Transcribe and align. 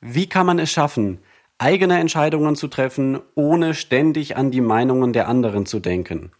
Wie 0.00 0.28
kann 0.28 0.46
man 0.46 0.58
es 0.60 0.70
schaffen, 0.70 1.18
eigene 1.58 1.98
Entscheidungen 1.98 2.54
zu 2.54 2.68
treffen, 2.68 3.18
ohne 3.34 3.74
ständig 3.74 4.36
an 4.36 4.52
die 4.52 4.60
Meinungen 4.60 5.12
der 5.12 5.28
anderen 5.28 5.66
zu 5.66 5.80
denken? 5.80 6.30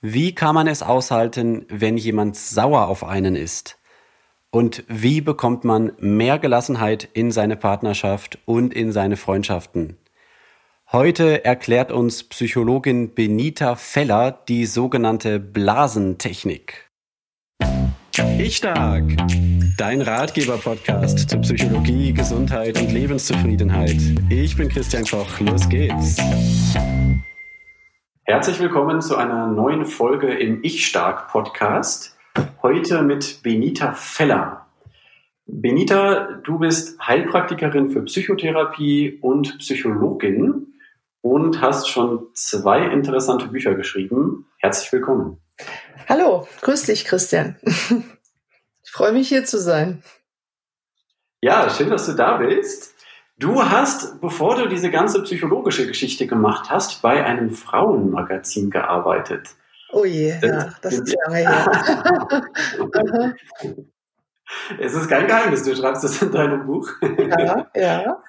Wie 0.00 0.34
kann 0.34 0.54
man 0.54 0.66
es 0.66 0.82
aushalten, 0.82 1.66
wenn 1.68 1.96
jemand 1.96 2.36
sauer 2.36 2.88
auf 2.88 3.04
einen 3.04 3.36
ist? 3.36 3.78
Und 4.50 4.84
wie 4.88 5.20
bekommt 5.20 5.64
man 5.64 5.92
mehr 5.98 6.38
Gelassenheit 6.38 7.08
in 7.12 7.30
seine 7.30 7.56
Partnerschaft 7.56 8.38
und 8.44 8.74
in 8.74 8.92
seine 8.92 9.16
Freundschaften? 9.16 9.96
Heute 10.92 11.44
erklärt 11.44 11.90
uns 11.90 12.24
Psychologin 12.24 13.14
Benita 13.14 13.76
Feller 13.76 14.32
die 14.48 14.66
sogenannte 14.66 15.40
Blasentechnik. 15.40 16.90
Ich 18.38 18.56
stark. 18.56 19.04
Dein 19.76 20.02
Ratgeber-Podcast 20.02 21.30
zu 21.30 21.40
Psychologie, 21.40 22.12
Gesundheit 22.12 22.78
und 22.80 22.92
Lebenszufriedenheit. 22.92 23.96
Ich 24.28 24.56
bin 24.56 24.68
Christian 24.68 25.04
Koch. 25.04 25.40
Los 25.40 25.68
geht's. 25.68 26.16
Herzlich 28.24 28.60
willkommen 28.60 29.00
zu 29.00 29.16
einer 29.16 29.46
neuen 29.48 29.86
Folge 29.86 30.34
im 30.34 30.62
Ich 30.62 30.86
stark 30.86 31.28
Podcast. 31.28 32.16
Heute 32.62 33.02
mit 33.02 33.42
Benita 33.42 33.92
Feller. 33.92 34.66
Benita, 35.46 36.40
du 36.44 36.58
bist 36.58 37.00
Heilpraktikerin 37.00 37.90
für 37.90 38.02
Psychotherapie 38.02 39.18
und 39.22 39.58
Psychologin 39.58 40.74
und 41.20 41.60
hast 41.60 41.88
schon 41.88 42.26
zwei 42.34 42.84
interessante 42.84 43.48
Bücher 43.48 43.74
geschrieben. 43.74 44.46
Herzlich 44.58 44.92
willkommen. 44.92 45.38
Hallo, 46.08 46.46
grüß 46.60 46.84
dich, 46.84 47.06
Christian. 47.06 47.56
Ich 48.94 48.98
freue 48.98 49.10
mich 49.10 49.28
hier 49.28 49.44
zu 49.44 49.58
sein. 49.58 50.04
Ja, 51.40 51.68
schön, 51.68 51.90
dass 51.90 52.06
du 52.06 52.12
da 52.12 52.36
bist. 52.36 52.94
Du 53.36 53.60
hast, 53.60 54.20
bevor 54.20 54.54
du 54.54 54.68
diese 54.68 54.88
ganze 54.88 55.20
psychologische 55.24 55.88
Geschichte 55.88 56.28
gemacht 56.28 56.70
hast, 56.70 57.02
bei 57.02 57.24
einem 57.24 57.50
Frauenmagazin 57.50 58.70
gearbeitet. 58.70 59.48
Oh 59.90 60.04
je, 60.04 60.38
das, 60.40 60.48
ja, 60.48 60.74
das 60.80 60.94
ist 60.94 61.16
lange 61.26 61.38
her. 61.38 62.46
es 64.78 64.94
ist 64.94 65.08
kein 65.08 65.26
Geheimnis, 65.26 65.64
du 65.64 65.74
schreibst 65.74 66.04
das 66.04 66.22
in 66.22 66.30
deinem 66.30 66.64
Buch. 66.64 66.88
ja, 67.02 67.66
ja. 67.74 68.22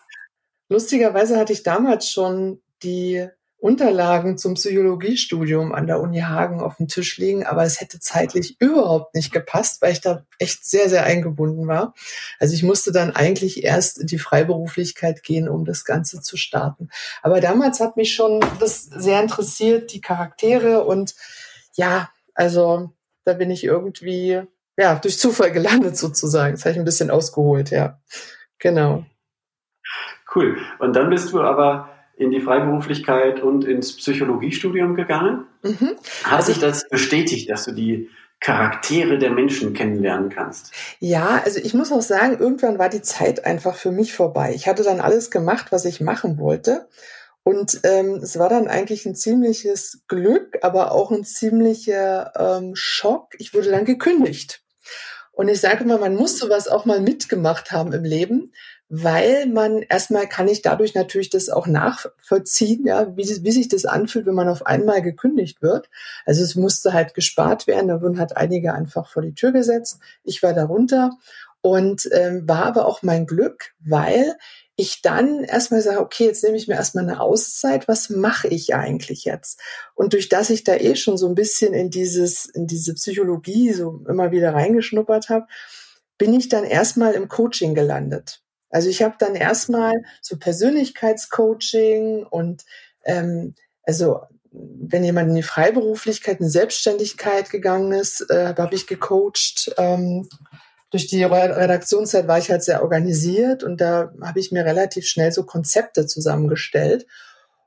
Lustigerweise 0.67 1.37
hatte 1.37 1.53
ich 1.53 1.61
damals 1.61 2.09
schon 2.09 2.59
die 2.81 3.27
Unterlagen 3.65 4.37
zum 4.37 4.53
Psychologiestudium 4.53 5.73
an 5.73 5.87
der 5.87 5.99
Uni 5.99 6.19
Hagen 6.19 6.61
auf 6.61 6.77
dem 6.77 6.87
Tisch 6.87 7.17
liegen, 7.17 7.47
aber 7.47 7.63
es 7.63 7.81
hätte 7.81 7.99
zeitlich 7.99 8.61
überhaupt 8.61 9.15
nicht 9.15 9.33
gepasst, 9.33 9.81
weil 9.81 9.91
ich 9.91 10.01
da 10.01 10.23
echt 10.37 10.63
sehr, 10.65 10.87
sehr 10.87 11.03
eingebunden 11.03 11.67
war. 11.67 11.95
Also 12.39 12.53
ich 12.53 12.61
musste 12.61 12.91
dann 12.91 13.15
eigentlich 13.15 13.63
erst 13.63 13.97
in 13.97 14.05
die 14.05 14.19
Freiberuflichkeit 14.19 15.23
gehen, 15.23 15.49
um 15.49 15.65
das 15.65 15.83
Ganze 15.83 16.21
zu 16.21 16.37
starten. 16.37 16.89
Aber 17.23 17.41
damals 17.41 17.79
hat 17.79 17.97
mich 17.97 18.13
schon 18.13 18.39
das 18.59 18.83
sehr 18.83 19.19
interessiert, 19.19 19.91
die 19.91 20.01
Charaktere 20.01 20.83
und 20.83 21.15
ja, 21.73 22.11
also 22.35 22.91
da 23.23 23.33
bin 23.33 23.49
ich 23.49 23.63
irgendwie 23.63 24.43
ja 24.77 24.93
durch 24.93 25.17
Zufall 25.17 25.51
gelandet 25.51 25.97
sozusagen. 25.97 26.53
Das 26.53 26.65
habe 26.65 26.73
ich 26.73 26.77
ein 26.77 26.85
bisschen 26.85 27.09
ausgeholt, 27.09 27.71
ja. 27.71 27.99
Genau. 28.59 29.05
Cool. 30.35 30.55
Und 30.77 30.95
dann 30.95 31.09
bist 31.09 31.33
du 31.33 31.41
aber 31.41 31.94
in 32.17 32.31
die 32.31 32.39
Freiberuflichkeit 32.39 33.41
und 33.41 33.65
ins 33.65 33.95
Psychologiestudium 33.97 34.95
gegangen. 34.95 35.45
Mhm. 35.63 35.95
Hat 36.23 36.37
also 36.37 36.53
sich 36.53 36.61
das 36.61 36.87
bestätigt, 36.89 37.49
dass 37.49 37.65
du 37.65 37.71
die 37.71 38.09
Charaktere 38.39 39.17
der 39.17 39.31
Menschen 39.31 39.73
kennenlernen 39.73 40.29
kannst? 40.29 40.71
Ja, 40.99 41.41
also 41.43 41.59
ich 41.59 41.73
muss 41.73 41.91
auch 41.91 42.01
sagen, 42.01 42.37
irgendwann 42.39 42.79
war 42.79 42.89
die 42.89 43.01
Zeit 43.01 43.45
einfach 43.45 43.75
für 43.75 43.91
mich 43.91 44.13
vorbei. 44.13 44.53
Ich 44.53 44.67
hatte 44.67 44.83
dann 44.83 44.99
alles 44.99 45.31
gemacht, 45.31 45.71
was 45.71 45.85
ich 45.85 46.01
machen 46.01 46.37
wollte. 46.37 46.87
Und 47.43 47.81
ähm, 47.83 48.15
es 48.15 48.39
war 48.39 48.49
dann 48.49 48.67
eigentlich 48.67 49.05
ein 49.05 49.15
ziemliches 49.15 50.03
Glück, 50.07 50.59
aber 50.63 50.91
auch 50.91 51.11
ein 51.11 51.23
ziemlicher 51.23 52.33
ähm, 52.37 52.75
Schock. 52.75 53.35
Ich 53.37 53.53
wurde 53.53 53.71
dann 53.71 53.85
gekündigt. 53.85 54.63
Und 55.31 55.49
ich 55.49 55.59
sage 55.59 55.83
immer, 55.83 55.97
man 55.97 56.15
muss 56.15 56.39
sowas 56.39 56.67
auch 56.67 56.85
mal 56.85 57.01
mitgemacht 57.01 57.71
haben 57.71 57.93
im 57.93 58.03
Leben, 58.03 58.53
weil 58.87 59.47
man 59.47 59.81
erstmal 59.81 60.27
kann 60.27 60.47
ich 60.47 60.61
dadurch 60.61 60.93
natürlich 60.93 61.29
das 61.29 61.49
auch 61.49 61.65
nachvollziehen, 61.65 62.85
ja, 62.85 63.15
wie, 63.17 63.23
wie 63.43 63.51
sich 63.51 63.67
das 63.67 63.85
anfühlt, 63.85 64.25
wenn 64.25 64.35
man 64.35 64.47
auf 64.47 64.65
einmal 64.65 65.01
gekündigt 65.01 65.61
wird. 65.61 65.89
Also 66.25 66.43
es 66.43 66.55
musste 66.55 66.93
halt 66.93 67.13
gespart 67.15 67.67
werden, 67.67 67.87
da 67.87 68.01
wurden 68.01 68.19
halt 68.19 68.37
einige 68.37 68.73
einfach 68.73 69.09
vor 69.09 69.23
die 69.23 69.33
Tür 69.33 69.51
gesetzt. 69.51 69.99
Ich 70.23 70.43
war 70.43 70.53
darunter 70.53 71.11
und 71.61 72.07
ähm, 72.11 72.47
war 72.47 72.65
aber 72.65 72.85
auch 72.85 73.01
mein 73.01 73.25
Glück, 73.25 73.73
weil 73.79 74.35
ich 74.75 75.01
dann 75.01 75.43
erstmal 75.43 75.81
sage, 75.81 76.01
okay, 76.01 76.25
jetzt 76.25 76.43
nehme 76.43 76.57
ich 76.57 76.67
mir 76.67 76.75
erstmal 76.75 77.05
eine 77.05 77.21
Auszeit, 77.21 77.87
was 77.87 78.09
mache 78.09 78.49
ich 78.49 78.75
eigentlich 78.75 79.25
jetzt? 79.25 79.59
Und 79.95 80.13
durch 80.13 80.29
das 80.29 80.49
ich 80.49 80.63
da 80.63 80.75
eh 80.75 80.95
schon 80.95 81.17
so 81.17 81.27
ein 81.27 81.35
bisschen 81.35 81.73
in 81.73 81.89
dieses, 81.89 82.45
in 82.45 82.67
diese 82.67 82.93
Psychologie 82.93 83.73
so 83.73 84.03
immer 84.07 84.31
wieder 84.31 84.53
reingeschnuppert 84.53 85.29
habe, 85.29 85.47
bin 86.17 86.33
ich 86.33 86.49
dann 86.49 86.65
erstmal 86.65 87.13
im 87.13 87.29
Coaching 87.29 87.73
gelandet. 87.73 88.44
Also 88.75 88.89
ich 88.89 89.01
habe 89.01 89.15
dann 89.17 89.35
erstmal 89.35 89.93
so 90.21 90.35
Persönlichkeitscoaching 90.35 92.25
und 92.25 92.65
ähm, 93.05 93.55
also 93.83 94.19
wenn 94.51 95.05
jemand 95.05 95.29
in 95.29 95.35
die 95.35 95.43
Freiberuflichkeit, 95.43 96.41
in 96.41 96.49
Selbstständigkeit 96.49 97.49
gegangen 97.49 97.93
ist, 97.93 98.29
äh, 98.29 98.53
habe 98.57 98.75
ich 98.75 98.85
gecoacht. 98.85 99.73
Ähm, 99.77 100.27
durch 100.91 101.07
die 101.07 101.23
Redaktionszeit 101.23 102.27
war 102.27 102.37
ich 102.37 102.51
halt 102.51 102.63
sehr 102.63 102.83
organisiert 102.83 103.63
und 103.63 103.79
da 103.79 104.11
habe 104.21 104.41
ich 104.41 104.51
mir 104.51 104.65
relativ 104.65 105.07
schnell 105.07 105.31
so 105.31 105.45
Konzepte 105.45 106.05
zusammengestellt. 106.05 107.07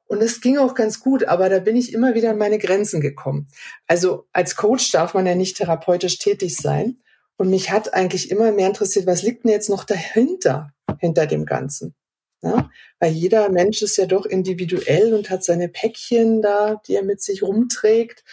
Und 0.09 0.23
es 0.23 0.43
ging 0.43 0.59
auch 0.59 0.75
ganz 0.75 1.01
gut, 1.01 1.25
aber 1.25 1.49
da 1.49 1.59
bin 1.59 1.77
ich 1.77 1.95
immer 1.95 2.15
wieder 2.15 2.33
an 2.33 2.39
meine 2.39 2.59
Grenzen 2.59 3.01
gekommen. 3.01 3.49
Also 3.87 4.27
als 4.35 4.57
Coach 4.57 4.91
darf 4.91 5.15
man 5.15 5.25
ja 5.25 5.35
nicht 5.35 5.57
therapeutisch 5.57 6.19
tätig 6.19 6.59
sein. 6.59 6.99
Und 7.39 7.49
mich 7.49 7.71
hat 7.71 7.95
eigentlich 7.95 8.31
immer 8.31 8.53
mehr 8.53 8.67
interessiert, 8.67 9.07
was 9.07 9.23
liegt 9.23 9.45
denn 9.45 9.53
jetzt 9.53 9.71
noch 9.71 9.85
dahinter? 9.85 10.75
Hinter 10.99 11.27
dem 11.27 11.45
Ganzen. 11.45 11.95
Ja? 12.43 12.71
Weil 13.01 13.13
jeder 13.13 13.49
Mensch 13.51 13.83
ist 13.83 13.97
ja 13.97 14.07
doch 14.07 14.27
individuell 14.27 15.15
und 15.15 15.31
hat 15.31 15.45
seine 15.45 15.69
Päckchen 15.69 16.43
da, 16.43 16.81
die 16.87 16.95
er 16.95 17.05
mit 17.05 17.21
sich 17.21 17.43
rumträgt. 17.43 18.25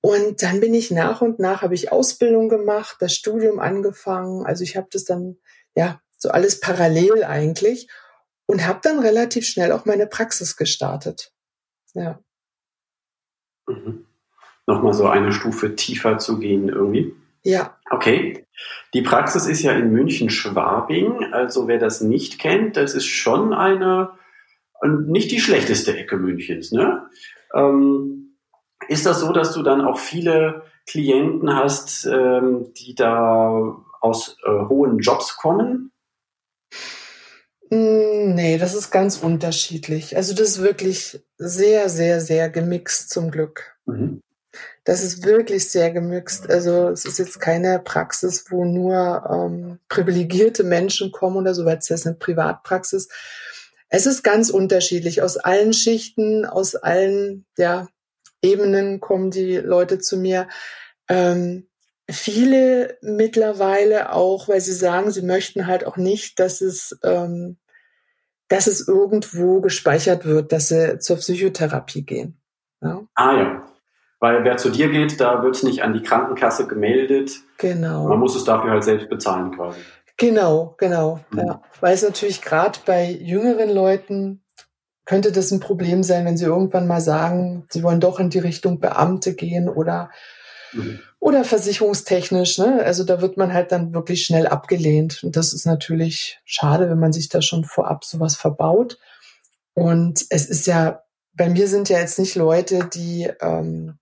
Und 0.00 0.42
dann 0.42 0.60
bin 0.60 0.74
ich 0.74 0.90
nach 0.90 1.20
und 1.20 1.38
nach, 1.38 1.62
habe 1.62 1.74
ich 1.74 1.92
Ausbildung 1.92 2.48
gemacht, 2.48 2.96
das 3.00 3.14
Studium 3.14 3.60
angefangen. 3.60 4.44
Also 4.44 4.64
ich 4.64 4.76
habe 4.76 4.88
das 4.90 5.04
dann, 5.04 5.36
ja, 5.76 6.00
so 6.18 6.30
alles 6.30 6.60
parallel 6.60 7.24
eigentlich 7.24 7.88
und 8.46 8.66
habe 8.66 8.80
dann 8.82 8.98
relativ 8.98 9.46
schnell 9.46 9.72
auch 9.72 9.84
meine 9.84 10.06
Praxis 10.06 10.56
gestartet. 10.56 11.32
Ja. 11.94 12.20
Mhm. 13.68 14.06
Nochmal 14.66 14.94
so 14.94 15.06
eine 15.06 15.32
Stufe 15.32 15.74
tiefer 15.76 16.18
zu 16.18 16.38
gehen 16.38 16.68
irgendwie. 16.68 17.14
Ja. 17.42 17.76
Okay. 17.90 18.46
Die 18.94 19.02
Praxis 19.02 19.46
ist 19.46 19.62
ja 19.62 19.72
in 19.72 19.90
München-Schwabing. 19.90 21.32
Also 21.32 21.68
wer 21.68 21.78
das 21.78 22.00
nicht 22.00 22.38
kennt, 22.38 22.76
das 22.76 22.94
ist 22.94 23.06
schon 23.06 23.52
eine, 23.52 24.10
nicht 25.06 25.30
die 25.30 25.40
schlechteste 25.40 25.96
Ecke 25.96 26.16
Münchens. 26.16 26.72
Ne? 26.72 27.06
Ähm, 27.54 28.36
ist 28.88 29.06
das 29.06 29.20
so, 29.20 29.32
dass 29.32 29.52
du 29.54 29.62
dann 29.62 29.80
auch 29.80 29.98
viele 29.98 30.62
Klienten 30.86 31.54
hast, 31.54 32.06
ähm, 32.06 32.72
die 32.74 32.94
da 32.94 33.76
aus 34.00 34.36
äh, 34.44 34.50
hohen 34.68 34.98
Jobs 34.98 35.36
kommen? 35.36 35.92
Hm, 37.70 38.34
nee, 38.34 38.58
das 38.58 38.74
ist 38.74 38.90
ganz 38.90 39.18
unterschiedlich. 39.18 40.16
Also 40.16 40.34
das 40.34 40.48
ist 40.48 40.62
wirklich 40.62 41.20
sehr, 41.38 41.88
sehr, 41.88 42.20
sehr 42.20 42.50
gemixt 42.50 43.10
zum 43.10 43.30
Glück. 43.30 43.76
Mhm. 43.86 44.20
Das 44.84 45.04
ist 45.04 45.24
wirklich 45.24 45.70
sehr 45.70 45.92
gemixt. 45.92 46.50
Also 46.50 46.88
es 46.88 47.04
ist 47.04 47.18
jetzt 47.18 47.40
keine 47.40 47.78
Praxis, 47.78 48.46
wo 48.50 48.64
nur 48.64 49.24
ähm, 49.30 49.78
privilegierte 49.88 50.64
Menschen 50.64 51.12
kommen 51.12 51.36
oder 51.36 51.54
so, 51.54 51.64
weil 51.64 51.78
es 51.78 51.88
ist 51.88 52.06
eine 52.06 52.16
Privatpraxis. 52.16 53.08
Es 53.88 54.06
ist 54.06 54.24
ganz 54.24 54.50
unterschiedlich. 54.50 55.22
Aus 55.22 55.36
allen 55.36 55.72
Schichten, 55.72 56.44
aus 56.46 56.74
allen 56.74 57.44
ja, 57.56 57.86
Ebenen 58.42 58.98
kommen 58.98 59.30
die 59.30 59.56
Leute 59.56 60.00
zu 60.00 60.16
mir. 60.16 60.48
Ähm, 61.08 61.68
viele 62.10 62.98
mittlerweile 63.02 64.12
auch, 64.12 64.48
weil 64.48 64.60
sie 64.60 64.72
sagen, 64.72 65.12
sie 65.12 65.22
möchten 65.22 65.66
halt 65.66 65.86
auch 65.86 65.96
nicht, 65.96 66.40
dass 66.40 66.60
es, 66.60 66.98
ähm, 67.04 67.58
dass 68.48 68.66
es 68.66 68.88
irgendwo 68.88 69.60
gespeichert 69.60 70.24
wird, 70.24 70.52
dass 70.52 70.68
sie 70.68 70.98
zur 70.98 71.18
Psychotherapie 71.18 72.04
gehen. 72.04 72.40
Ja? 72.80 73.06
Ah 73.14 73.36
ja. 73.36 73.61
Weil 74.22 74.44
wer 74.44 74.56
zu 74.56 74.70
dir 74.70 74.88
geht, 74.88 75.20
da 75.20 75.42
wird 75.42 75.56
es 75.56 75.64
nicht 75.64 75.82
an 75.82 75.94
die 75.94 76.02
Krankenkasse 76.02 76.68
gemeldet. 76.68 77.40
Genau. 77.58 78.06
Man 78.06 78.20
muss 78.20 78.36
es 78.36 78.44
dafür 78.44 78.70
halt 78.70 78.84
selbst 78.84 79.08
bezahlen 79.08 79.50
quasi. 79.50 79.80
Genau, 80.16 80.76
genau. 80.78 81.18
Mhm. 81.30 81.38
Ja. 81.40 81.62
Weil 81.80 81.92
es 81.92 82.04
natürlich 82.04 82.40
gerade 82.40 82.78
bei 82.86 83.10
jüngeren 83.10 83.68
Leuten 83.68 84.44
könnte 85.06 85.32
das 85.32 85.50
ein 85.50 85.58
Problem 85.58 86.04
sein, 86.04 86.24
wenn 86.24 86.36
sie 86.36 86.44
irgendwann 86.44 86.86
mal 86.86 87.00
sagen, 87.00 87.66
sie 87.70 87.82
wollen 87.82 87.98
doch 87.98 88.20
in 88.20 88.30
die 88.30 88.38
Richtung 88.38 88.78
Beamte 88.78 89.34
gehen 89.34 89.68
oder, 89.68 90.08
mhm. 90.72 91.00
Oder 91.18 91.42
versicherungstechnisch, 91.42 92.58
ne? 92.58 92.80
Also 92.84 93.02
da 93.02 93.20
wird 93.20 93.36
man 93.36 93.52
halt 93.52 93.72
dann 93.72 93.92
wirklich 93.92 94.24
schnell 94.24 94.46
abgelehnt. 94.46 95.24
Und 95.24 95.34
das 95.36 95.52
ist 95.52 95.66
natürlich 95.66 96.40
schade, 96.44 96.88
wenn 96.88 96.98
man 96.98 97.12
sich 97.12 97.28
da 97.28 97.42
schon 97.42 97.64
vorab 97.64 98.04
sowas 98.04 98.36
verbaut. 98.36 98.98
Und 99.74 100.26
es 100.30 100.46
ist 100.48 100.68
ja, 100.68 101.02
bei 101.32 101.48
mir 101.48 101.66
sind 101.66 101.88
ja 101.88 101.98
jetzt 101.98 102.20
nicht 102.20 102.36
Leute, 102.36 102.88
die 102.92 103.28
ähm, 103.40 103.98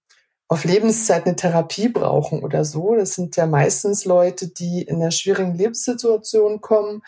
auf 0.51 0.65
Lebenszeit 0.65 1.27
eine 1.27 1.37
Therapie 1.37 1.89
brauchen 1.89 2.43
oder 2.43 2.65
so. 2.65 2.97
Das 2.97 3.15
sind 3.15 3.37
ja 3.37 3.47
meistens 3.47 4.05
Leute, 4.05 4.49
die 4.49 4.83
in 4.83 4.97
einer 4.97 5.13
schwierigen 5.13 5.55
Lebenssituation 5.55 6.61
kommen 6.61 7.03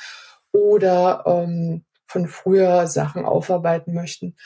oder 0.53 1.25
ähm, 1.27 1.85
von 2.07 2.29
früher 2.29 2.87
Sachen 2.87 3.25
aufarbeiten 3.25 3.95
möchten. 3.95 4.37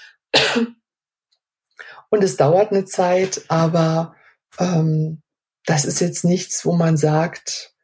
Und 2.09 2.25
es 2.25 2.39
dauert 2.39 2.73
eine 2.73 2.87
Zeit, 2.87 3.45
aber 3.49 4.15
ähm, 4.59 5.21
das 5.67 5.85
ist 5.85 6.01
jetzt 6.01 6.25
nichts, 6.25 6.65
wo 6.65 6.73
man 6.73 6.97
sagt, 6.97 7.75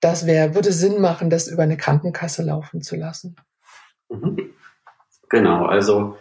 das 0.00 0.26
wäre, 0.26 0.56
würde 0.56 0.72
Sinn 0.72 1.00
machen, 1.00 1.30
das 1.30 1.46
über 1.46 1.62
eine 1.62 1.76
Krankenkasse 1.76 2.42
laufen 2.42 2.82
zu 2.82 2.96
lassen. 2.96 3.36
Mhm. 4.08 4.52
Genau, 5.28 5.66
also 5.66 6.16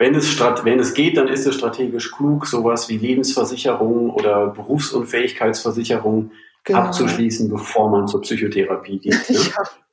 wenn 0.00 0.14
es, 0.14 0.40
wenn 0.40 0.80
es 0.80 0.94
geht, 0.94 1.18
dann 1.18 1.28
ist 1.28 1.46
es 1.46 1.56
strategisch 1.56 2.10
klug, 2.10 2.46
sowas 2.46 2.88
wie 2.88 2.96
Lebensversicherung 2.96 4.08
oder 4.08 4.46
Berufsunfähigkeitsversicherung 4.46 6.32
genau. 6.64 6.78
abzuschließen, 6.78 7.50
bevor 7.50 7.90
man 7.90 8.08
zur 8.08 8.22
Psychotherapie 8.22 8.98
geht. 8.98 9.28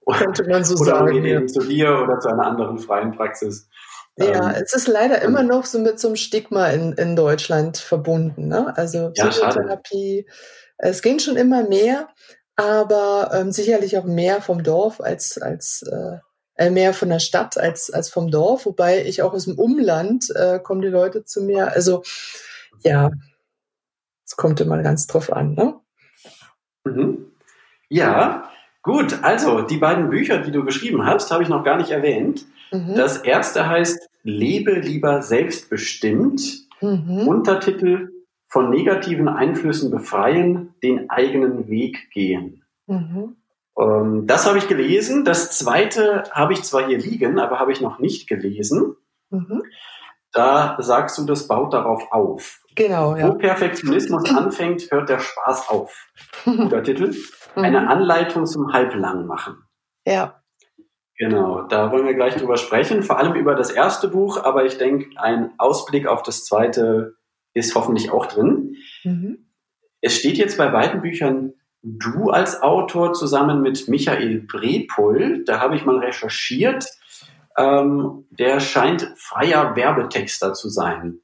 Ne? 0.07 0.13
Ja, 0.13 0.19
könnte 0.19 0.47
man 0.47 0.63
so 0.63 0.75
oder 0.75 0.99
sagen. 0.99 1.19
Oder 1.19 1.27
ja. 1.27 1.45
zu 1.45 1.59
dir 1.59 1.99
oder 2.01 2.17
zu 2.21 2.29
einer 2.29 2.45
anderen 2.45 2.79
freien 2.79 3.11
Praxis. 3.11 3.67
Ja, 4.15 4.51
ähm, 4.51 4.63
es 4.63 4.73
ist 4.73 4.87
leider 4.87 5.21
immer 5.21 5.43
noch 5.43 5.65
so 5.65 5.79
mit 5.79 5.99
so 5.99 6.07
einem 6.07 6.15
Stigma 6.15 6.67
in, 6.67 6.93
in 6.93 7.17
Deutschland 7.17 7.77
verbunden. 7.77 8.47
Ne? 8.47 8.73
Also 8.77 9.11
Psychotherapie, 9.11 10.25
ja, 10.25 10.33
es 10.77 11.01
gehen 11.01 11.19
schon 11.19 11.35
immer 11.35 11.67
mehr, 11.67 12.07
aber 12.55 13.31
ähm, 13.33 13.51
sicherlich 13.51 13.97
auch 13.97 14.05
mehr 14.05 14.41
vom 14.41 14.63
Dorf 14.63 15.01
als, 15.01 15.37
als 15.41 15.83
äh, 15.91 16.19
mehr 16.71 16.93
von 16.93 17.09
der 17.09 17.19
Stadt 17.19 17.57
als, 17.57 17.89
als 17.89 18.09
vom 18.09 18.31
Dorf, 18.31 18.65
wobei 18.65 19.05
ich 19.05 19.21
auch 19.21 19.33
aus 19.33 19.45
dem 19.45 19.57
Umland 19.57 20.31
äh, 20.35 20.59
kommen 20.59 20.81
die 20.81 20.87
Leute 20.87 21.23
zu 21.23 21.43
mir. 21.43 21.71
Also 21.71 22.03
ja, 22.83 23.11
es 24.25 24.35
kommt 24.35 24.59
immer 24.59 24.81
ganz 24.81 25.07
drauf 25.07 25.31
an. 25.31 25.53
Ne? 25.53 25.75
Mhm. 26.83 27.31
Ja, 27.89 28.49
gut. 28.81 29.23
Also 29.23 29.61
die 29.61 29.77
beiden 29.77 30.09
Bücher, 30.09 30.39
die 30.39 30.51
du 30.51 30.65
geschrieben 30.65 31.05
hast, 31.05 31.31
habe 31.31 31.43
ich 31.43 31.49
noch 31.49 31.63
gar 31.63 31.77
nicht 31.77 31.91
erwähnt. 31.91 32.45
Mhm. 32.71 32.95
Das 32.95 33.17
erste 33.17 33.67
heißt 33.67 34.09
Lebe 34.23 34.73
lieber 34.73 35.21
selbstbestimmt. 35.21 36.67
Mhm. 36.81 37.27
Untertitel 37.27 38.09
von 38.47 38.69
negativen 38.69 39.27
Einflüssen 39.27 39.91
befreien, 39.91 40.73
den 40.83 41.09
eigenen 41.09 41.67
Weg 41.69 42.09
gehen. 42.11 42.63
Mhm. 42.87 43.35
Ähm, 43.79 44.25
das 44.25 44.47
habe 44.47 44.57
ich 44.57 44.67
gelesen. 44.67 45.23
Das 45.25 45.57
zweite 45.57 46.23
habe 46.31 46.53
ich 46.53 46.63
zwar 46.63 46.87
hier 46.87 46.97
liegen, 46.97 47.39
aber 47.39 47.59
habe 47.59 47.71
ich 47.71 47.81
noch 47.81 47.99
nicht 47.99 48.27
gelesen. 48.27 48.95
Mhm. 49.29 49.63
Da 50.31 50.77
sagst 50.79 51.17
du, 51.17 51.25
das 51.25 51.47
baut 51.47 51.73
darauf 51.73 52.11
auf. 52.11 52.61
Genau, 52.75 53.15
ja. 53.15 53.27
Wo 53.27 53.33
Perfektionismus 53.33 54.29
anfängt, 54.35 54.91
hört 54.91 55.09
der 55.09 55.19
Spaß 55.19 55.69
auf. 55.69 56.07
Guter 56.45 56.83
Titel. 56.83 57.15
Eine 57.55 57.81
mhm. 57.81 57.87
Anleitung 57.87 58.45
zum 58.45 58.71
Halblangmachen. 58.71 59.63
Ja. 60.05 60.41
Genau, 61.17 61.63
da 61.63 61.91
wollen 61.91 62.05
wir 62.05 62.13
gleich 62.13 62.35
drüber 62.35 62.57
sprechen, 62.57 63.01
vor 63.01 63.17
allem 63.17 63.33
über 63.33 63.55
das 63.55 63.71
erste 63.71 64.07
Buch, 64.07 64.43
aber 64.43 64.65
ich 64.65 64.77
denke, 64.77 65.19
ein 65.19 65.51
Ausblick 65.57 66.05
auf 66.05 66.21
das 66.21 66.45
zweite 66.45 67.15
ist 67.55 67.73
hoffentlich 67.73 68.11
auch 68.11 68.27
drin. 68.27 68.75
Mhm. 69.03 69.47
Es 69.99 70.15
steht 70.15 70.37
jetzt 70.37 70.59
bei 70.59 70.67
beiden 70.67 71.01
Büchern 71.01 71.53
du 71.83 72.29
als 72.29 72.61
Autor 72.61 73.13
zusammen 73.13 73.61
mit 73.61 73.87
Michael 73.87 74.41
Brepol, 74.41 75.43
da 75.45 75.59
habe 75.59 75.75
ich 75.75 75.85
mal 75.85 75.97
recherchiert, 75.97 76.87
ähm, 77.57 78.25
der 78.29 78.59
scheint 78.59 79.13
freier 79.15 79.75
Werbetexter 79.75 80.53
zu 80.53 80.69
sein. 80.69 81.19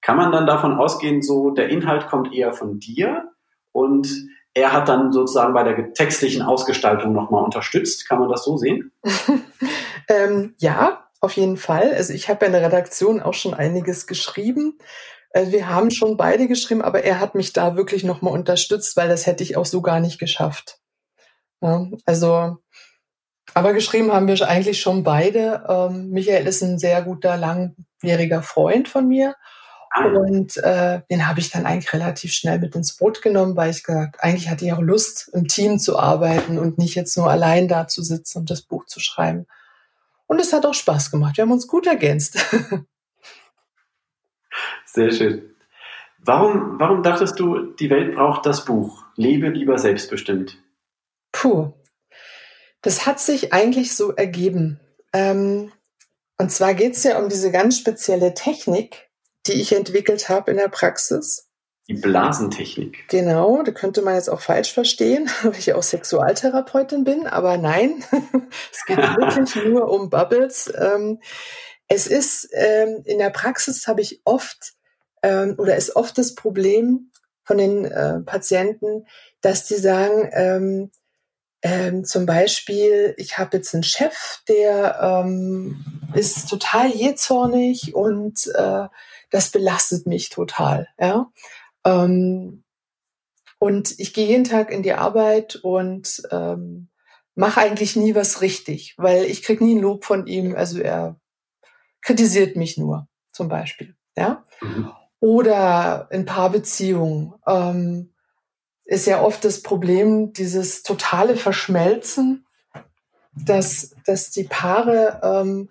Kann 0.00 0.16
man 0.16 0.32
dann 0.32 0.46
davon 0.46 0.78
ausgehen, 0.78 1.22
so 1.22 1.50
der 1.50 1.68
Inhalt 1.68 2.06
kommt 2.06 2.32
eher 2.32 2.52
von 2.52 2.78
dir 2.78 3.30
und 3.72 4.08
er 4.54 4.72
hat 4.72 4.88
dann 4.88 5.12
sozusagen 5.12 5.52
bei 5.52 5.64
der 5.64 5.92
textlichen 5.92 6.42
Ausgestaltung 6.42 7.12
nochmal 7.12 7.44
unterstützt. 7.44 8.08
Kann 8.08 8.20
man 8.20 8.30
das 8.30 8.44
so 8.44 8.56
sehen? 8.56 8.90
ähm, 10.08 10.54
ja, 10.58 11.06
auf 11.20 11.32
jeden 11.32 11.56
Fall. 11.56 11.92
Also 11.94 12.14
ich 12.14 12.28
habe 12.28 12.46
in 12.46 12.52
der 12.52 12.62
Redaktion 12.62 13.20
auch 13.20 13.34
schon 13.34 13.52
einiges 13.52 14.06
geschrieben. 14.06 14.78
Also 15.36 15.52
wir 15.52 15.68
haben 15.68 15.90
schon 15.90 16.16
beide 16.16 16.48
geschrieben, 16.48 16.80
aber 16.80 17.04
er 17.04 17.20
hat 17.20 17.34
mich 17.34 17.52
da 17.52 17.76
wirklich 17.76 18.04
nochmal 18.04 18.32
unterstützt, 18.32 18.96
weil 18.96 19.10
das 19.10 19.26
hätte 19.26 19.42
ich 19.42 19.58
auch 19.58 19.66
so 19.66 19.82
gar 19.82 20.00
nicht 20.00 20.18
geschafft. 20.18 20.78
Ja, 21.60 21.86
also, 22.06 22.56
aber 23.52 23.74
geschrieben 23.74 24.10
haben 24.14 24.28
wir 24.28 24.48
eigentlich 24.48 24.80
schon 24.80 25.02
beide. 25.02 25.62
Ähm, 25.68 26.08
Michael 26.08 26.46
ist 26.46 26.62
ein 26.62 26.78
sehr 26.78 27.02
guter, 27.02 27.36
langjähriger 27.36 28.42
Freund 28.42 28.88
von 28.88 29.08
mir. 29.08 29.34
Ah. 29.90 30.06
Und 30.06 30.56
äh, 30.56 31.02
den 31.10 31.28
habe 31.28 31.40
ich 31.40 31.50
dann 31.50 31.66
eigentlich 31.66 31.92
relativ 31.92 32.32
schnell 32.32 32.58
mit 32.58 32.74
ins 32.74 32.96
Boot 32.96 33.20
genommen, 33.20 33.56
weil 33.56 33.68
ich 33.68 33.84
gesagt, 33.84 34.22
eigentlich 34.22 34.48
hatte 34.48 34.64
ich 34.64 34.72
auch 34.72 34.80
Lust, 34.80 35.28
im 35.34 35.48
Team 35.48 35.78
zu 35.78 35.98
arbeiten 35.98 36.58
und 36.58 36.78
nicht 36.78 36.94
jetzt 36.94 37.14
nur 37.14 37.30
allein 37.30 37.68
da 37.68 37.86
zu 37.88 38.02
sitzen 38.02 38.38
und 38.38 38.50
das 38.50 38.62
Buch 38.62 38.86
zu 38.86 39.00
schreiben. 39.00 39.46
Und 40.26 40.40
es 40.40 40.54
hat 40.54 40.64
auch 40.64 40.72
Spaß 40.72 41.10
gemacht. 41.10 41.36
Wir 41.36 41.42
haben 41.42 41.52
uns 41.52 41.66
gut 41.66 41.86
ergänzt. 41.86 42.38
Sehr 44.96 45.12
schön. 45.12 45.54
Warum, 46.20 46.80
warum 46.80 47.02
dachtest 47.02 47.38
du, 47.38 47.74
die 47.74 47.90
Welt 47.90 48.14
braucht 48.14 48.46
das 48.46 48.64
Buch? 48.64 49.04
Lebe 49.14 49.50
lieber 49.50 49.78
selbstbestimmt. 49.78 50.56
Puh. 51.32 51.74
Das 52.80 53.04
hat 53.04 53.20
sich 53.20 53.52
eigentlich 53.52 53.94
so 53.94 54.12
ergeben. 54.12 54.80
Ähm, 55.12 55.70
und 56.38 56.50
zwar 56.50 56.72
geht 56.72 56.94
es 56.94 57.04
ja 57.04 57.18
um 57.18 57.28
diese 57.28 57.52
ganz 57.52 57.76
spezielle 57.76 58.32
Technik, 58.32 59.10
die 59.46 59.60
ich 59.60 59.74
entwickelt 59.74 60.30
habe 60.30 60.50
in 60.50 60.56
der 60.56 60.68
Praxis. 60.68 61.50
Die 61.88 61.94
Blasentechnik. 61.94 63.06
Genau, 63.08 63.62
da 63.64 63.72
könnte 63.72 64.00
man 64.00 64.14
jetzt 64.14 64.30
auch 64.30 64.40
falsch 64.40 64.72
verstehen, 64.72 65.28
weil 65.42 65.58
ich 65.58 65.74
auch 65.74 65.82
Sexualtherapeutin 65.82 67.04
bin, 67.04 67.26
aber 67.26 67.58
nein, 67.58 68.02
es 68.72 68.86
geht 68.86 68.96
wirklich 68.96 69.62
nur 69.66 69.90
um 69.90 70.08
Bubbles. 70.08 70.72
Ähm, 70.74 71.20
es 71.86 72.06
ist 72.06 72.48
ähm, 72.54 73.02
in 73.04 73.18
der 73.18 73.30
Praxis 73.30 73.86
habe 73.86 74.00
ich 74.00 74.22
oft 74.24 74.75
ähm, 75.26 75.56
oder 75.58 75.76
ist 75.76 75.96
oft 75.96 76.16
das 76.18 76.36
Problem 76.36 77.10
von 77.42 77.58
den 77.58 77.84
äh, 77.84 78.20
Patienten, 78.20 79.06
dass 79.40 79.66
die 79.66 79.74
sagen, 79.74 80.30
ähm, 80.32 80.90
ähm, 81.62 82.04
zum 82.04 82.26
Beispiel, 82.26 83.14
ich 83.16 83.38
habe 83.38 83.56
jetzt 83.56 83.74
einen 83.74 83.82
Chef, 83.82 84.42
der 84.48 85.00
ähm, 85.02 85.84
ist 86.14 86.48
total 86.48 86.90
jähzornig 86.90 87.92
und 87.94 88.46
äh, 88.54 88.86
das 89.30 89.50
belastet 89.50 90.06
mich 90.06 90.28
total. 90.28 90.86
Ja? 90.98 91.32
Ähm, 91.84 92.62
und 93.58 93.98
ich 93.98 94.14
gehe 94.14 94.28
jeden 94.28 94.44
Tag 94.44 94.70
in 94.70 94.84
die 94.84 94.92
Arbeit 94.92 95.56
und 95.56 96.22
ähm, 96.30 96.88
mache 97.34 97.60
eigentlich 97.60 97.96
nie 97.96 98.14
was 98.14 98.42
richtig, 98.42 98.94
weil 98.96 99.24
ich 99.24 99.42
krieg 99.42 99.60
nie 99.60 99.74
ein 99.74 99.82
Lob 99.82 100.04
von 100.04 100.28
ihm. 100.28 100.54
Also 100.54 100.78
er 100.78 101.18
kritisiert 102.00 102.54
mich 102.54 102.78
nur, 102.78 103.08
zum 103.32 103.48
Beispiel. 103.48 103.96
Ja? 104.16 104.44
Mhm. 104.60 104.92
Oder 105.20 106.08
in 106.10 106.24
Paarbeziehungen 106.24 107.34
ähm, 107.46 108.12
ist 108.84 109.06
ja 109.06 109.22
oft 109.22 109.44
das 109.44 109.62
Problem, 109.62 110.32
dieses 110.32 110.82
totale 110.82 111.36
Verschmelzen, 111.36 112.46
dass, 113.32 113.94
dass 114.04 114.30
die 114.30 114.44
Paare 114.44 115.20
ähm, 115.22 115.70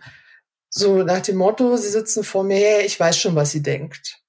so 0.70 1.04
nach 1.04 1.22
dem 1.22 1.38
Motto, 1.38 1.78
sie 1.78 1.90
sitzen 1.90 2.24
vor 2.24 2.44
mir, 2.44 2.82
ich 2.86 3.00
weiß 3.00 3.18
schon, 3.18 3.36
was 3.36 3.52
sie 3.52 3.64
denkt. 3.64 4.22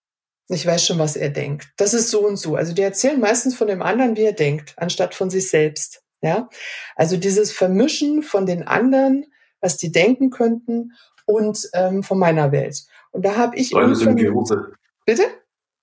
Ich 0.48 0.64
weiß 0.64 0.86
schon, 0.86 0.98
was 0.98 1.16
er 1.16 1.30
denkt. 1.30 1.68
Das 1.76 1.92
ist 1.92 2.10
so 2.10 2.24
und 2.24 2.36
so. 2.36 2.54
Also 2.54 2.72
die 2.72 2.82
erzählen 2.82 3.18
meistens 3.18 3.56
von 3.56 3.66
dem 3.66 3.82
anderen, 3.82 4.16
wie 4.16 4.24
er 4.24 4.32
denkt, 4.32 4.74
anstatt 4.76 5.14
von 5.14 5.28
sich 5.28 5.48
selbst. 5.50 6.02
Ja, 6.22 6.48
also 6.94 7.16
dieses 7.16 7.52
Vermischen 7.52 8.22
von 8.22 8.46
den 8.46 8.66
anderen, 8.66 9.26
was 9.60 9.76
die 9.76 9.92
denken 9.92 10.30
könnten 10.30 10.92
und 11.26 11.68
ähm, 11.74 12.02
von 12.02 12.18
meiner 12.18 12.52
Welt. 12.52 12.86
Und 13.10 13.24
da 13.24 13.36
habe 13.36 13.56
ich 13.56 13.70
Symbiose. 13.70 14.75
Bitte? 15.06 15.22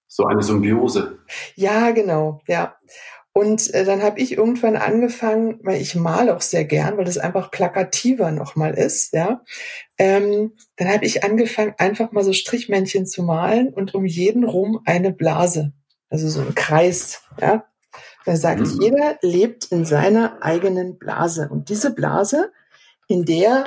So 0.07 0.25
eine 0.25 0.43
Symbiose. 0.43 1.17
Ja, 1.55 1.89
genau, 1.89 2.41
ja. 2.47 2.75
Und 3.35 3.73
äh, 3.73 3.83
dann 3.83 4.03
habe 4.03 4.19
ich 4.19 4.37
irgendwann 4.37 4.75
angefangen, 4.75 5.59
weil 5.63 5.81
ich 5.81 5.95
male 5.95 6.35
auch 6.35 6.41
sehr 6.41 6.65
gern, 6.65 6.97
weil 6.97 7.05
das 7.05 7.17
einfach 7.17 7.49
plakativer 7.49 8.29
nochmal 8.29 8.75
ist, 8.75 9.13
ja. 9.13 9.41
Ähm, 9.97 10.53
dann 10.75 10.89
habe 10.89 11.05
ich 11.05 11.23
angefangen, 11.23 11.73
einfach 11.79 12.11
mal 12.11 12.23
so 12.23 12.31
Strichmännchen 12.31 13.07
zu 13.07 13.23
malen 13.23 13.73
und 13.73 13.95
um 13.95 14.05
jeden 14.05 14.43
rum 14.43 14.81
eine 14.85 15.11
Blase, 15.11 15.73
also 16.11 16.29
so 16.29 16.41
ein 16.41 16.53
Kreis, 16.53 17.23
ja. 17.41 17.65
Da 18.25 18.35
sagt, 18.35 18.61
mhm. 18.61 18.81
jeder 18.81 19.17
lebt 19.21 19.65
in 19.65 19.83
seiner 19.83 20.37
eigenen 20.41 20.97
Blase. 20.97 21.49
Und 21.49 21.69
diese 21.69 21.93
Blase, 21.93 22.51
in 23.07 23.25
der 23.25 23.65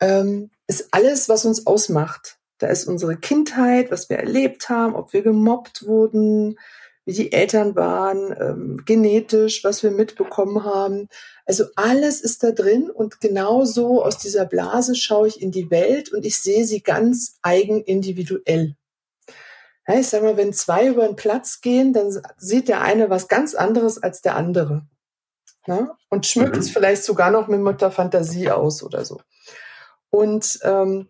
ähm, 0.00 0.50
ist 0.66 0.88
alles, 0.92 1.28
was 1.28 1.44
uns 1.44 1.66
ausmacht. 1.66 2.39
Da 2.60 2.68
ist 2.68 2.86
unsere 2.86 3.16
Kindheit, 3.16 3.90
was 3.90 4.08
wir 4.10 4.18
erlebt 4.18 4.68
haben, 4.68 4.94
ob 4.94 5.12
wir 5.12 5.22
gemobbt 5.22 5.86
wurden, 5.86 6.58
wie 7.06 7.12
die 7.12 7.32
Eltern 7.32 7.74
waren, 7.74 8.36
ähm, 8.38 8.82
genetisch, 8.84 9.64
was 9.64 9.82
wir 9.82 9.90
mitbekommen 9.90 10.62
haben. 10.64 11.08
Also 11.46 11.64
alles 11.74 12.20
ist 12.20 12.44
da 12.44 12.52
drin 12.52 12.90
und 12.90 13.20
genauso 13.20 14.04
aus 14.04 14.18
dieser 14.18 14.44
Blase 14.44 14.94
schaue 14.94 15.26
ich 15.26 15.40
in 15.40 15.50
die 15.50 15.70
Welt 15.70 16.12
und 16.12 16.24
ich 16.24 16.38
sehe 16.38 16.66
sie 16.66 16.82
ganz 16.82 17.38
eigen 17.42 17.82
individuell. 17.82 18.76
Ja, 19.88 19.98
ich 19.98 20.08
sage 20.08 20.24
mal, 20.24 20.36
wenn 20.36 20.52
zwei 20.52 20.86
über 20.86 21.06
den 21.06 21.16
Platz 21.16 21.62
gehen, 21.62 21.94
dann 21.94 22.14
sieht 22.36 22.68
der 22.68 22.82
eine 22.82 23.08
was 23.08 23.26
ganz 23.26 23.54
anderes 23.54 24.02
als 24.02 24.20
der 24.20 24.36
andere. 24.36 24.86
Ja? 25.66 25.96
Und 26.10 26.26
schmückt 26.26 26.54
mhm. 26.54 26.60
es 26.60 26.70
vielleicht 26.70 27.04
sogar 27.04 27.30
noch 27.30 27.48
mit 27.48 27.80
der 27.80 27.90
Fantasie 27.90 28.50
aus 28.50 28.82
oder 28.82 29.04
so. 29.06 29.20
Und 30.10 30.58
ähm, 30.62 31.08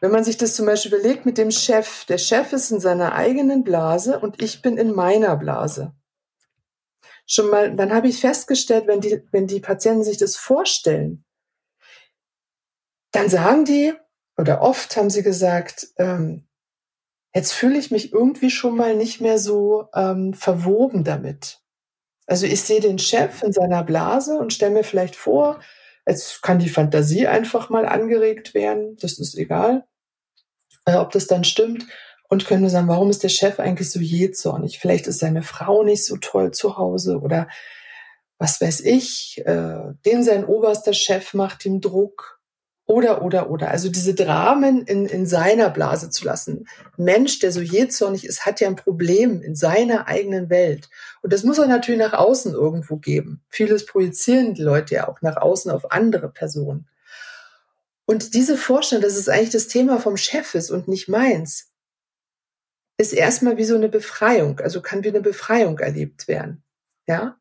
wenn 0.00 0.10
man 0.10 0.24
sich 0.24 0.36
das 0.36 0.54
zum 0.54 0.66
Beispiel 0.66 0.94
überlegt 0.94 1.26
mit 1.26 1.38
dem 1.38 1.50
Chef, 1.50 2.04
der 2.06 2.18
Chef 2.18 2.52
ist 2.52 2.70
in 2.70 2.80
seiner 2.80 3.14
eigenen 3.14 3.64
Blase 3.64 4.18
und 4.18 4.42
ich 4.42 4.62
bin 4.62 4.78
in 4.78 4.92
meiner 4.92 5.36
Blase. 5.36 5.94
Schon 7.26 7.50
mal, 7.50 7.76
dann 7.76 7.92
habe 7.92 8.08
ich 8.08 8.20
festgestellt, 8.20 8.86
wenn 8.86 9.00
die, 9.00 9.22
wenn 9.30 9.46
die 9.46 9.60
Patienten 9.60 10.02
sich 10.02 10.16
das 10.16 10.36
vorstellen, 10.36 11.24
dann 13.12 13.28
sagen 13.28 13.64
die, 13.64 13.92
oder 14.36 14.62
oft 14.62 14.96
haben 14.96 15.10
sie 15.10 15.22
gesagt, 15.22 15.88
ähm, 15.98 16.48
jetzt 17.34 17.52
fühle 17.52 17.78
ich 17.78 17.90
mich 17.90 18.12
irgendwie 18.12 18.50
schon 18.50 18.76
mal 18.76 18.96
nicht 18.96 19.20
mehr 19.20 19.38
so 19.38 19.88
ähm, 19.94 20.32
verwoben 20.32 21.04
damit. 21.04 21.60
Also 22.26 22.46
ich 22.46 22.62
sehe 22.62 22.80
den 22.80 22.98
Chef 22.98 23.42
in 23.42 23.52
seiner 23.52 23.84
Blase 23.84 24.38
und 24.38 24.52
stelle 24.52 24.72
mir 24.72 24.84
vielleicht 24.84 25.16
vor, 25.16 25.60
jetzt 26.10 26.42
kann 26.42 26.58
die 26.58 26.68
Fantasie 26.68 27.26
einfach 27.26 27.70
mal 27.70 27.86
angeregt 27.86 28.54
werden, 28.54 28.96
das 29.00 29.18
ist 29.18 29.36
egal 29.36 29.84
äh, 30.84 30.96
ob 30.96 31.10
das 31.12 31.26
dann 31.26 31.44
stimmt. 31.44 31.86
Und 32.28 32.46
können 32.46 32.62
wir 32.62 32.70
sagen, 32.70 32.88
warum 32.88 33.10
ist 33.10 33.24
der 33.24 33.28
Chef 33.28 33.58
eigentlich 33.58 33.90
so 33.90 33.98
jähzornig? 33.98 34.78
Vielleicht 34.78 35.08
ist 35.08 35.18
seine 35.18 35.42
Frau 35.42 35.82
nicht 35.82 36.04
so 36.04 36.16
toll 36.16 36.52
zu 36.52 36.76
Hause 36.76 37.18
oder 37.20 37.48
was 38.38 38.60
weiß 38.60 38.80
ich, 38.82 39.42
äh, 39.44 39.92
den 40.06 40.22
sein 40.22 40.44
oberster 40.44 40.92
Chef 40.92 41.34
macht 41.34 41.66
ihm 41.66 41.80
Druck 41.80 42.39
oder, 42.90 43.22
oder, 43.22 43.50
oder. 43.50 43.70
Also 43.70 43.88
diese 43.88 44.14
Dramen 44.14 44.82
in, 44.84 45.06
in 45.06 45.24
seiner 45.24 45.70
Blase 45.70 46.10
zu 46.10 46.24
lassen. 46.24 46.66
Mensch, 46.96 47.38
der 47.38 47.52
so 47.52 47.60
jähzornig 47.60 48.26
ist, 48.26 48.44
hat 48.44 48.58
ja 48.58 48.66
ein 48.66 48.74
Problem 48.74 49.40
in 49.42 49.54
seiner 49.54 50.08
eigenen 50.08 50.50
Welt. 50.50 50.90
Und 51.22 51.32
das 51.32 51.44
muss 51.44 51.58
er 51.58 51.68
natürlich 51.68 52.00
nach 52.00 52.14
außen 52.14 52.52
irgendwo 52.52 52.96
geben. 52.96 53.42
Vieles 53.48 53.86
projizieren 53.86 54.54
die 54.54 54.62
Leute 54.62 54.96
ja 54.96 55.08
auch 55.08 55.22
nach 55.22 55.36
außen 55.36 55.70
auf 55.70 55.92
andere 55.92 56.28
Personen. 56.30 56.88
Und 58.06 58.34
diese 58.34 58.56
Vorstellung, 58.56 59.04
dass 59.04 59.14
es 59.14 59.28
eigentlich 59.28 59.50
das 59.50 59.68
Thema 59.68 60.00
vom 60.00 60.16
Chef 60.16 60.56
ist 60.56 60.72
und 60.72 60.88
nicht 60.88 61.08
meins, 61.08 61.70
ist 62.98 63.12
erstmal 63.12 63.56
wie 63.56 63.64
so 63.64 63.76
eine 63.76 63.88
Befreiung, 63.88 64.58
also 64.58 64.82
kann 64.82 65.04
wie 65.04 65.10
eine 65.10 65.20
Befreiung 65.20 65.78
erlebt 65.78 66.26
werden. 66.26 66.64
Ja? 67.06 67.39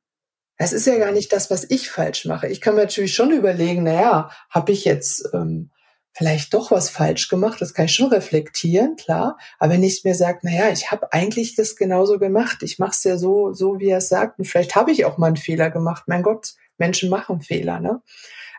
Es 0.62 0.74
ist 0.74 0.86
ja 0.86 0.98
gar 0.98 1.14
nicht 1.14 1.32
das, 1.32 1.50
was 1.50 1.66
ich 1.70 1.90
falsch 1.90 2.26
mache. 2.26 2.48
Ich 2.48 2.60
kann 2.60 2.76
mir 2.76 2.82
natürlich 2.82 3.16
schon 3.16 3.32
überlegen, 3.32 3.84
naja, 3.84 4.30
habe 4.50 4.74
ich 4.74 4.84
jetzt 4.84 5.30
ähm, 5.34 5.72
vielleicht 6.12 6.54
doch 6.54 6.70
was 6.70 6.90
falsch 6.90 7.30
gemacht? 7.30 7.62
Das 7.62 7.74
kann 7.74 7.86
ich 7.86 7.96
schon 7.96 8.12
reflektieren, 8.12 8.98
klar. 8.98 9.38
Aber 9.58 9.72
wenn 9.72 9.84
ich 9.84 10.04
mir 10.04 10.16
sage, 10.16 10.40
naja, 10.42 10.70
ich 10.70 10.92
habe 10.92 11.14
eigentlich 11.14 11.56
das 11.56 11.78
genauso 11.78 12.20
gemacht. 12.20 12.62
Ich 12.62 12.78
mache 12.78 12.92
es 12.92 13.06
ja 13.06 13.18
so, 13.18 13.54
so 13.54 13.80
wie 13.80 13.88
er 13.88 14.00
es 14.00 14.10
sagt. 14.10 14.38
Und 14.38 14.46
vielleicht 14.46 14.76
habe 14.76 14.92
ich 14.92 15.06
auch 15.06 15.18
mal 15.18 15.28
einen 15.28 15.38
Fehler 15.38 15.70
gemacht. 15.70 16.04
Mein 16.08 16.24
Gott, 16.24 16.56
Menschen 16.78 17.10
machen 17.10 17.40
Fehler. 17.40 17.80
Ne? 17.80 18.02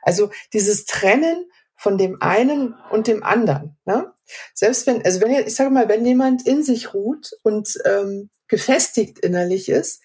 Also 0.01 0.31
dieses 0.55 0.87
Trennen 0.87 1.51
von 1.77 1.99
dem 1.99 2.23
einen 2.23 2.75
und 2.91 3.09
dem 3.09 3.23
anderen. 3.23 3.77
Ne? 3.85 4.11
Selbst 4.55 4.87
wenn, 4.87 5.05
also 5.05 5.21
wenn 5.21 5.33
ich 5.33 5.55
sage 5.55 5.69
mal, 5.69 5.91
wenn 5.91 6.07
jemand 6.07 6.47
in 6.47 6.63
sich 6.63 6.95
ruht 6.95 7.33
und 7.43 7.79
ähm, 7.85 8.31
gefestigt 8.49 9.19
innerlich 9.19 9.69
ist, 9.69 10.03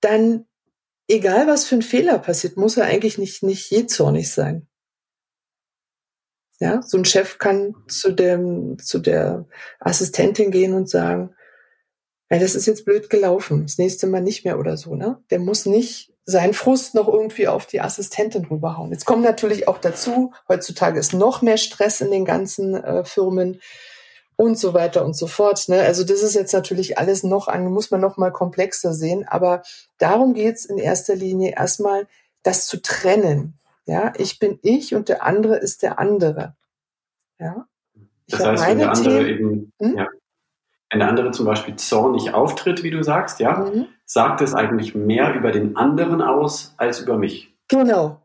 dann 0.00 0.46
egal 1.08 1.46
was 1.46 1.66
für 1.66 1.76
ein 1.76 1.82
Fehler 1.82 2.18
passiert, 2.18 2.56
muss 2.56 2.76
er 2.76 2.84
eigentlich 2.84 3.18
nicht 3.18 3.42
nicht 3.42 3.70
je 3.70 3.86
zornig 3.86 4.30
sein. 4.32 4.68
Ja, 6.58 6.80
so 6.82 6.96
ein 6.96 7.04
Chef 7.04 7.38
kann 7.38 7.74
zu 7.86 8.12
dem 8.12 8.78
zu 8.78 8.98
der 8.98 9.46
Assistentin 9.78 10.50
gehen 10.50 10.72
und 10.72 10.88
sagen, 10.88 11.34
ja, 12.30 12.38
das 12.38 12.54
ist 12.54 12.66
jetzt 12.66 12.84
blöd 12.84 13.10
gelaufen, 13.10 13.62
das 13.62 13.78
nächste 13.78 14.06
Mal 14.06 14.22
nicht 14.22 14.44
mehr 14.44 14.58
oder 14.58 14.76
so, 14.76 14.94
ne? 14.94 15.22
Der 15.30 15.38
muss 15.38 15.66
nicht 15.66 16.12
seinen 16.24 16.54
Frust 16.54 16.94
noch 16.94 17.06
irgendwie 17.06 17.46
auf 17.46 17.66
die 17.66 17.80
Assistentin 17.80 18.46
rüberhauen. 18.46 18.90
Jetzt 18.90 19.04
kommt 19.04 19.22
natürlich 19.22 19.68
auch 19.68 19.78
dazu, 19.78 20.32
heutzutage 20.48 20.98
ist 20.98 21.12
noch 21.12 21.40
mehr 21.40 21.56
Stress 21.56 22.00
in 22.00 22.10
den 22.10 22.24
ganzen 22.24 22.74
äh, 22.74 23.04
Firmen 23.04 23.60
und 24.36 24.58
so 24.58 24.74
weiter 24.74 25.04
und 25.04 25.16
so 25.16 25.26
fort. 25.26 25.68
Ne? 25.68 25.80
Also 25.80 26.04
das 26.04 26.22
ist 26.22 26.34
jetzt 26.34 26.52
natürlich 26.52 26.98
alles 26.98 27.24
noch 27.24 27.48
an, 27.48 27.66
muss 27.72 27.90
man 27.90 28.00
noch 28.00 28.16
mal 28.16 28.30
komplexer 28.30 28.92
sehen. 28.92 29.26
Aber 29.26 29.62
darum 29.98 30.34
geht's 30.34 30.64
in 30.66 30.78
erster 30.78 31.14
Linie 31.14 31.54
erstmal, 31.56 32.06
das 32.42 32.66
zu 32.66 32.80
trennen. 32.80 33.58
Ja, 33.86 34.12
ich 34.16 34.38
bin 34.38 34.58
ich 34.62 34.94
und 34.94 35.08
der 35.08 35.24
andere 35.24 35.56
ist 35.56 35.82
der 35.82 35.98
andere. 35.98 36.54
Ja. 37.38 37.66
Ich 38.26 38.36
das 38.36 38.44
heißt, 38.44 38.66
wenn 38.66 38.78
der 38.78 38.92
andere 38.92 39.24
Themen, 39.24 39.28
eben, 39.28 39.72
hm? 39.80 39.96
ja, 39.96 40.08
wenn 40.90 40.98
der 40.98 41.08
andere 41.08 41.30
zum 41.30 41.46
Beispiel 41.46 41.76
zornig 41.76 42.34
auftritt, 42.34 42.82
wie 42.82 42.90
du 42.90 43.02
sagst, 43.02 43.40
ja, 43.40 43.58
mhm. 43.58 43.86
sagt 44.04 44.40
es 44.40 44.54
eigentlich 44.54 44.94
mehr 44.94 45.34
über 45.34 45.52
den 45.52 45.76
anderen 45.76 46.20
aus 46.20 46.74
als 46.76 47.00
über 47.00 47.16
mich. 47.16 47.54
Genau, 47.68 48.20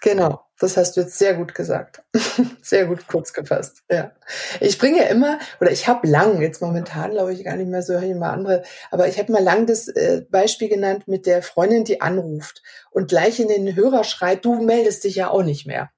genau. 0.00 0.44
Das 0.62 0.76
hast 0.76 0.96
du 0.96 1.00
jetzt 1.00 1.18
sehr 1.18 1.34
gut 1.34 1.56
gesagt. 1.56 2.02
sehr 2.62 2.86
gut 2.86 3.08
kurz 3.08 3.32
gefasst. 3.32 3.82
Ja. 3.90 4.12
Ich 4.60 4.78
bringe 4.78 4.98
ja 4.98 5.04
immer, 5.06 5.40
oder 5.60 5.72
ich 5.72 5.88
habe 5.88 6.06
lang, 6.06 6.40
jetzt 6.40 6.62
momentan 6.62 7.10
glaube 7.10 7.32
ich 7.34 7.42
gar 7.42 7.56
nicht 7.56 7.68
mehr 7.68 7.82
so, 7.82 7.94
höre 7.94 8.04
ich 8.04 8.14
mal 8.14 8.30
andere, 8.30 8.62
aber 8.92 9.08
ich 9.08 9.18
habe 9.18 9.32
mal 9.32 9.42
lang 9.42 9.66
das 9.66 9.88
äh, 9.88 10.24
Beispiel 10.30 10.68
genannt 10.68 11.08
mit 11.08 11.26
der 11.26 11.42
Freundin, 11.42 11.82
die 11.84 12.00
anruft 12.00 12.62
und 12.92 13.08
gleich 13.08 13.40
in 13.40 13.48
den 13.48 13.74
Hörer 13.74 14.04
schreit, 14.04 14.44
du 14.44 14.62
meldest 14.62 15.02
dich 15.02 15.16
ja 15.16 15.30
auch 15.30 15.42
nicht 15.42 15.66
mehr. 15.66 15.90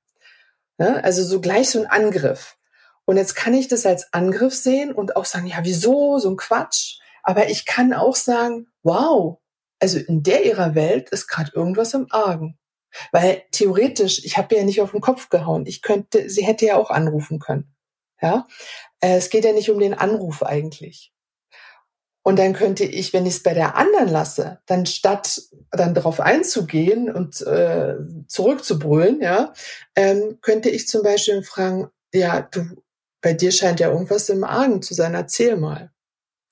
Ja? 0.79 0.95
Also 0.95 1.23
so 1.23 1.43
gleich 1.43 1.69
so 1.69 1.81
ein 1.81 1.87
Angriff. 1.87 2.57
Und 3.05 3.19
jetzt 3.19 3.37
kann 3.37 3.53
ich 3.53 3.69
das 3.69 3.85
als 3.85 4.15
Angriff 4.15 4.55
sehen 4.55 4.93
und 4.93 5.15
auch 5.17 5.27
sagen, 5.27 5.47
ja, 5.47 5.59
wieso, 5.61 6.19
so 6.19 6.31
ein 6.31 6.39
Quatsch. 6.39 7.01
Aber 7.23 7.51
ich 7.51 7.67
kann 7.67 7.93
auch 7.93 8.17
sagen, 8.17 8.69
wow, 8.83 9.41
also 9.79 9.99
in 9.99 10.23
der 10.23 10.47
ihrer 10.47 10.75
Welt 10.75 11.11
ist 11.11 11.27
gerade 11.27 11.53
irgendwas 11.55 11.93
im 11.93 12.07
Argen. 12.09 12.59
Weil 13.13 13.43
theoretisch, 13.51 14.25
ich 14.25 14.37
habe 14.37 14.55
ja 14.57 14.65
nicht 14.65 14.81
auf 14.81 14.93
den 14.93 15.01
Kopf 15.01 15.29
gehauen. 15.29 15.67
Ich 15.67 15.83
könnte, 15.83 16.29
sie 16.29 16.45
hätte 16.45 16.67
ja 16.67 16.77
auch 16.77 16.91
anrufen 16.91 17.39
können. 17.39 17.75
Ja, 18.21 18.47
äh, 19.01 19.17
es 19.17 19.31
geht 19.31 19.45
ja 19.45 19.53
nicht 19.53 19.71
um 19.71 19.79
den 19.79 19.95
Anruf 19.95 20.43
eigentlich. 20.43 21.13
Und 22.27 22.39
dann 22.39 22.55
könnte 22.55 22.85
ich, 22.85 23.13
wenn 23.13 23.27
ich 23.27 23.35
es 23.35 23.43
bei 23.43 23.53
der 23.53 23.77
anderen 23.77 24.09
lasse, 24.09 24.61
dann 24.65 24.87
statt 24.87 25.43
dann 25.71 25.93
darauf 25.93 26.21
einzugehen 26.21 27.15
und 27.15 27.43
äh, 27.43 27.97
zurückzubrüllen, 28.29 29.21
ja, 29.21 29.53
ähm, 29.95 30.39
könnte 30.41 30.71
ich 30.71 30.89
zum 30.89 31.03
Beispiel 31.03 31.43
fragen, 31.43 31.91
ja, 32.15 32.41
du, 32.41 32.65
bei 33.21 33.35
dir 33.35 33.53
scheint 33.53 33.79
ja 33.81 33.91
irgendwas 33.91 34.31
im 34.31 34.43
Argen 34.43 34.81
zu 34.81 34.95
sein, 34.95 35.15
erzähl 35.15 35.57
mal. 35.57 35.93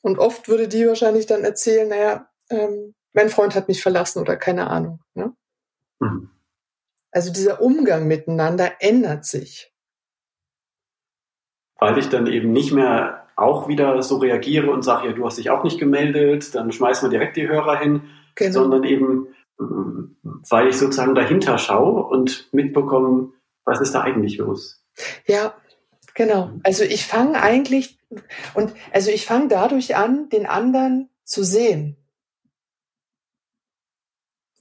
Und 0.02 0.18
oft 0.18 0.48
würde 0.48 0.68
die 0.68 0.86
wahrscheinlich 0.86 1.26
dann 1.26 1.44
erzählen, 1.44 1.88
naja, 1.88 2.28
ähm, 2.50 2.94
mein 3.14 3.30
Freund 3.30 3.54
hat 3.54 3.68
mich 3.68 3.82
verlassen 3.82 4.20
oder 4.20 4.36
keine 4.36 4.68
Ahnung. 4.68 5.00
Ne? 5.14 5.32
Mhm. 6.02 6.30
Also 7.10 7.32
dieser 7.32 7.60
Umgang 7.60 8.06
miteinander 8.06 8.72
ändert 8.80 9.24
sich. 9.24 9.72
Weil 11.78 11.98
ich 11.98 12.08
dann 12.08 12.26
eben 12.26 12.52
nicht 12.52 12.72
mehr 12.72 13.26
auch 13.36 13.68
wieder 13.68 14.02
so 14.02 14.18
reagiere 14.18 14.70
und 14.70 14.82
sage, 14.82 15.08
ja, 15.08 15.12
du 15.12 15.24
hast 15.26 15.38
dich 15.38 15.50
auch 15.50 15.64
nicht 15.64 15.78
gemeldet, 15.78 16.54
dann 16.54 16.72
schmeißen 16.72 17.10
wir 17.10 17.18
direkt 17.18 17.36
die 17.36 17.48
Hörer 17.48 17.78
hin, 17.78 18.02
genau. 18.34 18.52
sondern 18.52 18.84
eben, 18.84 19.28
weil 19.58 20.68
ich 20.68 20.78
sozusagen 20.78 21.14
dahinter 21.14 21.58
schaue 21.58 22.04
und 22.04 22.48
mitbekomme, 22.52 23.32
was 23.64 23.80
ist 23.80 23.94
da 23.94 24.02
eigentlich 24.02 24.38
los. 24.38 24.84
Ja, 25.26 25.54
Genau. 26.14 26.50
Also 26.62 26.84
ich 26.84 27.06
fange 27.06 27.40
eigentlich 27.40 27.98
und 28.54 28.74
also 28.92 29.10
ich 29.10 29.26
fange 29.26 29.48
dadurch 29.48 29.96
an, 29.96 30.28
den 30.28 30.46
anderen 30.46 31.08
zu 31.24 31.42
sehen. 31.42 31.96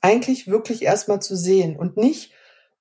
Eigentlich 0.02 0.48
wirklich 0.48 0.82
erstmal 0.82 1.22
zu 1.22 1.36
sehen 1.36 1.78
und 1.78 1.98
nicht 1.98 2.34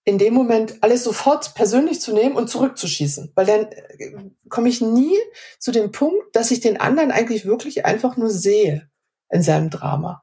in 0.04 0.18
dem 0.18 0.34
Moment 0.34 0.82
alles 0.82 1.04
sofort 1.04 1.54
persönlich 1.54 2.00
zu 2.00 2.14
nehmen 2.14 2.34
und 2.34 2.48
zurückzuschießen, 2.48 3.32
weil 3.34 3.46
dann 3.46 3.66
äh, 3.66 4.30
komme 4.48 4.68
ich 4.68 4.80
nie 4.80 5.16
zu 5.58 5.72
dem 5.72 5.92
Punkt, 5.92 6.34
dass 6.34 6.50
ich 6.50 6.60
den 6.60 6.80
anderen 6.80 7.10
eigentlich 7.10 7.44
wirklich 7.44 7.84
einfach 7.84 8.16
nur 8.16 8.30
sehe 8.30 8.90
in 9.28 9.42
seinem 9.42 9.70
Drama. 9.70 10.22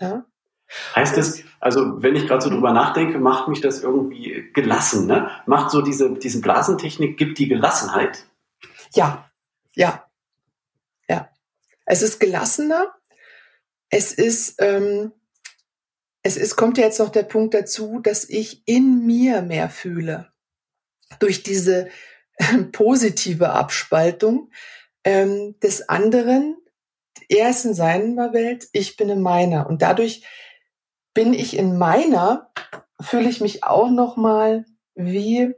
Ja? 0.00 0.24
Heißt 0.94 1.16
das, 1.16 1.42
also 1.60 2.02
wenn 2.02 2.14
ich 2.14 2.26
gerade 2.26 2.42
so 2.42 2.50
drüber 2.50 2.72
nachdenke, 2.72 3.18
macht 3.18 3.48
mich 3.48 3.60
das 3.60 3.82
irgendwie 3.82 4.50
gelassen, 4.52 5.06
ne? 5.06 5.30
Macht 5.46 5.70
so 5.70 5.80
diese, 5.80 6.12
diese 6.14 6.40
Blasentechnik, 6.40 7.16
gibt 7.16 7.38
die 7.38 7.48
Gelassenheit? 7.48 8.26
Ja, 8.92 9.30
ja, 9.74 10.04
ja. 11.08 11.30
Es 11.86 12.02
ist 12.02 12.20
gelassener. 12.20 12.94
Es 13.90 14.12
ist, 14.12 14.60
ähm, 14.60 15.12
es 16.22 16.36
ist, 16.36 16.56
kommt 16.56 16.78
ja 16.78 16.84
jetzt 16.84 16.98
noch 16.98 17.10
der 17.10 17.22
Punkt 17.22 17.54
dazu, 17.54 18.00
dass 18.00 18.28
ich 18.28 18.62
in 18.66 19.06
mir 19.06 19.42
mehr 19.42 19.70
fühle. 19.70 20.32
Durch 21.20 21.42
diese 21.42 21.88
äh, 22.36 22.58
positive 22.72 23.50
Abspaltung 23.50 24.50
ähm, 25.04 25.58
des 25.60 25.88
anderen, 25.88 26.56
er 27.28 27.50
ist 27.50 27.64
in 27.64 27.74
seiner 27.74 28.32
Welt, 28.32 28.68
ich 28.72 28.96
bin 28.96 29.08
in 29.08 29.22
meiner. 29.22 29.68
Und 29.68 29.82
dadurch 29.82 30.24
bin 31.14 31.32
ich 31.34 31.56
in 31.56 31.78
meiner, 31.78 32.52
fühle 33.00 33.28
ich 33.28 33.40
mich 33.40 33.64
auch 33.64 33.90
noch 33.90 34.16
mal 34.16 34.64
wie 34.94 35.54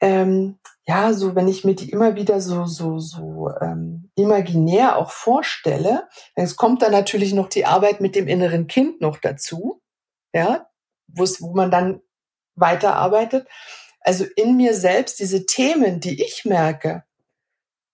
ähm, 0.00 0.58
ja, 0.86 1.12
so 1.14 1.34
wenn 1.34 1.48
ich 1.48 1.64
mir 1.64 1.74
die 1.74 1.90
immer 1.90 2.14
wieder 2.14 2.40
so 2.40 2.66
so 2.66 2.98
so 2.98 3.50
ähm, 3.60 4.10
imaginär 4.16 4.96
auch 4.96 5.10
vorstelle, 5.10 6.08
es 6.34 6.56
kommt 6.56 6.82
dann 6.82 6.92
natürlich 6.92 7.32
noch 7.32 7.48
die 7.48 7.64
Arbeit 7.64 8.00
mit 8.00 8.14
dem 8.14 8.28
inneren 8.28 8.66
Kind 8.66 9.00
noch 9.00 9.18
dazu, 9.18 9.80
ja, 10.34 10.68
wo 11.06 11.26
man 11.54 11.70
dann 11.70 12.00
weiterarbeitet. 12.54 13.48
Also 14.00 14.24
in 14.36 14.56
mir 14.56 14.74
selbst 14.74 15.18
diese 15.20 15.46
Themen, 15.46 16.00
die 16.00 16.22
ich 16.22 16.44
merke, 16.44 17.04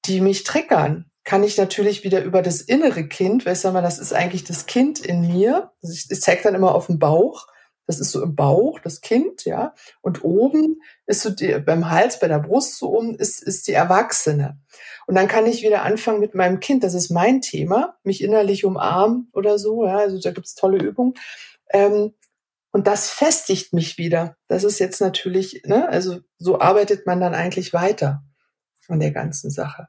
die 0.06 0.20
mich 0.20 0.42
triggern, 0.42 1.10
kann 1.22 1.44
ich 1.44 1.56
natürlich 1.56 2.02
wieder 2.02 2.24
über 2.24 2.42
das 2.42 2.60
innere 2.60 3.06
Kind, 3.06 3.46
ich 3.46 3.60
sag 3.60 3.72
mal, 3.72 3.82
das 3.82 3.98
ist 3.98 4.12
eigentlich 4.12 4.42
das 4.42 4.66
Kind 4.66 4.98
in 4.98 5.20
mir. 5.20 5.70
Also 5.82 5.94
zeige 6.18 6.42
dann 6.42 6.54
immer 6.56 6.74
auf 6.74 6.86
den 6.86 6.98
Bauch. 6.98 7.46
Das 7.90 7.98
ist 7.98 8.12
so 8.12 8.22
im 8.22 8.36
Bauch, 8.36 8.78
das 8.78 9.00
Kind, 9.00 9.44
ja. 9.44 9.74
Und 10.00 10.22
oben 10.22 10.80
ist 11.06 11.22
so 11.22 11.30
die, 11.30 11.58
beim 11.58 11.90
Hals, 11.90 12.20
bei 12.20 12.28
der 12.28 12.38
Brust 12.38 12.76
so 12.76 12.96
oben 12.96 13.16
ist, 13.16 13.42
ist 13.42 13.66
die 13.66 13.72
Erwachsene. 13.72 14.60
Und 15.08 15.16
dann 15.16 15.26
kann 15.26 15.44
ich 15.44 15.64
wieder 15.64 15.82
anfangen 15.82 16.20
mit 16.20 16.36
meinem 16.36 16.60
Kind. 16.60 16.84
Das 16.84 16.94
ist 16.94 17.10
mein 17.10 17.40
Thema. 17.40 17.98
Mich 18.04 18.22
innerlich 18.22 18.64
umarmen 18.64 19.28
oder 19.32 19.58
so, 19.58 19.84
ja. 19.84 19.96
Also 19.96 20.20
da 20.20 20.30
gibt's 20.30 20.54
tolle 20.54 20.78
Übungen. 20.78 21.14
Ähm, 21.70 22.14
und 22.70 22.86
das 22.86 23.10
festigt 23.10 23.72
mich 23.72 23.98
wieder. 23.98 24.36
Das 24.46 24.62
ist 24.62 24.78
jetzt 24.78 25.00
natürlich, 25.00 25.64
ne, 25.64 25.88
also 25.88 26.20
so 26.38 26.60
arbeitet 26.60 27.08
man 27.08 27.20
dann 27.20 27.34
eigentlich 27.34 27.72
weiter 27.72 28.22
von 28.78 29.00
der 29.00 29.10
ganzen 29.10 29.50
Sache. 29.50 29.88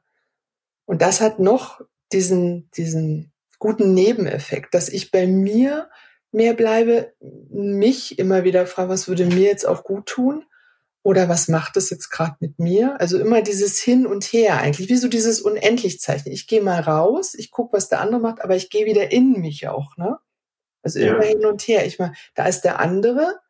Und 0.86 1.02
das 1.02 1.20
hat 1.20 1.38
noch 1.38 1.80
diesen, 2.12 2.68
diesen 2.72 3.32
guten 3.60 3.94
Nebeneffekt, 3.94 4.74
dass 4.74 4.88
ich 4.88 5.12
bei 5.12 5.28
mir 5.28 5.88
mehr 6.32 6.54
bleibe, 6.54 7.12
mich 7.50 8.18
immer 8.18 8.44
wieder 8.44 8.66
frage, 8.66 8.88
was 8.88 9.08
würde 9.08 9.26
mir 9.26 9.46
jetzt 9.46 9.66
auch 9.66 9.84
gut 9.84 10.06
tun? 10.06 10.44
Oder 11.04 11.28
was 11.28 11.48
macht 11.48 11.76
es 11.76 11.90
jetzt 11.90 12.10
gerade 12.10 12.36
mit 12.40 12.58
mir? 12.58 13.00
Also 13.00 13.18
immer 13.18 13.42
dieses 13.42 13.80
Hin 13.80 14.06
und 14.06 14.24
Her 14.24 14.58
eigentlich, 14.58 14.88
wie 14.88 14.96
so 14.96 15.08
dieses 15.08 15.40
Unendlichzeichen. 15.40 16.30
Ich 16.30 16.46
gehe 16.46 16.62
mal 16.62 16.80
raus, 16.80 17.34
ich 17.34 17.50
gucke, 17.50 17.76
was 17.76 17.88
der 17.88 18.00
andere 18.00 18.20
macht, 18.20 18.40
aber 18.40 18.54
ich 18.54 18.70
gehe 18.70 18.86
wieder 18.86 19.10
in 19.10 19.32
mich 19.40 19.66
auch, 19.68 19.96
ne? 19.96 20.18
Also 20.82 21.00
ja. 21.00 21.14
immer 21.14 21.24
hin 21.24 21.44
und 21.44 21.62
her. 21.62 21.86
Ich 21.86 21.98
meine, 21.98 22.14
da 22.34 22.46
ist 22.46 22.62
der 22.62 22.80
andere 22.80 23.40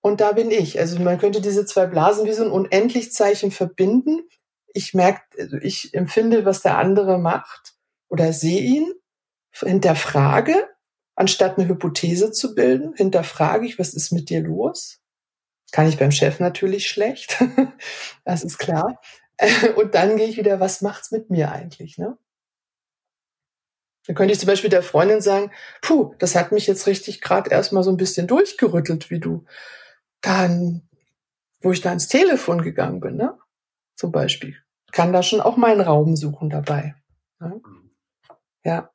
und 0.00 0.20
da 0.20 0.32
bin 0.32 0.50
ich. 0.50 0.78
Also 0.78 0.98
man 1.00 1.18
könnte 1.18 1.40
diese 1.40 1.66
zwei 1.66 1.86
Blasen 1.86 2.26
wie 2.26 2.32
so 2.32 2.44
ein 2.44 2.50
Unendlichzeichen 2.50 3.50
verbinden. 3.50 4.28
Ich 4.72 4.94
merke, 4.94 5.22
also 5.38 5.56
ich 5.56 5.94
empfinde, 5.94 6.44
was 6.44 6.62
der 6.62 6.78
andere 6.78 7.18
macht 7.18 7.74
oder 8.08 8.32
sehe 8.32 8.60
ihn, 8.60 8.92
hinterfrage 9.52 10.68
anstatt 11.16 11.58
eine 11.58 11.68
Hypothese 11.68 12.30
zu 12.30 12.54
bilden, 12.54 12.94
hinterfrage 12.94 13.66
ich, 13.66 13.78
was 13.78 13.94
ist 13.94 14.12
mit 14.12 14.30
dir 14.30 14.42
los? 14.42 15.00
Kann 15.72 15.88
ich 15.88 15.98
beim 15.98 16.12
Chef 16.12 16.38
natürlich 16.38 16.88
schlecht, 16.88 17.42
das 18.24 18.44
ist 18.44 18.58
klar. 18.58 19.00
Und 19.76 19.94
dann 19.94 20.16
gehe 20.16 20.28
ich 20.28 20.36
wieder, 20.36 20.60
was 20.60 20.82
macht's 20.82 21.10
mit 21.10 21.30
mir 21.30 21.50
eigentlich? 21.50 21.98
Ne? 21.98 22.16
Dann 24.06 24.14
könnte 24.14 24.32
ich 24.32 24.38
zum 24.38 24.46
Beispiel 24.46 24.70
der 24.70 24.82
Freundin 24.82 25.20
sagen, 25.20 25.50
puh, 25.82 26.14
das 26.18 26.36
hat 26.36 26.52
mich 26.52 26.66
jetzt 26.66 26.86
richtig 26.86 27.20
gerade 27.20 27.50
erstmal 27.50 27.82
so 27.82 27.90
ein 27.90 27.96
bisschen 27.96 28.26
durchgerüttelt, 28.26 29.10
wie 29.10 29.18
du 29.18 29.44
dann, 30.20 30.88
wo 31.60 31.72
ich 31.72 31.80
da 31.80 31.92
ins 31.92 32.08
Telefon 32.08 32.62
gegangen 32.62 33.00
bin, 33.00 33.16
ne? 33.16 33.36
Zum 33.96 34.12
Beispiel. 34.12 34.56
Kann 34.92 35.12
da 35.12 35.22
schon 35.22 35.40
auch 35.40 35.56
meinen 35.56 35.80
Raum 35.80 36.16
suchen 36.16 36.50
dabei. 36.50 36.94
Ne? 37.40 37.60
Ja. 38.64 38.90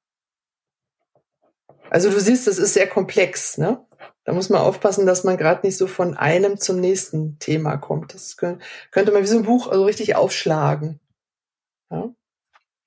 Also 1.91 2.09
du 2.09 2.21
siehst, 2.21 2.47
das 2.47 2.57
ist 2.57 2.73
sehr 2.73 2.87
komplex, 2.87 3.57
ne? 3.57 3.85
Da 4.23 4.31
muss 4.31 4.49
man 4.49 4.61
aufpassen, 4.61 5.05
dass 5.05 5.25
man 5.25 5.35
gerade 5.35 5.67
nicht 5.67 5.75
so 5.75 5.87
von 5.87 6.15
einem 6.15 6.57
zum 6.57 6.79
nächsten 6.79 7.37
Thema 7.39 7.75
kommt. 7.75 8.13
Das 8.13 8.37
könnte 8.37 9.11
man 9.11 9.21
wie 9.21 9.27
so 9.27 9.37
ein 9.37 9.43
Buch 9.43 9.67
also 9.67 9.83
richtig 9.83 10.15
aufschlagen. 10.15 11.01
Ja? 11.89 12.09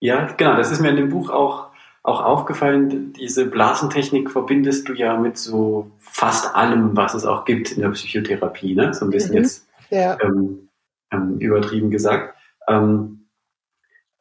ja, 0.01 0.33
genau. 0.33 0.57
Das 0.57 0.71
ist 0.71 0.81
mir 0.81 0.89
in 0.89 0.97
dem 0.97 1.11
Buch 1.11 1.29
auch, 1.29 1.71
auch 2.03 2.23
aufgefallen. 2.23 3.13
Diese 3.13 3.45
Blasentechnik 3.45 4.31
verbindest 4.31 4.89
du 4.89 4.95
ja 4.95 5.19
mit 5.19 5.37
so 5.37 5.91
fast 5.99 6.55
allem, 6.55 6.97
was 6.97 7.13
es 7.13 7.27
auch 7.27 7.45
gibt 7.45 7.73
in 7.73 7.83
der 7.83 7.91
Psychotherapie. 7.91 8.75
Ne? 8.75 8.95
So 8.95 9.05
ein 9.05 9.11
bisschen 9.11 9.33
mhm. 9.33 9.43
jetzt 9.43 9.69
ja. 9.91 10.17
ähm, 10.23 10.71
ähm, 11.13 11.39
übertrieben 11.41 11.91
gesagt. 11.91 12.39
Ähm, 12.69 13.29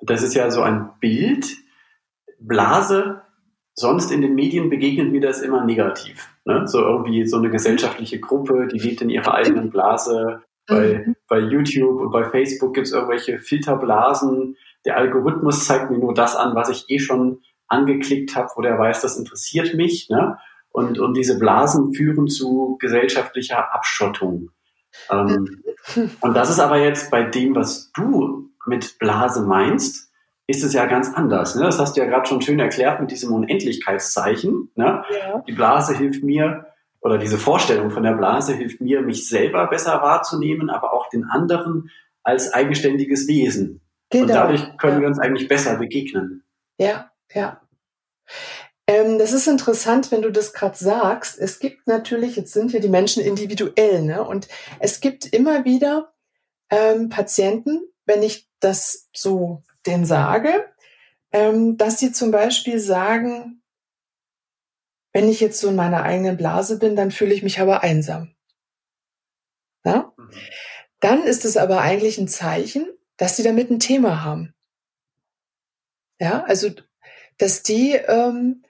das 0.02 0.24
ist 0.24 0.34
ja 0.34 0.52
so 0.52 0.62
ein 0.62 0.90
Bild. 1.00 1.56
Blase 2.38 3.23
sonst 3.76 4.12
in 4.12 4.22
den 4.22 4.36
Medien 4.36 4.70
begegnet 4.70 5.12
mir 5.12 5.22
das 5.22 5.42
immer 5.42 5.66
negativ. 5.66 6.30
Ne? 6.46 6.68
So 6.68 6.80
irgendwie 6.80 7.26
so 7.26 7.38
eine 7.38 7.50
gesellschaftliche 7.50 8.20
Gruppe, 8.20 8.68
die 8.72 8.80
lebt 8.80 9.02
in 9.02 9.10
ihrer 9.10 9.34
eigenen 9.34 9.70
Blase. 9.70 10.42
Bei, 10.66 11.04
mhm. 11.06 11.16
bei 11.28 11.40
YouTube 11.40 12.00
und 12.00 12.12
bei 12.12 12.24
Facebook 12.24 12.74
gibt 12.74 12.88
es 12.88 12.94
irgendwelche 12.94 13.40
Filterblasen. 13.40 14.56
Der 14.86 14.98
Algorithmus 14.98 15.66
zeigt 15.66 15.92
mir 15.92 15.98
nur 15.98 16.14
das 16.14 16.36
an, 16.36 16.56
was 16.56 16.70
ich 16.70 16.86
eh 16.90 17.00
schon 17.00 17.42
angeklickt 17.68 18.36
habe, 18.36 18.50
wo 18.56 18.62
der 18.62 18.78
weiß, 18.78 19.02
das 19.02 19.18
interessiert 19.18 19.74
mich. 19.74 20.10
Ne? 20.10 20.38
Und, 20.70 21.00
und 21.00 21.16
diese 21.16 21.38
Blasen 21.38 21.94
führen 21.94 22.28
zu 22.28 22.78
gesellschaftlicher 22.80 23.74
Abschottung. 23.74 24.52
Ähm, 25.10 25.64
und 26.22 26.34
das 26.34 26.50
ist 26.50 26.60
aber 26.60 26.78
jetzt 26.78 27.12
bei 27.12 27.24
dem, 27.24 27.56
was 27.56 27.92
du 27.92 28.50
mit 28.66 28.98
Blase 29.00 29.46
meinst, 29.46 30.13
ist 30.48 30.64
es 30.64 30.74
ja 30.74 30.86
ganz 30.86 31.14
anders. 31.14 31.56
Ne? 31.56 31.64
Das 31.64 31.80
hast 31.80 31.96
du 31.96 32.02
ja 32.02 32.08
gerade 32.08 32.28
schon 32.28 32.42
schön 32.42 32.60
erklärt 32.60 33.00
mit 33.00 33.12
diesem 33.12 33.34
Unendlichkeitszeichen. 33.34 34.72
Ne? 34.76 35.04
Ja. 35.10 35.44
Die 35.48 35.54
Blase 35.54 35.96
hilft 35.96 36.24
mir, 36.24 36.68
oder 37.02 37.18
diese 37.18 37.38
Vorstellung 37.38 37.92
von 37.92 38.04
der 38.04 38.14
Blase 38.14 38.54
hilft 38.54 38.82
mir, 38.82 39.02
mich 39.02 39.28
selber 39.28 39.68
besser 39.68 40.02
wahrzunehmen, 40.02 40.70
aber 40.70 40.94
auch 40.94 41.10
den 41.10 41.26
anderen 41.26 41.90
als 42.24 42.54
eigenständiges 42.54 43.28
Wesen. 43.28 43.82
Genau. 44.10 44.24
Und 44.24 44.30
dadurch 44.30 44.78
können 44.78 44.96
ja. 44.96 45.02
wir 45.02 45.08
uns 45.08 45.20
eigentlich 45.20 45.48
besser 45.48 45.78
begegnen. 45.78 46.44
Ja, 46.78 47.12
ja. 47.34 47.62
Ähm, 48.88 49.18
das 49.18 49.34
ist 49.34 49.48
interessant, 49.48 50.12
wenn 50.12 50.22
du 50.22 50.32
das 50.32 50.54
gerade 50.54 50.78
sagst. 50.78 51.40
Es 51.40 51.60
gibt 51.60 51.88
natürlich, 51.88 52.36
jetzt 52.36 52.54
sind 52.54 52.74
ja 52.74 52.80
die 52.80 52.90
Menschen 52.90 53.24
individuell, 53.24 54.02
ne? 54.02 54.24
Und 54.24 54.48
es 54.80 55.00
gibt 55.00 55.26
immer 55.26 55.66
wieder 55.66 56.14
ähm, 56.70 57.10
Patienten, 57.10 57.82
wenn 58.06 58.24
ich 58.24 58.50
das 58.60 59.10
so 59.14 59.64
den 59.86 60.06
sage, 60.06 60.66
ähm, 61.32 61.78
dass 61.78 62.00
sie 62.00 62.12
zum 62.12 62.32
Beispiel 62.32 62.80
sagen, 62.80 63.62
wenn 65.14 65.30
ich 65.30 65.40
jetzt 65.40 65.60
so 65.60 65.70
in 65.70 65.76
meiner 65.76 66.04
eigenen 66.04 66.38
Blase 66.38 66.80
bin, 66.80 66.96
dann 66.96 67.12
fühle 67.12 67.34
ich 67.34 67.44
mich 67.44 67.60
aber 67.60 67.84
einsam. 67.84 68.36
Ja? 69.86 70.14
Dann 71.00 71.24
ist 71.24 71.46
es 71.46 71.58
aber 71.58 71.82
eigentlich 71.82 72.18
ein 72.18 72.28
Zeichen, 72.28 72.88
dass 73.18 73.36
sie 73.36 73.44
damit 73.44 73.70
ein 73.70 73.80
Thema 73.80 74.24
haben. 74.24 74.54
Ja, 76.20 76.44
also 76.44 76.70
dass 77.38 77.64
die, 77.64 77.94
ähm, 77.94 78.64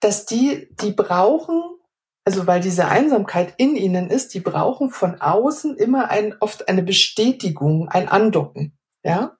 dass 0.00 0.26
die, 0.26 0.68
die 0.82 0.92
brauchen, 0.92 1.62
also 2.24 2.46
weil 2.46 2.60
diese 2.60 2.88
Einsamkeit 2.88 3.54
in 3.56 3.76
ihnen 3.76 4.10
ist, 4.10 4.34
die 4.34 4.40
brauchen 4.40 4.90
von 4.90 5.20
außen 5.20 5.76
immer 5.76 6.10
ein, 6.10 6.36
oft 6.40 6.68
eine 6.68 6.82
Bestätigung, 6.82 7.88
ein 7.88 8.08
Andocken. 8.08 8.76
Ja, 9.02 9.38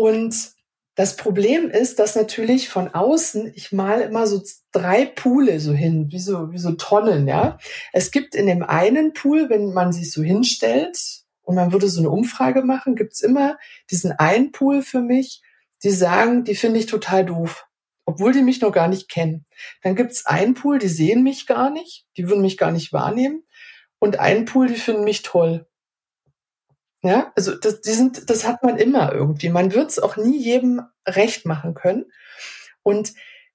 und 0.00 0.54
das 0.94 1.16
Problem 1.16 1.68
ist, 1.68 1.98
dass 1.98 2.16
natürlich 2.16 2.70
von 2.70 2.88
außen, 2.88 3.52
ich 3.54 3.70
mal 3.70 4.00
immer 4.00 4.26
so 4.26 4.42
drei 4.72 5.04
Poole 5.04 5.60
so 5.60 5.74
hin, 5.74 6.10
wie 6.10 6.18
so, 6.18 6.52
wie 6.52 6.58
so 6.58 6.72
Tonnen, 6.72 7.28
ja. 7.28 7.58
Es 7.92 8.10
gibt 8.10 8.34
in 8.34 8.46
dem 8.46 8.62
einen 8.62 9.12
Pool, 9.12 9.50
wenn 9.50 9.74
man 9.74 9.92
sich 9.92 10.10
so 10.10 10.22
hinstellt 10.22 10.98
und 11.42 11.54
man 11.54 11.72
würde 11.72 11.86
so 11.88 12.00
eine 12.00 12.08
Umfrage 12.08 12.62
machen, 12.62 12.96
gibt's 12.96 13.20
immer 13.20 13.58
diesen 13.90 14.12
einen 14.12 14.52
Pool 14.52 14.80
für 14.80 15.02
mich, 15.02 15.42
die 15.84 15.90
sagen, 15.90 16.44
die 16.44 16.54
finde 16.54 16.80
ich 16.80 16.86
total 16.86 17.26
doof, 17.26 17.66
obwohl 18.06 18.32
die 18.32 18.42
mich 18.42 18.62
noch 18.62 18.72
gar 18.72 18.88
nicht 18.88 19.10
kennen. 19.10 19.44
Dann 19.82 19.96
gibt's 19.96 20.24
einen 20.24 20.54
Pool, 20.54 20.78
die 20.78 20.88
sehen 20.88 21.22
mich 21.22 21.46
gar 21.46 21.68
nicht, 21.68 22.06
die 22.16 22.26
würden 22.26 22.40
mich 22.40 22.56
gar 22.56 22.72
nicht 22.72 22.90
wahrnehmen. 22.94 23.42
Und 23.98 24.18
einen 24.18 24.46
Pool, 24.46 24.68
die 24.68 24.76
finden 24.76 25.04
mich 25.04 25.20
toll. 25.20 25.66
Ja, 27.02 27.32
also 27.34 27.54
das, 27.54 27.80
die 27.80 27.92
sind, 27.92 28.28
das 28.28 28.46
hat 28.46 28.62
man 28.62 28.76
immer 28.76 29.12
irgendwie. 29.12 29.48
Man 29.48 29.72
wird 29.72 29.90
es 29.90 29.98
auch 29.98 30.16
nie 30.16 30.38
jedem 30.38 30.82
recht 31.06 31.46
machen 31.46 31.74
können. 31.74 32.06
Und 32.82 33.14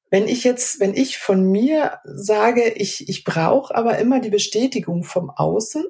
wenn 0.10 0.28
ich 0.28 0.44
jetzt, 0.44 0.80
wenn 0.80 0.94
ich 0.94 1.18
von 1.18 1.44
mir 1.44 2.00
sage, 2.06 2.70
ich, 2.70 3.08
ich 3.10 3.24
brauche 3.24 3.76
aber 3.76 3.98
immer 4.00 4.20
die 4.20 4.30
Bestätigung 4.30 5.04
vom 5.04 5.30
Außen, 5.30 5.84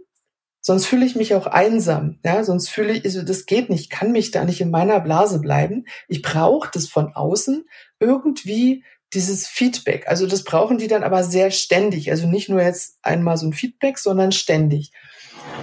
sonst 0.61 0.85
fühle 0.85 1.05
ich 1.05 1.15
mich 1.15 1.35
auch 1.35 1.45
einsam. 1.45 2.19
Ja, 2.25 2.43
sonst 2.43 2.69
fühle 2.69 2.93
ich, 2.93 3.05
also 3.05 3.21
das 3.21 3.45
geht 3.45 3.69
nicht, 3.69 3.81
ich 3.81 3.89
kann 3.89 4.11
mich 4.11 4.31
da 4.31 4.43
nicht 4.43 4.61
in 4.61 4.71
meiner 4.71 4.99
Blase 4.99 5.39
bleiben. 5.39 5.85
Ich 6.07 6.21
brauche 6.21 6.69
das 6.73 6.87
von 6.87 7.13
außen 7.13 7.65
irgendwie 7.99 8.83
dieses 9.13 9.47
Feedback. 9.47 10.07
Also 10.07 10.27
das 10.27 10.43
brauchen 10.43 10.77
die 10.77 10.87
dann 10.87 11.03
aber 11.03 11.23
sehr 11.23 11.51
ständig. 11.51 12.11
Also 12.11 12.27
nicht 12.27 12.49
nur 12.49 12.61
jetzt 12.61 12.97
einmal 13.01 13.37
so 13.37 13.45
ein 13.45 13.53
Feedback, 13.53 13.97
sondern 13.97 14.31
ständig. 14.31 14.91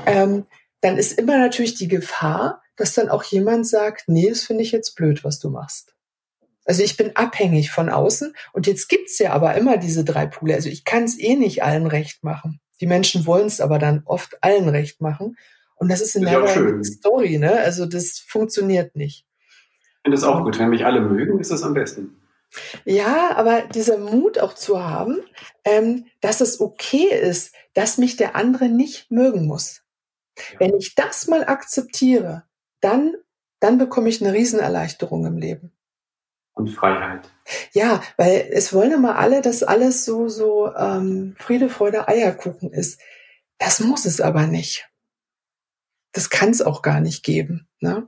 Ähm, 0.06 0.46
dann 0.82 0.98
ist 0.98 1.18
immer 1.18 1.38
natürlich 1.38 1.74
die 1.74 1.88
Gefahr, 1.88 2.60
dass 2.76 2.94
dann 2.94 3.08
auch 3.08 3.22
jemand 3.24 3.66
sagt, 3.66 4.04
nee, 4.08 4.28
das 4.28 4.42
finde 4.42 4.62
ich 4.62 4.72
jetzt 4.72 4.94
blöd, 4.96 5.24
was 5.24 5.38
du 5.38 5.48
machst. 5.48 5.94
Also 6.64 6.82
ich 6.82 6.96
bin 6.96 7.16
abhängig 7.16 7.70
von 7.70 7.88
außen 7.88 8.34
und 8.52 8.66
jetzt 8.66 8.88
gibt's 8.88 9.18
ja 9.18 9.32
aber 9.32 9.54
immer 9.54 9.78
diese 9.78 10.04
drei 10.04 10.26
Pole. 10.26 10.54
Also 10.54 10.68
ich 10.68 10.84
kann 10.84 11.04
es 11.04 11.18
eh 11.18 11.36
nicht 11.36 11.62
allen 11.62 11.86
recht 11.86 12.22
machen. 12.22 12.60
Die 12.80 12.86
Menschen 12.86 13.26
wollen 13.26 13.46
es 13.46 13.60
aber 13.60 13.78
dann 13.78 14.02
oft 14.04 14.42
allen 14.42 14.68
recht 14.68 15.00
machen. 15.00 15.36
Und 15.76 15.90
das 15.90 16.00
ist 16.00 16.16
eine 16.16 16.30
ja 16.30 16.84
Story, 16.84 17.38
ne? 17.38 17.58
Also 17.58 17.86
das 17.86 18.18
funktioniert 18.18 18.94
nicht. 18.94 19.26
Ich 19.34 20.02
finde 20.04 20.18
es 20.18 20.24
auch 20.24 20.42
gut. 20.44 20.58
Wenn 20.58 20.70
mich 20.70 20.84
alle 20.84 21.00
mögen, 21.00 21.40
ist 21.40 21.50
es 21.50 21.62
am 21.62 21.74
besten. 21.74 22.16
Ja, 22.84 23.36
aber 23.36 23.62
dieser 23.62 23.98
Mut 23.98 24.38
auch 24.38 24.54
zu 24.54 24.84
haben, 24.84 25.18
ähm, 25.64 26.06
dass 26.20 26.40
es 26.40 26.60
okay 26.60 27.08
ist, 27.08 27.54
dass 27.74 27.98
mich 27.98 28.16
der 28.16 28.36
andere 28.36 28.68
nicht 28.68 29.10
mögen 29.10 29.46
muss. 29.46 29.81
Ja. 30.52 30.60
Wenn 30.60 30.76
ich 30.76 30.94
das 30.94 31.26
mal 31.26 31.44
akzeptiere, 31.44 32.44
dann, 32.80 33.14
dann 33.60 33.78
bekomme 33.78 34.08
ich 34.08 34.22
eine 34.22 34.32
Riesenerleichterung 34.32 35.26
im 35.26 35.38
Leben. 35.38 35.72
Und 36.54 36.68
Freiheit. 36.68 37.30
Ja, 37.72 38.02
weil 38.16 38.48
es 38.50 38.74
wollen 38.74 38.92
immer 38.92 39.16
alle, 39.18 39.40
dass 39.40 39.62
alles 39.62 40.04
so, 40.04 40.28
so 40.28 40.74
ähm, 40.74 41.34
Friede, 41.38 41.70
Freude, 41.70 42.08
Eierkuchen 42.08 42.72
ist. 42.72 43.00
Das 43.58 43.80
muss 43.80 44.04
es 44.04 44.20
aber 44.20 44.46
nicht. 44.46 44.88
Das 46.12 46.28
kann 46.28 46.50
es 46.50 46.60
auch 46.60 46.82
gar 46.82 47.00
nicht 47.00 47.22
geben. 47.24 47.68
Ne? 47.80 48.06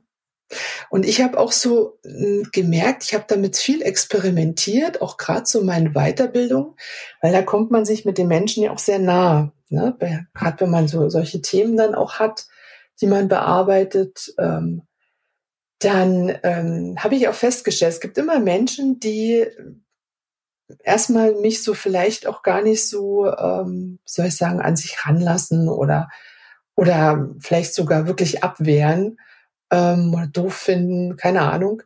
Und 0.90 1.06
ich 1.06 1.22
habe 1.22 1.38
auch 1.38 1.52
so 1.52 1.98
hm, 2.04 2.48
gemerkt, 2.52 3.04
ich 3.04 3.14
habe 3.14 3.24
damit 3.26 3.56
viel 3.56 3.82
experimentiert, 3.82 5.00
auch 5.00 5.16
gerade 5.16 5.46
so 5.46 5.62
meine 5.62 5.90
Weiterbildung, 5.90 6.76
weil 7.22 7.32
da 7.32 7.42
kommt 7.42 7.70
man 7.70 7.84
sich 7.84 8.04
mit 8.04 8.18
den 8.18 8.28
Menschen 8.28 8.62
ja 8.62 8.72
auch 8.72 8.78
sehr 8.78 8.98
nah. 8.98 9.52
Ne? 9.74 9.96
Gerade 10.34 10.60
wenn 10.60 10.70
man 10.70 10.88
so 10.88 11.08
solche 11.08 11.42
Themen 11.42 11.76
dann 11.76 11.94
auch 11.94 12.14
hat, 12.14 12.46
die 13.00 13.06
man 13.06 13.28
bearbeitet, 13.28 14.32
ähm, 14.38 14.82
dann 15.80 16.34
ähm, 16.42 16.96
habe 16.98 17.16
ich 17.16 17.28
auch 17.28 17.34
festgestellt, 17.34 17.92
es 17.94 18.00
gibt 18.00 18.16
immer 18.16 18.40
Menschen, 18.40 19.00
die 19.00 19.46
erstmal 20.82 21.34
mich 21.34 21.62
so 21.62 21.74
vielleicht 21.74 22.26
auch 22.26 22.42
gar 22.42 22.62
nicht 22.62 22.88
so, 22.88 23.26
ähm, 23.26 23.98
soll 24.04 24.26
ich 24.26 24.36
sagen, 24.36 24.60
an 24.60 24.76
sich 24.76 25.04
ranlassen 25.04 25.68
oder 25.68 26.08
oder 26.76 27.30
vielleicht 27.38 27.74
sogar 27.74 28.06
wirklich 28.06 28.42
abwehren 28.42 29.18
ähm, 29.70 30.12
oder 30.14 30.26
doof 30.26 30.54
finden, 30.54 31.16
keine 31.16 31.42
Ahnung. 31.42 31.82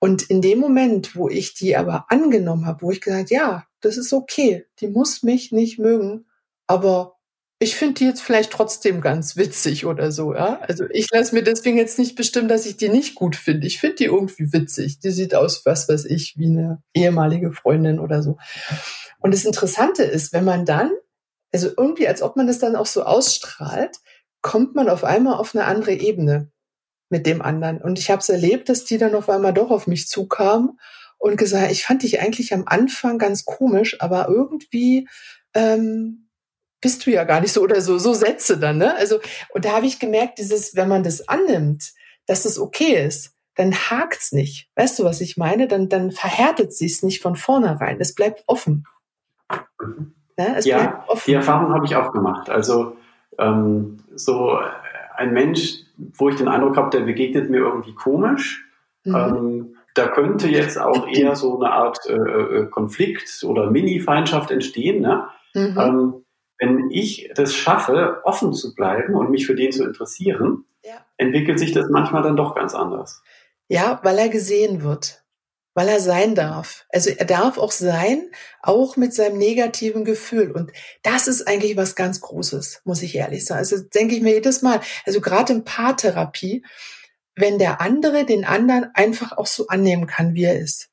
Und 0.00 0.22
in 0.22 0.42
dem 0.42 0.58
Moment, 0.58 1.16
wo 1.16 1.28
ich 1.28 1.54
die 1.54 1.76
aber 1.76 2.06
angenommen 2.08 2.66
habe, 2.66 2.82
wo 2.82 2.90
ich 2.90 3.00
gesagt, 3.00 3.30
ja, 3.30 3.66
das 3.80 3.96
ist 3.96 4.12
okay, 4.12 4.66
die 4.80 4.88
muss 4.88 5.22
mich 5.22 5.50
nicht 5.50 5.78
mögen, 5.78 6.26
aber 6.66 7.17
ich 7.60 7.74
finde 7.74 7.94
die 7.94 8.04
jetzt 8.04 8.22
vielleicht 8.22 8.52
trotzdem 8.52 9.00
ganz 9.00 9.36
witzig 9.36 9.84
oder 9.84 10.12
so, 10.12 10.32
ja. 10.32 10.60
Also 10.60 10.84
ich 10.90 11.08
lasse 11.10 11.34
mir 11.34 11.42
deswegen 11.42 11.76
jetzt 11.76 11.98
nicht 11.98 12.14
bestimmen, 12.14 12.48
dass 12.48 12.66
ich 12.66 12.76
die 12.76 12.88
nicht 12.88 13.16
gut 13.16 13.34
finde. 13.34 13.66
Ich 13.66 13.80
finde 13.80 13.96
die 13.96 14.04
irgendwie 14.04 14.52
witzig. 14.52 15.00
Die 15.00 15.10
sieht 15.10 15.34
aus, 15.34 15.66
was 15.66 15.88
weiß 15.88 16.04
ich, 16.04 16.36
wie 16.38 16.46
eine 16.46 16.82
ehemalige 16.94 17.50
Freundin 17.50 17.98
oder 17.98 18.22
so. 18.22 18.38
Und 19.18 19.34
das 19.34 19.44
Interessante 19.44 20.04
ist, 20.04 20.32
wenn 20.32 20.44
man 20.44 20.64
dann, 20.64 20.92
also 21.52 21.68
irgendwie, 21.76 22.06
als 22.06 22.22
ob 22.22 22.36
man 22.36 22.46
das 22.46 22.60
dann 22.60 22.76
auch 22.76 22.86
so 22.86 23.02
ausstrahlt, 23.02 23.96
kommt 24.40 24.76
man 24.76 24.88
auf 24.88 25.02
einmal 25.02 25.34
auf 25.34 25.54
eine 25.54 25.64
andere 25.64 25.94
Ebene 25.94 26.52
mit 27.10 27.26
dem 27.26 27.42
anderen. 27.42 27.82
Und 27.82 27.98
ich 27.98 28.10
habe 28.10 28.20
es 28.20 28.28
erlebt, 28.28 28.68
dass 28.68 28.84
die 28.84 28.98
dann 28.98 29.16
auf 29.16 29.28
einmal 29.28 29.52
doch 29.52 29.72
auf 29.72 29.88
mich 29.88 30.06
zukamen 30.06 30.78
und 31.18 31.36
gesagt, 31.36 31.72
ich 31.72 31.82
fand 31.82 32.04
dich 32.04 32.20
eigentlich 32.20 32.54
am 32.54 32.64
Anfang 32.66 33.18
ganz 33.18 33.44
komisch, 33.44 34.00
aber 34.00 34.28
irgendwie 34.28 35.08
ähm, 35.54 36.27
bist 36.80 37.06
du 37.06 37.10
ja 37.10 37.24
gar 37.24 37.40
nicht 37.40 37.52
so 37.52 37.62
oder 37.62 37.80
so, 37.80 37.98
so 37.98 38.12
Sätze 38.12 38.58
dann, 38.58 38.78
ne? 38.78 38.94
Also, 38.96 39.18
und 39.50 39.64
da 39.64 39.72
habe 39.72 39.86
ich 39.86 39.98
gemerkt, 39.98 40.38
dieses, 40.38 40.76
wenn 40.76 40.88
man 40.88 41.02
das 41.02 41.28
annimmt, 41.28 41.92
dass 42.26 42.44
es 42.44 42.58
okay 42.58 43.04
ist, 43.04 43.34
dann 43.56 43.74
hakt's 43.74 44.32
nicht. 44.32 44.70
Weißt 44.76 44.98
du, 44.98 45.04
was 45.04 45.20
ich 45.20 45.36
meine? 45.36 45.66
Dann, 45.66 45.88
dann 45.88 46.12
verhärtet 46.12 46.72
sich's 46.72 47.02
nicht 47.02 47.20
von 47.20 47.34
vornherein. 47.34 48.00
Es 48.00 48.14
bleibt 48.14 48.44
offen. 48.46 48.86
Ja, 50.38 50.54
es 50.56 50.64
ja 50.64 50.78
bleibt 50.78 51.08
offen. 51.08 51.24
die 51.26 51.34
Erfahrung 51.34 51.74
habe 51.74 51.84
ich 51.84 51.96
auch 51.96 52.12
gemacht. 52.12 52.48
Also 52.48 52.96
ähm, 53.38 53.98
so 54.14 54.60
ein 55.16 55.32
Mensch, 55.32 55.80
wo 55.96 56.28
ich 56.28 56.36
den 56.36 56.46
Eindruck 56.46 56.76
habe, 56.76 56.90
der 56.90 57.04
begegnet 57.04 57.50
mir 57.50 57.58
irgendwie 57.58 57.94
komisch. 57.94 58.64
Mhm. 59.02 59.14
Ähm, 59.16 59.76
da 59.94 60.06
könnte 60.06 60.48
jetzt 60.48 60.78
auch 60.78 61.08
eher 61.08 61.34
so 61.34 61.58
eine 61.58 61.72
Art 61.72 61.98
äh, 62.08 62.14
äh, 62.14 62.66
Konflikt 62.66 63.42
oder 63.42 63.70
Mini-Feindschaft 63.70 64.52
entstehen. 64.52 65.02
Ne? 65.02 65.26
Mhm. 65.54 65.78
Ähm, 65.80 66.14
wenn 66.58 66.90
ich 66.90 67.30
das 67.34 67.54
schaffe, 67.54 68.20
offen 68.24 68.52
zu 68.52 68.74
bleiben 68.74 69.14
und 69.14 69.30
mich 69.30 69.46
für 69.46 69.54
den 69.54 69.72
zu 69.72 69.84
interessieren, 69.84 70.64
ja. 70.84 71.04
entwickelt 71.16 71.58
sich 71.58 71.72
das 71.72 71.88
manchmal 71.90 72.22
dann 72.22 72.36
doch 72.36 72.54
ganz 72.54 72.74
anders. 72.74 73.22
Ja, 73.68 74.00
weil 74.02 74.18
er 74.18 74.28
gesehen 74.28 74.82
wird 74.82 75.22
weil 75.78 75.86
er 75.90 76.00
sein 76.00 76.34
darf. 76.34 76.86
Also 76.88 77.10
er 77.10 77.24
darf 77.24 77.56
auch 77.56 77.70
sein, 77.70 78.32
auch 78.62 78.96
mit 78.96 79.14
seinem 79.14 79.38
negativen 79.38 80.04
Gefühl. 80.04 80.50
Und 80.50 80.72
das 81.04 81.28
ist 81.28 81.46
eigentlich 81.46 81.76
was 81.76 81.94
ganz 81.94 82.20
Großes, 82.20 82.82
muss 82.84 83.00
ich 83.00 83.14
ehrlich 83.14 83.46
sagen. 83.46 83.60
Also 83.60 83.78
denke 83.80 84.16
ich 84.16 84.20
mir 84.20 84.34
jedes 84.34 84.60
Mal, 84.62 84.80
also 85.06 85.20
gerade 85.20 85.52
in 85.52 85.62
Paartherapie, 85.62 86.64
wenn 87.36 87.60
der 87.60 87.80
andere 87.80 88.26
den 88.26 88.44
anderen 88.44 88.90
einfach 88.94 89.38
auch 89.38 89.46
so 89.46 89.68
annehmen 89.68 90.08
kann, 90.08 90.34
wie 90.34 90.46
er 90.46 90.58
ist. 90.58 90.90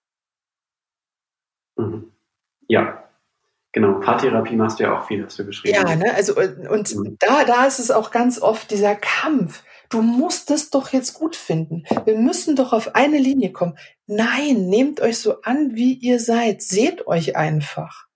Mhm. 1.77 2.11
Ja, 2.67 3.04
Genau, 3.75 3.99
Paartherapie 3.99 4.55
machst 4.55 4.79
du 4.79 4.85
ja 4.85 4.97
auch 4.97 5.05
viel, 5.05 5.23
hast 5.23 5.37
du 5.37 5.43
beschrieben. 5.43 5.75
Ja, 5.75 5.95
ne, 5.95 6.13
also 6.15 6.33
und 6.35 6.95
mhm. 6.95 7.17
da, 7.19 7.43
da 7.43 7.65
ist 7.65 7.79
es 7.79 7.91
auch 7.91 8.09
ganz 8.09 8.41
oft 8.41 8.71
dieser 8.71 8.95
Kampf 8.95 9.63
du 9.89 10.01
musst 10.01 10.51
es 10.51 10.69
doch 10.69 10.91
jetzt 10.91 11.13
gut 11.13 11.35
finden. 11.35 11.83
Wir 12.05 12.17
müssen 12.17 12.55
doch 12.55 12.73
auf 12.73 12.95
eine 12.95 13.17
Linie 13.17 13.51
kommen. 13.51 13.77
Nein, 14.07 14.67
nehmt 14.67 14.99
euch 14.99 15.19
so 15.19 15.41
an, 15.41 15.75
wie 15.75 15.93
ihr 15.93 16.19
seid. 16.19 16.61
Seht 16.61 17.07
euch 17.07 17.35
einfach. 17.35 18.07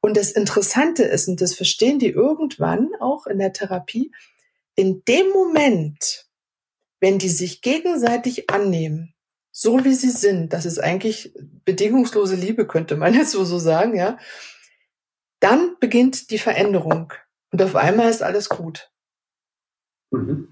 Und 0.00 0.16
das 0.16 0.32
Interessante 0.32 1.04
ist, 1.04 1.28
und 1.28 1.40
das 1.40 1.54
verstehen 1.54 1.98
die 1.98 2.10
irgendwann 2.10 2.90
auch 3.00 3.26
in 3.26 3.38
der 3.38 3.52
Therapie, 3.52 4.10
in 4.74 5.02
dem 5.06 5.30
Moment, 5.30 6.26
wenn 7.00 7.18
die 7.18 7.28
sich 7.28 7.62
gegenseitig 7.62 8.50
annehmen, 8.50 9.14
so 9.52 9.84
wie 9.84 9.94
sie 9.94 10.10
sind, 10.10 10.52
das 10.52 10.66
ist 10.66 10.80
eigentlich 10.80 11.32
bedingungslose 11.64 12.34
Liebe, 12.34 12.66
könnte 12.66 12.96
man 12.96 13.14
jetzt 13.14 13.30
so, 13.30 13.44
so 13.44 13.58
sagen, 13.58 13.96
ja, 13.96 14.18
dann 15.44 15.76
beginnt 15.78 16.30
die 16.30 16.38
Veränderung. 16.38 17.12
Und 17.52 17.62
auf 17.62 17.76
einmal 17.76 18.08
ist 18.08 18.22
alles 18.22 18.48
gut. 18.48 18.90
Mhm. 20.10 20.48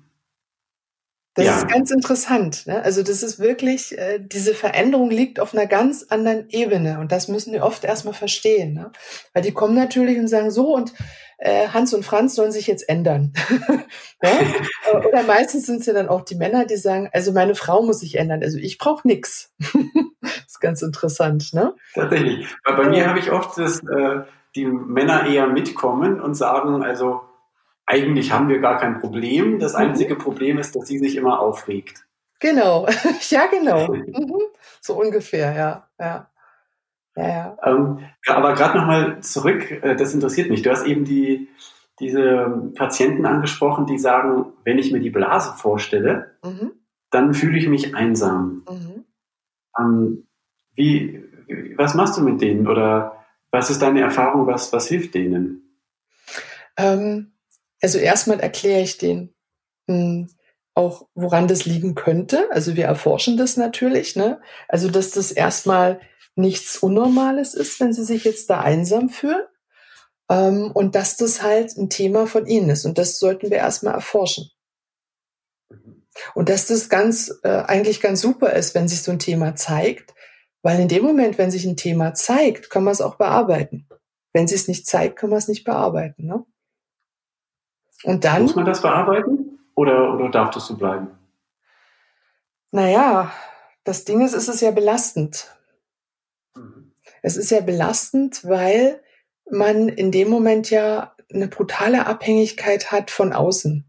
Das 1.35 1.47
ja. 1.47 1.57
ist 1.57 1.69
ganz 1.69 1.91
interessant. 1.91 2.67
Ne? 2.67 2.83
Also 2.83 3.03
das 3.03 3.23
ist 3.23 3.39
wirklich, 3.39 3.97
äh, 3.97 4.19
diese 4.21 4.55
Veränderung 4.55 5.11
liegt 5.11 5.41
auf 5.41 5.55
einer 5.55 5.67
ganz 5.67 6.05
anderen 6.11 6.51
Ebene 6.51 7.01
und 7.01 7.11
das 7.11 7.29
müssen 7.29 7.55
wir 7.55 7.65
oft 7.65 7.85
erstmal 7.85 8.13
verstehen. 8.13 8.75
Ne? 8.75 8.93
Weil 9.33 9.43
die 9.43 9.53
kommen 9.53 9.75
natürlich 9.75 10.19
und 10.19 10.29
sagen 10.29 10.51
so 10.51 10.75
und 10.75 10.93
äh, 11.39 11.69
Hans 11.69 11.95
und 11.95 12.05
Franz 12.05 12.35
sollen 12.35 12.53
sich 12.53 12.67
jetzt 12.67 12.87
ändern. 12.87 13.33
ja? 14.23 14.31
Oder 15.09 15.23
meistens 15.23 15.65
sind 15.65 15.81
es 15.81 15.87
ja 15.87 15.95
dann 15.95 16.09
auch 16.11 16.21
die 16.21 16.35
Männer, 16.35 16.67
die 16.67 16.77
sagen, 16.77 17.09
also 17.15 17.33
meine 17.33 17.55
Frau 17.55 17.83
muss 17.83 18.01
sich 18.01 18.19
ändern, 18.19 18.43
also 18.43 18.59
ich 18.59 18.77
brauche 18.77 19.09
nix. 19.09 19.55
das 20.21 20.33
ist 20.49 20.61
ganz 20.61 20.83
interessant. 20.83 21.55
Ne? 21.55 21.75
Tatsächlich. 21.95 22.47
Weil 22.65 22.77
bei 22.77 22.89
mir 22.91 23.09
habe 23.09 23.19
ich 23.19 23.33
oft, 23.33 23.57
dass 23.57 23.79
äh, 23.79 24.21
die 24.55 24.67
Männer 24.67 25.27
eher 25.27 25.47
mitkommen 25.47 26.21
und 26.21 26.35
sagen, 26.35 26.83
also 26.83 27.23
eigentlich 27.87 28.33
haben 28.33 28.49
wir 28.49 28.59
gar 28.61 28.79
kein 28.79 29.01
Problem. 29.01 29.59
Das 29.59 29.75
mhm. 29.75 29.81
einzige 29.81 30.17
Problem 30.17 30.59
ist, 30.59 30.77
dass 30.77 30.87
sie 30.87 30.99
sich 30.99 31.17
immer 31.17 31.41
aufregt. 31.41 32.05
Genau, 32.41 32.87
ja, 33.31 33.47
genau. 33.47 33.93
Mhm. 33.93 34.35
So 34.81 34.95
ungefähr, 35.01 35.53
ja. 35.53 35.89
ja. 35.99 36.29
Ja, 37.15 37.29
ja. 37.29 37.57
Ähm, 37.63 37.99
aber 38.27 38.55
gerade 38.55 38.79
nochmal 38.79 39.21
zurück, 39.21 39.71
äh, 39.71 39.95
das 39.95 40.15
interessiert 40.15 40.51
mich. 40.51 40.63
Du 40.63 40.71
hast 40.71 40.87
eben 40.87 41.05
die, 41.05 41.49
diese 42.01 42.73
Patienten 42.75 43.27
angesprochen, 43.27 43.87
die 43.87 43.99
sagen, 43.99 44.53
wenn 44.65 44.79
ich 44.79 44.93
mir 44.93 45.01
die 45.01 45.11
Blase 45.11 45.53
vorstelle, 45.57 46.37
mhm. 46.43 46.73
dann 47.11 47.35
fühle 47.35 47.59
ich 47.59 47.69
mich 47.69 47.95
einsam. 47.95 48.65
Mhm. 48.69 49.05
Ähm, 49.79 50.27
wie, 50.75 51.23
was 51.77 51.95
machst 51.95 52.17
du 52.17 52.23
mit 52.23 52.41
denen 52.41 52.67
oder 52.67 53.22
was 53.53 53.71
ist 53.71 53.81
deine 53.81 54.01
Erfahrung, 54.01 54.47
was, 54.47 54.73
was 54.73 54.89
hilft 54.89 55.15
denen? 55.15 55.79
Ähm, 56.77 57.35
also 57.81 57.99
erstmal 57.99 58.41
erkläre 58.41 58.81
ich 58.81 58.99
denen 58.99 59.35
mh, 59.87 59.95
hm, 59.95 60.31
auch, 60.75 61.07
woran 61.15 61.49
das 61.49 61.67
liegen 61.67 61.95
könnte. 61.95 62.49
Also 62.51 62.77
wir 62.77 62.87
erforschen 62.87 63.37
das 63.37 63.57
natürlich. 63.57 64.17
Ne? 64.17 64.41
Also 64.69 64.91
dass 64.91 65.11
das 65.11 65.31
erstmal 65.31 66.01
nichts 66.35 66.79
Unnormales 66.79 67.53
ist, 67.53 67.79
wenn 67.79 67.93
sie 67.93 68.05
sich 68.05 68.25
jetzt 68.25 68.49
da 68.49 68.63
einsam 68.63 69.11
fühlen. 69.11 69.45
Ähm, 70.31 70.71
und 70.73 70.95
dass 70.95 71.19
das 71.19 71.43
halt 71.43 71.77
ein 71.77 71.91
Thema 71.91 72.27
von 72.27 72.47
ihnen 72.47 72.71
ist. 72.71 72.87
Und 72.87 72.97
das 72.97 73.19
sollten 73.19 73.51
wir 73.51 73.59
erstmal 73.59 73.95
erforschen. 73.95 74.51
Und 76.35 76.49
dass 76.49 76.67
das 76.67 76.89
ganz, 76.89 77.35
äh, 77.43 77.49
eigentlich 77.49 78.01
ganz 78.01 78.23
super 78.23 78.53
ist, 78.53 78.75
wenn 78.75 78.89
sich 78.89 79.03
so 79.03 79.13
ein 79.13 79.19
Thema 79.19 79.57
zeigt, 79.57 80.15
weil 80.63 80.81
in 80.81 80.89
dem 80.89 81.05
Moment, 81.05 81.39
wenn 81.39 81.51
sich 81.51 81.65
ein 81.65 81.77
Thema 81.77 82.15
zeigt, 82.15 82.71
kann 82.71 82.85
man 82.85 82.93
es 82.93 83.01
auch 83.01 83.17
bearbeiten. 83.17 83.89
Wenn 84.33 84.49
sich 84.49 84.63
es 84.63 84.69
nicht 84.69 84.87
zeigt, 84.87 85.17
kann 85.17 85.31
man 85.31 85.39
es 85.39 85.49
nicht 85.49 85.65
bearbeiten. 85.65 86.27
Ne? 86.27 86.45
Und 88.05 88.25
dann. 88.25 88.43
Muss 88.43 88.55
man 88.55 88.65
das 88.65 88.83
bearbeiten? 88.83 89.59
Oder, 89.75 90.15
oder 90.15 90.31
darf 90.31 90.51
das 90.51 90.67
so 90.67 90.77
bleiben? 90.77 91.09
Naja, 92.71 93.33
das 93.85 94.05
Ding 94.05 94.25
ist, 94.25 94.33
ist 94.33 94.49
es 94.49 94.61
ja 94.61 94.71
belastend. 94.71 95.55
Es 97.23 97.37
ist 97.37 97.51
ja 97.51 97.61
belastend, 97.61 98.45
weil 98.45 99.03
man 99.51 99.89
in 99.89 100.11
dem 100.11 100.29
Moment 100.29 100.71
ja 100.71 101.15
eine 101.33 101.49
brutale 101.49 102.07
Abhängigkeit 102.07 102.93
hat 102.93 103.11
von 103.11 103.33
außen. 103.33 103.85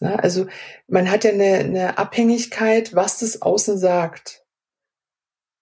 Ja, 0.00 0.16
also 0.16 0.46
man 0.88 1.10
hat 1.10 1.24
ja 1.24 1.30
eine, 1.30 1.58
eine 1.58 1.98
Abhängigkeit, 1.98 2.94
was 2.94 3.20
das 3.20 3.42
Außen 3.42 3.78
sagt. 3.78 4.45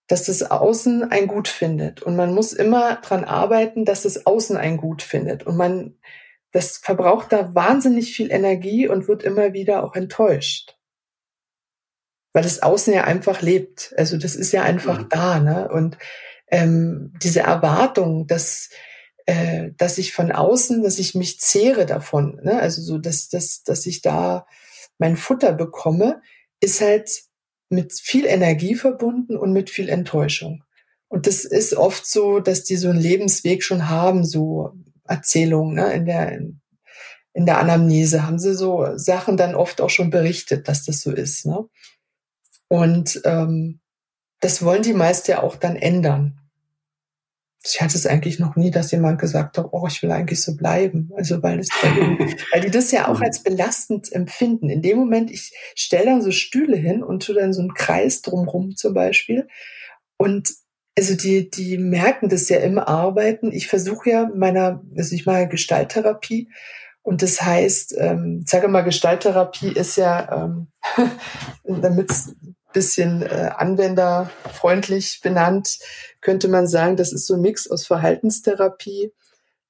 Dass 0.06 0.24
das 0.26 0.50
Außen 0.50 1.10
ein 1.10 1.26
Gut 1.26 1.48
findet. 1.48 2.02
Und 2.02 2.16
man 2.16 2.34
muss 2.34 2.52
immer 2.52 2.96
dran 2.96 3.24
arbeiten, 3.24 3.84
dass 3.84 4.02
das 4.02 4.26
Außen 4.26 4.56
ein 4.56 4.76
Gut 4.76 5.02
findet. 5.02 5.46
Und 5.46 5.56
man, 5.56 5.96
das 6.52 6.78
verbraucht 6.78 7.32
da 7.32 7.54
wahnsinnig 7.54 8.14
viel 8.14 8.30
Energie 8.30 8.86
und 8.88 9.08
wird 9.08 9.22
immer 9.22 9.52
wieder 9.52 9.82
auch 9.82 9.94
enttäuscht. 9.94 10.78
Weil 12.32 12.42
das 12.42 12.62
Außen 12.62 12.92
ja 12.92 13.04
einfach 13.04 13.42
lebt. 13.42 13.94
Also 13.96 14.18
das 14.18 14.36
ist 14.36 14.52
ja 14.52 14.62
einfach 14.62 15.00
mhm. 15.00 15.08
da, 15.08 15.40
ne? 15.40 15.68
Und 15.68 15.96
ähm, 16.48 17.12
diese 17.22 17.40
Erwartung, 17.40 18.26
dass 18.26 18.68
äh, 19.26 19.70
dass 19.76 19.98
ich 19.98 20.12
von 20.12 20.32
außen, 20.32 20.82
dass 20.82 20.98
ich 20.98 21.14
mich 21.14 21.40
zehre 21.40 21.86
davon, 21.86 22.40
ne? 22.42 22.60
also 22.60 22.82
so, 22.82 22.98
dass, 22.98 23.28
dass, 23.28 23.62
dass 23.62 23.86
ich 23.86 24.02
da 24.02 24.46
mein 24.98 25.16
Futter 25.16 25.52
bekomme, 25.52 26.20
ist 26.60 26.80
halt 26.80 27.22
mit 27.68 27.92
viel 27.92 28.26
Energie 28.26 28.74
verbunden 28.74 29.36
und 29.36 29.52
mit 29.52 29.70
viel 29.70 29.88
Enttäuschung. 29.88 30.62
Und 31.08 31.26
das 31.26 31.44
ist 31.44 31.74
oft 31.74 32.06
so, 32.06 32.40
dass 32.40 32.64
die 32.64 32.76
so 32.76 32.88
einen 32.88 33.00
Lebensweg 33.00 33.62
schon 33.62 33.88
haben, 33.88 34.24
so 34.24 34.72
Erzählungen 35.06 35.74
ne? 35.74 35.92
in 35.92 36.06
der 36.06 36.40
in 37.36 37.46
der 37.46 37.58
Anamnese 37.58 38.24
haben 38.24 38.38
sie 38.38 38.54
so 38.54 38.96
Sachen 38.96 39.36
dann 39.36 39.56
oft 39.56 39.80
auch 39.80 39.90
schon 39.90 40.10
berichtet, 40.10 40.68
dass 40.68 40.84
das 40.84 41.00
so 41.00 41.10
ist. 41.10 41.46
Ne? 41.46 41.64
Und 42.68 43.20
ähm, 43.24 43.80
das 44.40 44.64
wollen 44.64 44.82
die 44.82 44.92
meist 44.92 45.26
ja 45.26 45.42
auch 45.42 45.56
dann 45.56 45.74
ändern 45.74 46.43
ich 47.66 47.80
hatte 47.80 47.96
es 47.96 48.06
eigentlich 48.06 48.38
noch 48.38 48.56
nie, 48.56 48.70
dass 48.70 48.90
jemand 48.90 49.18
gesagt 49.18 49.56
hat, 49.56 49.68
oh, 49.72 49.86
ich 49.86 50.02
will 50.02 50.10
eigentlich 50.10 50.42
so 50.42 50.54
bleiben. 50.54 51.10
Also 51.16 51.42
weil 51.42 51.60
es 51.60 51.68
weil 52.52 52.60
die 52.60 52.70
das 52.70 52.90
ja 52.90 53.08
auch 53.08 53.20
als 53.22 53.42
belastend 53.42 54.12
empfinden. 54.12 54.68
In 54.68 54.82
dem 54.82 54.98
Moment, 54.98 55.30
ich 55.30 55.52
stelle 55.74 56.06
dann 56.06 56.22
so 56.22 56.30
Stühle 56.30 56.76
hin 56.76 57.02
und 57.02 57.24
tue 57.24 57.34
dann 57.34 57.54
so 57.54 57.60
einen 57.60 57.72
Kreis 57.72 58.20
drumrum 58.20 58.76
zum 58.76 58.92
Beispiel. 58.92 59.48
Und 60.18 60.50
also 60.96 61.16
die, 61.16 61.50
die 61.50 61.78
merken 61.78 62.28
das 62.28 62.48
ja 62.50 62.58
im 62.58 62.78
Arbeiten. 62.78 63.50
Ich 63.50 63.66
versuche 63.66 64.10
ja 64.10 64.30
meiner, 64.34 64.82
also 64.96 65.14
ich 65.14 65.24
mache 65.24 65.48
Gestalttherapie. 65.48 66.50
Und 67.02 67.22
das 67.22 67.42
heißt, 67.42 67.96
ähm, 67.98 68.44
sage 68.46 68.68
mal, 68.68 68.82
Gestalttherapie 68.82 69.72
ist 69.72 69.96
ja, 69.96 70.44
ähm, 70.44 70.68
damit 71.64 72.12
bisschen 72.74 73.22
äh, 73.22 73.50
anwenderfreundlich 73.56 75.20
benannt, 75.22 75.78
könnte 76.20 76.48
man 76.48 76.66
sagen, 76.66 76.96
das 76.96 77.12
ist 77.12 77.26
so 77.26 77.34
ein 77.34 77.40
Mix 77.40 77.70
aus 77.70 77.86
Verhaltenstherapie, 77.86 79.12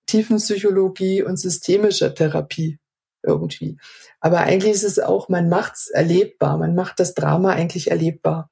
Tiefenpsychologie 0.06 1.22
und 1.22 1.38
systemischer 1.38 2.14
Therapie 2.14 2.80
irgendwie. 3.22 3.78
Aber 4.20 4.40
eigentlich 4.40 4.72
ist 4.72 4.84
es 4.84 4.98
auch, 4.98 5.28
man 5.28 5.48
macht's 5.48 5.88
erlebbar, 5.88 6.58
man 6.58 6.74
macht 6.74 6.98
das 6.98 7.14
Drama 7.14 7.50
eigentlich 7.50 7.90
erlebbar, 7.90 8.50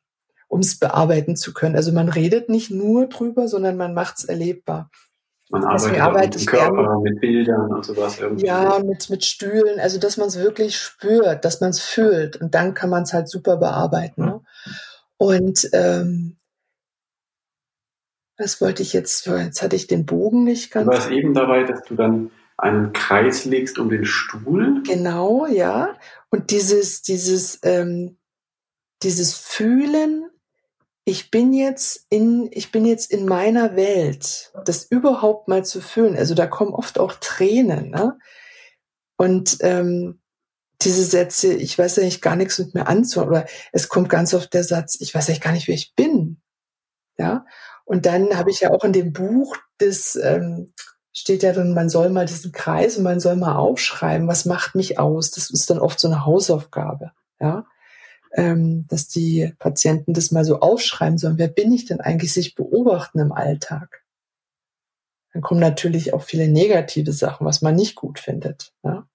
um 0.49 0.61
es 0.61 0.79
bearbeiten 0.79 1.35
zu 1.35 1.53
können. 1.53 1.77
Also 1.77 1.93
man 1.93 2.09
redet 2.09 2.49
nicht 2.49 2.71
nur 2.71 3.09
drüber, 3.09 3.49
sondern 3.49 3.77
man 3.77 3.95
macht's 3.95 4.25
erlebbar. 4.25 4.91
Man 5.51 5.65
arbeitet 5.65 6.01
arbeite 6.01 6.39
mit 6.39 6.41
dem 6.41 6.47
Körper, 6.47 6.83
gerne. 6.83 7.03
mit 7.03 7.21
Bildern 7.21 7.73
und 7.73 7.85
sowas 7.85 8.19
irgendwie. 8.19 8.47
Ja, 8.47 8.79
mit, 8.83 9.11
mit 9.11 9.23
Stühlen, 9.23 9.79
also 9.81 9.99
dass 9.99 10.17
man 10.17 10.29
es 10.29 10.39
wirklich 10.39 10.79
spürt, 10.79 11.45
dass 11.45 11.61
man 11.61 11.71
es 11.71 11.81
fühlt 11.81 12.41
und 12.41 12.55
dann 12.55 12.73
kann 12.73 12.89
man 12.89 13.03
es 13.03 13.13
halt 13.13 13.29
super 13.29 13.59
bearbeiten. 13.59 14.25
Ne? 14.25 14.41
Und 15.23 15.69
ähm, 15.73 16.37
was 18.37 18.61
wollte 18.61 18.83
ich 18.83 18.93
jetzt, 18.93 19.25
jetzt 19.25 19.63
hatte 19.63 19.77
ich 19.77 19.87
den 19.87 20.05
Bogen 20.05 20.43
nicht 20.43 20.73
ganz. 20.73 20.87
Du 20.87 20.93
warst 20.93 21.11
eben 21.13 21.33
dabei, 21.33 21.63
dass 21.63 21.85
du 21.85 21.95
dann 21.95 22.33
einen 22.59 22.93
Kreis 22.93 23.45
legst 23.45 23.79
um 23.79 23.89
den 23.89 24.05
Stuhl. 24.05 24.83
Genau, 24.83 25.47
ja. 25.47 25.97
Und 26.31 26.51
dieses, 26.51 27.03
dieses, 27.03 27.61
ähm, 27.63 28.19
dieses 29.05 29.35
Fühlen 29.35 30.29
ich 31.05 31.33
bin 31.33 31.53
jetzt 31.53 32.07
in, 32.11 32.49
ich 32.53 32.71
bin 32.71 32.85
jetzt 32.85 33.11
in 33.11 33.27
meiner 33.27 33.75
Welt, 33.75 34.53
das 34.65 34.85
überhaupt 34.85 35.49
mal 35.49 35.65
zu 35.65 35.81
fühlen. 35.81 36.17
Also 36.17 36.37
da 36.37 36.47
kommen 36.47 36.75
oft 36.75 37.01
auch 37.01 37.15
Tränen, 37.15 37.91
ne? 37.91 38.19
Und 39.17 39.59
ähm, 39.63 40.22
diese 40.85 41.05
Sätze, 41.05 41.55
ich 41.55 41.79
weiß 41.79 41.99
eigentlich 41.99 42.21
gar 42.21 42.37
nichts 42.37 42.59
mit 42.59 42.75
mir 42.75 42.87
anzuhören, 42.87 43.31
oder 43.31 43.47
es 43.73 43.89
kommt 43.89 44.09
ganz 44.09 44.35
oft 44.35 44.53
der 44.55 44.65
Satz, 44.65 44.99
ich 45.01 45.15
weiß 45.15 45.29
eigentlich 45.29 45.41
gar 45.41 45.53
nicht, 45.53 45.69
wer 45.69 45.75
ich 45.75 45.95
bin. 45.95 46.41
Ja. 47.19 47.47
Und 47.85 48.07
dann 48.07 48.37
habe 48.37 48.51
ich 48.51 48.61
ja 48.61 48.71
auch 48.71 48.85
in 48.85 48.93
dem 48.93 49.13
Buch 49.13 49.57
das 49.79 50.17
ähm, 50.17 50.73
steht 51.13 51.43
ja 51.43 51.53
dann, 51.53 51.75
man 51.75 51.89
soll 51.89 52.09
mal 52.11 52.25
diesen 52.25 52.53
Kreis 52.53 52.97
und 52.97 53.03
man 53.03 53.19
soll 53.19 53.35
mal 53.37 53.57
aufschreiben, 53.57 54.29
was 54.29 54.45
macht 54.45 54.77
mich 54.77 54.99
aus. 54.99 55.33
Das 55.33 55.51
ist 55.51 55.69
dann 55.71 55.81
oft 55.81 55.99
so 55.99 56.07
eine 56.07 56.25
Hausaufgabe. 56.25 57.11
Ja 57.41 57.67
ähm, 58.35 58.87
dass 58.89 59.09
die 59.09 59.53
Patienten 59.59 60.15
das 60.15 60.31
mal 60.31 60.45
so 60.45 60.61
aufschreiben 60.61 61.19
sollen. 61.19 61.39
Wer 61.39 61.49
bin 61.49 61.73
ich 61.73 61.85
denn 61.85 62.01
eigentlich, 62.01 62.33
sich 62.33 62.55
beobachten 62.55 63.19
im 63.19 63.33
Alltag? 63.33 64.03
Dann 65.33 65.43
kommen 65.43 65.61
natürlich 65.61 66.13
auch 66.13 66.23
viele 66.23 66.49
negative 66.49 67.13
Sachen, 67.13 67.47
was 67.47 67.63
man 67.63 67.75
nicht 67.75 67.95
gut 67.95 68.19
findet. 68.19 68.73
Ja? 68.83 69.07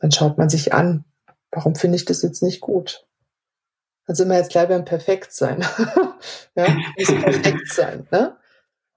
Dann 0.00 0.12
schaut 0.12 0.38
man 0.38 0.48
sich 0.48 0.72
an, 0.72 1.04
warum 1.50 1.74
finde 1.74 1.96
ich 1.96 2.04
das 2.04 2.22
jetzt 2.22 2.42
nicht 2.42 2.60
gut? 2.60 3.06
Dann 4.06 4.16
sind 4.16 4.28
wir 4.28 4.38
jetzt 4.38 4.50
gleich 4.50 4.68
beim 4.68 4.84
Perfektsein. 4.84 5.60
ja, 6.54 6.76
muss 6.96 7.08
perfekt 7.08 7.72
sein. 7.72 8.06
Ne? 8.10 8.36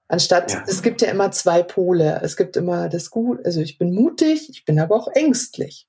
Anstatt, 0.08 0.52
ja. 0.52 0.64
es 0.66 0.82
gibt 0.82 1.02
ja 1.02 1.10
immer 1.10 1.30
zwei 1.32 1.62
Pole. 1.62 2.20
Es 2.22 2.36
gibt 2.36 2.56
immer 2.56 2.88
das 2.88 3.10
Gut, 3.10 3.44
also 3.44 3.60
ich 3.60 3.78
bin 3.78 3.94
mutig, 3.94 4.48
ich 4.50 4.64
bin 4.64 4.78
aber 4.78 4.96
auch 4.96 5.08
ängstlich. 5.08 5.86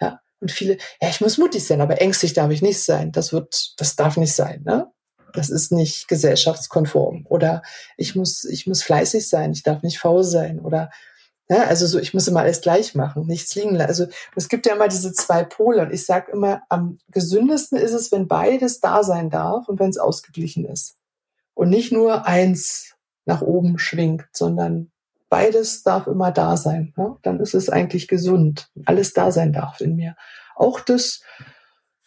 Ja. 0.00 0.20
Und 0.40 0.50
viele, 0.50 0.78
ja, 1.00 1.08
ich 1.08 1.20
muss 1.20 1.38
mutig 1.38 1.66
sein, 1.66 1.80
aber 1.80 2.00
ängstlich 2.00 2.32
darf 2.32 2.50
ich 2.50 2.62
nicht 2.62 2.82
sein. 2.82 3.12
Das 3.12 3.32
wird, 3.32 3.74
das 3.78 3.96
darf 3.96 4.16
nicht 4.16 4.34
sein, 4.34 4.62
ne? 4.64 4.90
Das 5.32 5.48
ist 5.48 5.70
nicht 5.72 6.08
gesellschaftskonform. 6.08 7.26
Oder 7.28 7.62
ich 7.96 8.16
muss, 8.16 8.44
ich 8.44 8.66
muss 8.66 8.82
fleißig 8.82 9.28
sein, 9.28 9.52
ich 9.52 9.62
darf 9.62 9.82
nicht 9.82 9.98
faul 9.98 10.24
sein. 10.24 10.60
Oder, 10.60 10.90
ja, 11.50 11.64
also 11.64 11.84
so, 11.84 11.98
ich 11.98 12.14
muss 12.14 12.28
immer 12.28 12.40
alles 12.40 12.60
gleich 12.60 12.94
machen, 12.94 13.26
nichts 13.26 13.56
liegen 13.56 13.74
lassen. 13.74 13.88
Also 13.88 14.06
es 14.36 14.48
gibt 14.48 14.66
ja 14.66 14.74
immer 14.76 14.86
diese 14.86 15.12
zwei 15.12 15.42
Pole. 15.42 15.82
Und 15.82 15.92
ich 15.92 16.06
sage 16.06 16.30
immer, 16.30 16.62
am 16.68 16.98
gesündesten 17.08 17.76
ist 17.76 17.92
es, 17.92 18.12
wenn 18.12 18.28
beides 18.28 18.78
da 18.78 19.02
sein 19.02 19.30
darf 19.30 19.68
und 19.68 19.80
wenn 19.80 19.90
es 19.90 19.98
ausgeglichen 19.98 20.64
ist. 20.64 20.96
Und 21.54 21.70
nicht 21.70 21.90
nur 21.90 22.24
eins 22.24 22.94
nach 23.24 23.42
oben 23.42 23.80
schwingt, 23.80 24.26
sondern 24.32 24.92
beides 25.28 25.82
darf 25.82 26.06
immer 26.06 26.30
da 26.30 26.56
sein. 26.56 26.94
Ne? 26.96 27.16
Dann 27.22 27.40
ist 27.40 27.54
es 27.54 27.68
eigentlich 27.68 28.06
gesund. 28.06 28.70
Alles 28.86 29.12
da 29.12 29.32
sein 29.32 29.52
darf 29.52 29.80
in 29.80 29.96
mir. 29.96 30.14
Auch 30.54 30.78
das, 30.78 31.20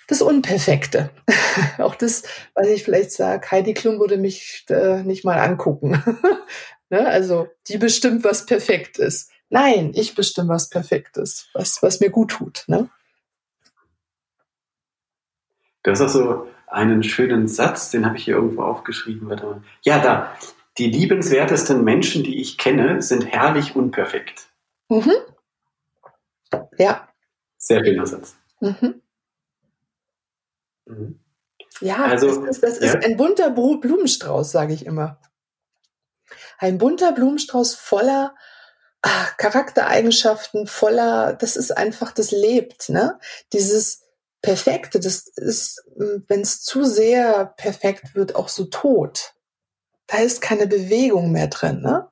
das 0.08 0.21
Unperfekte. 0.21 1.10
auch 1.79 1.95
das, 1.95 2.23
was 2.56 2.67
ich 2.67 2.86
vielleicht 2.86 3.12
sage, 3.12 3.51
Heidi 3.51 3.73
Klum 3.73 3.99
würde 3.99 4.15
mich 4.15 4.65
äh, 4.69 5.03
nicht 5.03 5.25
mal 5.25 5.38
angucken. 5.38 6.01
ne? 6.89 7.06
Also 7.06 7.49
die 7.67 7.77
bestimmt, 7.77 8.23
was 8.23 8.45
perfekt 8.45 8.97
ist. 8.99 9.33
Nein, 9.54 9.92
ich 9.94 10.16
bestimme, 10.16 10.50
was 10.50 10.68
perfekt 10.68 11.16
ist, 11.18 11.48
was, 11.54 11.84
was 11.84 12.00
mir 12.00 12.10
gut 12.10 12.32
tut. 12.32 12.63
Ne? 12.66 12.89
Du 15.84 15.92
hast 15.92 16.02
auch 16.02 16.10
so 16.10 16.48
einen 16.66 17.04
schönen 17.04 17.48
Satz, 17.48 17.92
den 17.92 18.04
habe 18.04 18.18
ich 18.18 18.24
hier 18.24 18.34
irgendwo 18.34 18.63
aufgeschrieben. 18.63 19.63
Ja, 19.84 20.00
da. 20.00 20.36
Die 20.80 20.89
liebenswertesten 20.89 21.84
Menschen, 21.84 22.24
die 22.24 22.42
ich 22.42 22.58
kenne, 22.58 23.04
sind 23.04 23.28
herrlich 23.28 23.76
unperfekt. 23.76 24.50
Mhm. 24.89 25.13
Ja. 26.80 27.08
Sehr 27.58 27.86
schöner 27.86 28.08
Satz. 28.08 28.36
Mhm. 28.60 29.04
Mhm. 30.86 31.20
Ja, 31.80 32.06
also, 32.06 32.44
das, 32.44 32.58
ist, 32.58 32.63
das 32.63 32.80
ja. 32.80 32.88
ist 32.88 33.06
ein 33.06 33.18
bunter 33.18 33.52
Blumenstrauß, 33.52 34.52
sage 34.52 34.74
ich 34.74 34.88
immer. 34.88 35.22
Ein 36.58 36.80
bunter 36.80 37.12
Blumenstrauß 37.12 37.76
voller 37.76 38.34
ach, 39.04 39.38
Charaktereigenschaften, 39.38 40.66
voller, 40.66 41.34
das 41.34 41.56
ist 41.56 41.72
einfach, 41.78 42.12
das 42.12 42.32
lebt, 42.32 42.89
ne? 42.89 43.20
Dieses 43.54 44.02
Perfekte, 44.42 45.00
das 45.00 45.28
ist, 45.28 45.86
wenn 45.96 46.42
es 46.42 46.63
zu 46.63 46.84
sehr 46.84 47.46
perfekt 47.58 48.16
wird, 48.16 48.36
auch 48.36 48.50
so 48.50 48.66
tot 48.66 49.36
da 50.08 50.20
ist 50.20 50.42
keine 50.42 50.68
Bewegung 50.68 51.32
mehr 51.32 51.48
drin, 51.48 51.82
ne? 51.82 52.08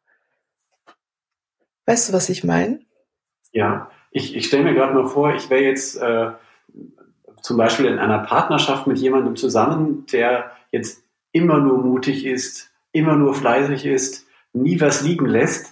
Weißt 1.85 2.09
du, 2.09 2.13
was 2.13 2.29
ich 2.29 2.43
meine? 2.43 2.79
Ja, 3.51 3.91
ich, 4.11 4.35
ich 4.35 4.45
stelle 4.45 4.63
mir 4.63 4.73
gerade 4.73 4.93
mal 4.93 5.07
vor, 5.07 5.33
ich 5.35 5.49
wäre 5.49 5.63
jetzt 5.63 5.97
äh, 5.97 6.31
zum 7.41 7.57
Beispiel 7.57 7.87
in 7.87 7.99
einer 7.99 8.19
Partnerschaft 8.19 8.87
mit 8.87 8.97
jemandem 8.97 9.35
zusammen, 9.35 10.05
der 10.11 10.51
jetzt 10.71 11.03
immer 11.31 11.57
nur 11.57 11.79
mutig 11.79 12.25
ist, 12.25 12.71
immer 12.91 13.15
nur 13.15 13.33
fleißig 13.33 13.85
ist, 13.85 14.25
nie 14.53 14.79
was 14.79 15.01
liegen 15.01 15.25
lässt. 15.25 15.70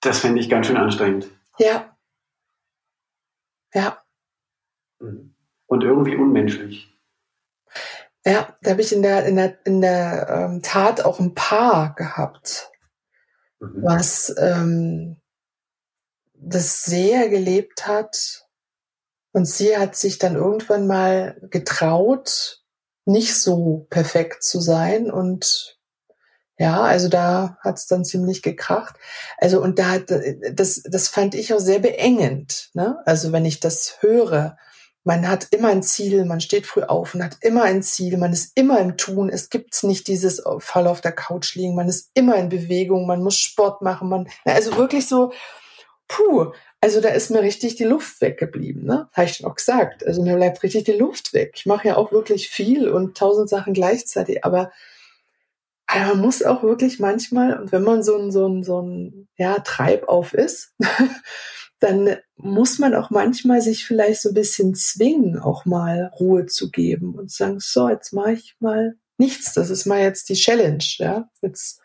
Das 0.00 0.20
fände 0.20 0.40
ich 0.40 0.48
ganz 0.48 0.66
schön 0.66 0.76
anstrengend. 0.76 1.28
Ja. 1.58 1.96
Ja. 3.72 4.02
Mhm. 4.98 5.34
Und 5.66 5.82
irgendwie 5.82 6.16
unmenschlich. 6.16 6.92
Ja, 8.24 8.56
da 8.62 8.70
habe 8.70 8.80
ich 8.80 8.92
in 8.92 9.02
der, 9.02 9.24
in 9.26 9.36
der, 9.36 9.66
in 9.66 9.80
der 9.80 10.28
ähm, 10.28 10.62
Tat 10.62 11.04
auch 11.04 11.20
ein 11.20 11.34
Paar 11.34 11.94
gehabt, 11.94 12.70
mhm. 13.60 13.82
was 13.82 14.34
ähm, 14.38 15.20
das 16.34 16.84
sehr 16.84 17.28
gelebt 17.28 17.86
hat. 17.86 18.48
Und 19.32 19.46
sie 19.46 19.76
hat 19.76 19.96
sich 19.96 20.18
dann 20.18 20.34
irgendwann 20.34 20.86
mal 20.86 21.38
getraut, 21.50 22.64
nicht 23.04 23.34
so 23.40 23.86
perfekt 23.90 24.42
zu 24.42 24.60
sein 24.60 25.10
und 25.10 25.75
ja, 26.58 26.80
also 26.82 27.08
da 27.08 27.58
hat's 27.60 27.86
dann 27.86 28.04
ziemlich 28.04 28.42
gekracht. 28.42 28.96
Also 29.38 29.60
und 29.62 29.78
da 29.78 29.98
das 29.98 30.82
das 30.84 31.08
fand 31.08 31.34
ich 31.34 31.52
auch 31.52 31.60
sehr 31.60 31.80
beengend. 31.80 32.70
Ne? 32.72 32.98
Also 33.04 33.32
wenn 33.32 33.44
ich 33.44 33.60
das 33.60 33.98
höre, 34.00 34.56
man 35.04 35.28
hat 35.28 35.48
immer 35.52 35.68
ein 35.68 35.82
Ziel, 35.82 36.24
man 36.24 36.40
steht 36.40 36.66
früh 36.66 36.82
auf 36.82 37.14
und 37.14 37.22
hat 37.22 37.36
immer 37.42 37.62
ein 37.62 37.82
Ziel, 37.82 38.16
man 38.16 38.32
ist 38.32 38.52
immer 38.56 38.80
im 38.80 38.96
Tun. 38.96 39.28
Es 39.28 39.50
gibt 39.50 39.82
nicht 39.84 40.08
dieses 40.08 40.42
Fall 40.58 40.86
auf 40.86 41.00
der 41.00 41.12
Couch 41.12 41.54
liegen, 41.54 41.74
man 41.74 41.88
ist 41.88 42.10
immer 42.14 42.36
in 42.36 42.48
Bewegung, 42.48 43.06
man 43.06 43.22
muss 43.22 43.38
Sport 43.38 43.82
machen, 43.82 44.08
man 44.08 44.28
also 44.44 44.76
wirklich 44.76 45.06
so. 45.06 45.32
Puh, 46.08 46.52
also 46.80 47.00
da 47.00 47.08
ist 47.10 47.30
mir 47.30 47.42
richtig 47.42 47.74
die 47.76 47.84
Luft 47.84 48.20
weggeblieben, 48.20 48.84
ne? 48.84 49.08
Habe 49.12 49.26
ich 49.26 49.36
schon 49.36 49.46
auch 49.46 49.56
gesagt. 49.56 50.06
Also 50.06 50.22
mir 50.22 50.36
bleibt 50.36 50.62
richtig 50.62 50.84
die 50.84 50.92
Luft 50.92 51.34
weg. 51.34 51.52
Ich 51.56 51.66
mache 51.66 51.88
ja 51.88 51.96
auch 51.96 52.12
wirklich 52.12 52.48
viel 52.48 52.88
und 52.88 53.16
tausend 53.16 53.48
Sachen 53.48 53.74
gleichzeitig, 53.74 54.44
aber 54.44 54.70
aber 55.86 56.14
man 56.14 56.20
muss 56.20 56.42
auch 56.42 56.62
wirklich 56.62 56.98
manchmal, 56.98 57.58
und 57.60 57.72
wenn 57.72 57.82
man 57.82 58.02
so 58.02 58.16
ein, 58.18 58.30
so 58.32 58.46
ein, 58.46 58.64
so 58.64 58.82
ein 58.82 59.28
ja, 59.36 59.58
Treibauf 59.60 60.34
ist, 60.34 60.74
dann 61.80 62.16
muss 62.36 62.78
man 62.78 62.94
auch 62.94 63.10
manchmal 63.10 63.60
sich 63.60 63.86
vielleicht 63.86 64.22
so 64.22 64.30
ein 64.30 64.34
bisschen 64.34 64.74
zwingen, 64.74 65.38
auch 65.38 65.64
mal 65.64 66.10
Ruhe 66.18 66.46
zu 66.46 66.70
geben 66.70 67.14
und 67.14 67.30
sagen, 67.30 67.60
so, 67.60 67.88
jetzt 67.88 68.12
mache 68.12 68.32
ich 68.32 68.56
mal 68.58 68.96
nichts. 69.18 69.54
Das 69.54 69.70
ist 69.70 69.86
mal 69.86 70.00
jetzt 70.00 70.28
die 70.28 70.34
Challenge, 70.34 70.84
ja. 70.98 71.28
Jetzt, 71.40 71.80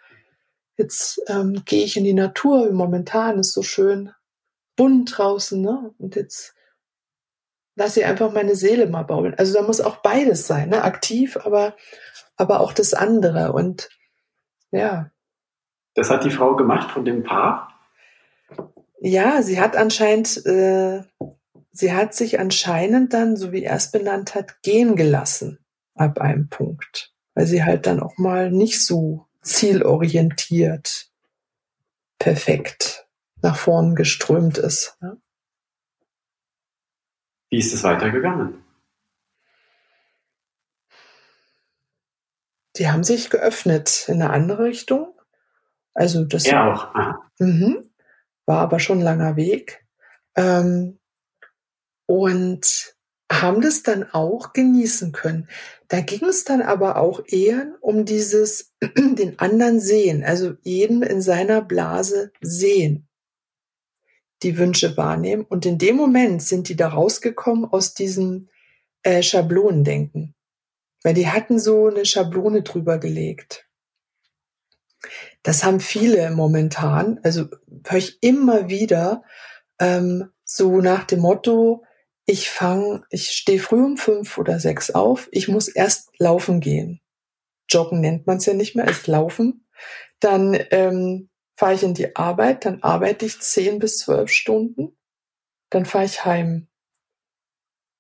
jetzt 0.77 1.21
ähm, 1.27 1.61
gehe 1.65 1.83
ich 1.83 1.97
in 1.97 2.03
die 2.03 2.13
Natur. 2.13 2.71
Momentan 2.71 3.39
ist 3.39 3.53
so 3.53 3.63
schön 3.63 4.11
bunt 4.75 5.17
draußen, 5.17 5.61
ne? 5.61 5.93
Und 5.97 6.15
jetzt 6.15 6.55
lasse 7.75 7.99
ich 7.99 8.05
einfach 8.05 8.31
meine 8.31 8.55
Seele 8.55 8.87
mal 8.87 9.03
bauen. 9.03 9.35
Also 9.35 9.53
da 9.53 9.61
muss 9.61 9.81
auch 9.81 9.97
beides 9.97 10.47
sein, 10.47 10.69
ne? 10.69 10.83
Aktiv, 10.83 11.37
aber 11.37 11.75
aber 12.41 12.59
auch 12.59 12.73
das 12.73 12.93
andere. 12.93 13.53
Und 13.53 13.89
ja. 14.71 15.11
Das 15.93 16.09
hat 16.09 16.25
die 16.25 16.31
Frau 16.31 16.55
gemacht 16.55 16.91
von 16.91 17.05
dem 17.05 17.23
Paar? 17.23 17.79
Ja, 18.99 19.41
sie 19.41 19.61
hat 19.61 19.77
anscheinend, 19.77 20.45
äh, 20.45 21.03
sie 21.71 21.93
hat 21.93 22.13
sich 22.13 22.39
anscheinend 22.39 23.13
dann, 23.13 23.35
so 23.37 23.51
wie 23.51 23.63
er 23.63 23.75
es 23.75 23.91
benannt 23.91 24.35
hat, 24.35 24.61
gehen 24.63 24.95
gelassen 24.95 25.59
ab 25.95 26.19
einem 26.19 26.49
Punkt. 26.49 27.13
Weil 27.33 27.45
sie 27.45 27.63
halt 27.63 27.85
dann 27.85 28.01
auch 28.01 28.17
mal 28.17 28.51
nicht 28.51 28.85
so 28.85 29.27
zielorientiert 29.41 31.09
perfekt 32.19 33.07
nach 33.41 33.55
vorn 33.55 33.95
geströmt 33.95 34.57
ist. 34.57 34.97
Ja. 35.01 35.17
Wie 37.49 37.57
ist 37.57 37.73
es 37.73 37.83
weitergegangen? 37.83 38.60
Die 42.77 42.89
haben 42.89 43.03
sich 43.03 43.29
geöffnet 43.29 44.05
in 44.07 44.21
eine 44.21 44.31
andere 44.31 44.65
Richtung. 44.65 45.13
Also 45.93 46.23
das 46.23 46.45
ja, 46.45 46.73
auch. 46.73 47.15
Mhm, 47.39 47.89
war 48.45 48.59
aber 48.59 48.79
schon 48.79 48.99
ein 48.99 49.03
langer 49.03 49.35
Weg. 49.35 49.85
Ähm, 50.35 50.99
und 52.05 52.95
haben 53.31 53.61
das 53.61 53.83
dann 53.83 54.11
auch 54.11 54.53
genießen 54.53 55.11
können. 55.11 55.47
Da 55.87 56.01
ging 56.01 56.25
es 56.25 56.43
dann 56.43 56.61
aber 56.61 56.97
auch 56.97 57.21
eher 57.27 57.75
um 57.81 58.05
dieses 58.05 58.73
den 58.97 59.39
anderen 59.39 59.79
sehen, 59.79 60.23
also 60.23 60.53
jeden 60.61 61.03
in 61.03 61.21
seiner 61.21 61.61
Blase 61.61 62.31
sehen, 62.41 63.07
die 64.43 64.57
Wünsche 64.57 64.97
wahrnehmen. 64.97 65.45
Und 65.45 65.65
in 65.65 65.77
dem 65.77 65.95
Moment 65.95 66.41
sind 66.41 66.67
die 66.69 66.75
da 66.75 66.89
rausgekommen 66.89 67.65
aus 67.65 67.93
diesem 67.93 68.49
äh, 69.03 69.23
Schablonendenken. 69.23 70.35
Weil 71.03 71.13
die 71.13 71.27
hatten 71.27 71.59
so 71.59 71.87
eine 71.87 72.05
Schablone 72.05 72.61
drüber 72.61 72.99
gelegt. 72.99 73.67
Das 75.43 75.63
haben 75.63 75.79
viele 75.79 76.29
momentan, 76.31 77.19
also 77.23 77.47
höre 77.87 77.97
ich 77.97 78.21
immer 78.21 78.69
wieder, 78.69 79.23
ähm, 79.79 80.29
so 80.43 80.79
nach 80.81 81.05
dem 81.05 81.21
Motto, 81.21 81.83
ich 82.25 82.49
fange, 82.49 83.03
ich 83.09 83.31
stehe 83.31 83.59
früh 83.59 83.83
um 83.83 83.97
fünf 83.97 84.37
oder 84.37 84.59
sechs 84.59 84.91
auf, 84.91 85.27
ich 85.31 85.47
muss 85.47 85.67
erst 85.67 86.11
laufen 86.19 86.59
gehen. 86.59 87.01
Joggen 87.67 87.99
nennt 87.99 88.27
man 88.27 88.37
es 88.37 88.45
ja 88.45 88.53
nicht 88.53 88.75
mehr, 88.75 88.87
ist 88.87 89.07
laufen. 89.07 89.65
Dann 90.19 90.57
ähm, 90.69 91.29
fahre 91.55 91.73
ich 91.73 91.83
in 91.83 91.95
die 91.95 92.15
Arbeit, 92.15 92.65
dann 92.65 92.83
arbeite 92.83 93.25
ich 93.25 93.39
zehn 93.39 93.79
bis 93.79 93.97
zwölf 93.99 94.29
Stunden, 94.29 94.97
dann 95.69 95.85
fahre 95.85 96.05
ich 96.05 96.25
heim 96.25 96.67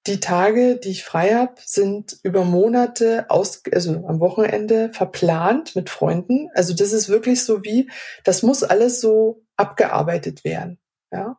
die 0.07 0.19
Tage, 0.19 0.77
die 0.77 0.89
ich 0.89 1.03
frei 1.03 1.35
habe, 1.35 1.55
sind 1.63 2.17
über 2.23 2.43
Monate 2.43 3.25
aus, 3.29 3.61
also 3.71 3.91
am 4.07 4.19
Wochenende 4.19 4.91
verplant 4.93 5.75
mit 5.75 5.89
Freunden. 5.89 6.49
Also 6.55 6.73
das 6.73 6.91
ist 6.91 7.07
wirklich 7.09 7.43
so 7.43 7.63
wie, 7.63 7.89
das 8.23 8.41
muss 8.41 8.63
alles 8.63 8.99
so 8.99 9.43
abgearbeitet 9.57 10.43
werden. 10.43 10.79
Ja. 11.11 11.37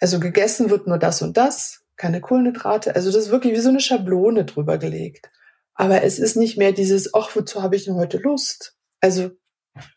Also 0.00 0.18
gegessen 0.18 0.70
wird 0.70 0.86
nur 0.86 0.98
das 0.98 1.22
und 1.22 1.36
das, 1.36 1.84
keine 1.96 2.20
Kohlenhydrate. 2.20 2.94
Also 2.96 3.12
das 3.12 3.26
ist 3.26 3.30
wirklich 3.30 3.54
wie 3.54 3.60
so 3.60 3.68
eine 3.68 3.80
Schablone 3.80 4.44
drüber 4.44 4.78
gelegt. 4.78 5.30
Aber 5.74 6.02
es 6.02 6.18
ist 6.18 6.36
nicht 6.36 6.58
mehr 6.58 6.72
dieses, 6.72 7.14
ach, 7.14 7.34
wozu 7.36 7.62
habe 7.62 7.76
ich 7.76 7.84
denn 7.84 7.94
heute 7.94 8.18
Lust? 8.18 8.76
Also 9.00 9.30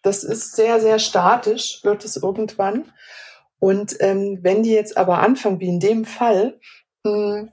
das 0.04 0.24
ist 0.24 0.56
sehr, 0.56 0.80
sehr 0.80 1.00
statisch, 1.00 1.84
wird 1.84 2.06
es 2.06 2.18
irgendwann. 2.18 2.92
Und 3.62 3.96
ähm, 4.00 4.40
wenn 4.42 4.64
die 4.64 4.72
jetzt 4.72 4.98
aber 4.98 5.20
anfangen, 5.20 5.60
wie 5.60 5.70
in 5.70 5.80
dem 5.80 6.04
Fall, 6.04 6.60
mh, 7.04 7.12
hm, 7.12 7.52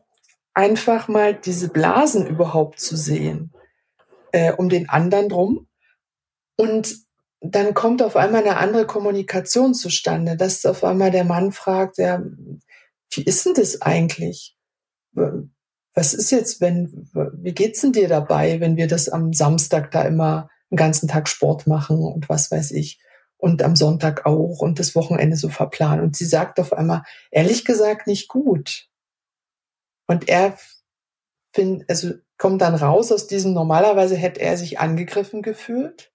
einfach 0.54 1.06
mal 1.06 1.34
diese 1.34 1.68
Blasen 1.68 2.26
überhaupt 2.26 2.80
zu 2.80 2.96
sehen, 2.96 3.52
äh, 4.32 4.52
um 4.52 4.70
den 4.70 4.88
anderen 4.88 5.28
drum. 5.28 5.68
Und 6.56 6.96
dann 7.40 7.74
kommt 7.74 8.02
auf 8.02 8.16
einmal 8.16 8.42
eine 8.42 8.56
andere 8.56 8.86
Kommunikation 8.86 9.74
zustande, 9.74 10.36
dass 10.36 10.64
auf 10.64 10.82
einmal 10.82 11.10
der 11.10 11.24
Mann 11.24 11.52
fragt, 11.52 11.98
ja, 11.98 12.22
wie 13.12 13.22
ist 13.22 13.44
denn 13.44 13.54
das 13.54 13.82
eigentlich? 13.82 14.56
Was 15.12 16.14
ist 16.14 16.30
jetzt, 16.30 16.62
wenn, 16.62 17.08
wie 17.12 17.52
geht's 17.52 17.82
denn 17.82 17.92
dir 17.92 18.08
dabei, 18.08 18.60
wenn 18.60 18.76
wir 18.76 18.88
das 18.88 19.10
am 19.10 19.34
Samstag 19.34 19.90
da 19.90 20.02
immer 20.02 20.48
einen 20.70 20.76
ganzen 20.78 21.06
Tag 21.06 21.28
Sport 21.28 21.66
machen 21.66 21.98
und 21.98 22.30
was 22.30 22.50
weiß 22.50 22.70
ich? 22.72 22.98
Und 23.38 23.62
am 23.62 23.76
Sonntag 23.76 24.26
auch 24.26 24.60
und 24.60 24.78
das 24.78 24.94
Wochenende 24.94 25.36
so 25.36 25.48
verplanen. 25.48 26.04
Und 26.04 26.16
sie 26.16 26.26
sagt 26.26 26.60
auf 26.60 26.72
einmal, 26.72 27.02
ehrlich 27.30 27.64
gesagt, 27.64 28.06
nicht 28.06 28.28
gut. 28.28 28.88
Und 30.06 30.28
er 30.28 30.58
find, 31.52 31.88
also 31.88 32.14
kommt 32.36 32.60
dann 32.62 32.74
raus 32.74 33.10
aus 33.12 33.26
diesem, 33.26 33.52
normalerweise 33.52 34.16
hätte 34.16 34.40
er 34.40 34.56
sich 34.56 34.78
angegriffen 34.78 35.42
gefühlt 35.42 36.12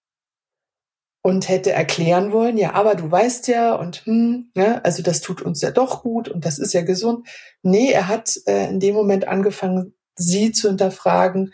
und 1.22 1.48
hätte 1.48 1.72
erklären 1.72 2.34
wollen, 2.34 2.58
ja, 2.58 2.74
aber 2.74 2.96
du 2.96 3.10
weißt 3.10 3.48
ja 3.48 3.76
und 3.76 4.06
hm, 4.06 4.52
ne, 4.56 4.84
also 4.84 5.02
das 5.02 5.22
tut 5.22 5.42
uns 5.42 5.62
ja 5.62 5.72
doch 5.72 6.04
gut 6.04 6.28
und 6.28 6.46
das 6.46 6.60
ist 6.60 6.74
ja 6.74 6.82
gesund. 6.82 7.28
Nee, 7.62 7.92
er 7.92 8.10
hat 8.10 8.38
äh, 8.46 8.68
in 8.68 8.80
dem 8.80 8.94
Moment 8.94 9.28
angefangen, 9.28 9.96
sie 10.16 10.52
zu 10.52 10.68
hinterfragen 10.68 11.54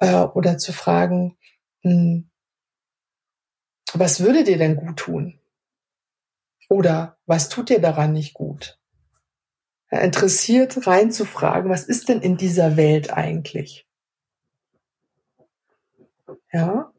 äh, 0.00 0.20
oder 0.20 0.58
zu 0.58 0.72
fragen, 0.72 1.36
hm, 1.82 2.30
was 3.98 4.20
würde 4.20 4.44
dir 4.44 4.58
denn 4.58 4.76
gut 4.76 4.96
tun? 4.96 5.38
Oder 6.68 7.16
was 7.26 7.48
tut 7.48 7.68
dir 7.68 7.80
daran 7.80 8.12
nicht 8.12 8.34
gut? 8.34 8.78
Interessiert 9.90 10.86
reinzufragen, 10.86 11.70
was 11.70 11.84
ist 11.84 12.08
denn 12.08 12.20
in 12.20 12.36
dieser 12.36 12.76
Welt 12.76 13.12
eigentlich? 13.12 13.86
Ja, 16.52 16.92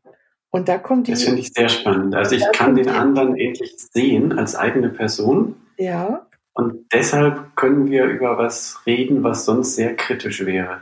und 0.50 0.70
da 0.70 0.78
kommt 0.78 1.08
die. 1.08 1.12
Das 1.12 1.24
finde 1.24 1.42
ich 1.42 1.52
sehr 1.54 1.70
spannend. 1.70 2.16
Also 2.16 2.36
ich 2.36 2.46
kann 2.54 2.76
den 2.76 2.90
anderen 2.90 3.38
endlich 3.38 3.76
sehen 3.78 4.38
als 4.38 4.56
eigene 4.56 4.90
Person. 4.90 5.56
Ja. 5.78 6.28
Und 6.54 6.92
deshalb 6.92 7.56
können 7.56 7.92
wir 7.92 8.06
über 8.06 8.38
was 8.38 8.86
reden, 8.86 9.24
was 9.24 9.46
sonst 9.46 9.76
sehr 9.76 9.96
kritisch 9.96 10.46
wäre. 10.46 10.82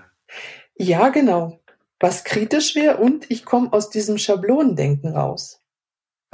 Ja, 0.77 1.09
genau. 1.09 1.59
Was 1.99 2.23
kritisch 2.23 2.75
wäre 2.75 2.97
und 2.97 3.29
ich 3.31 3.45
komme 3.45 3.73
aus 3.73 3.89
diesem 3.89 4.17
Schablonendenken 4.17 5.15
raus 5.15 5.64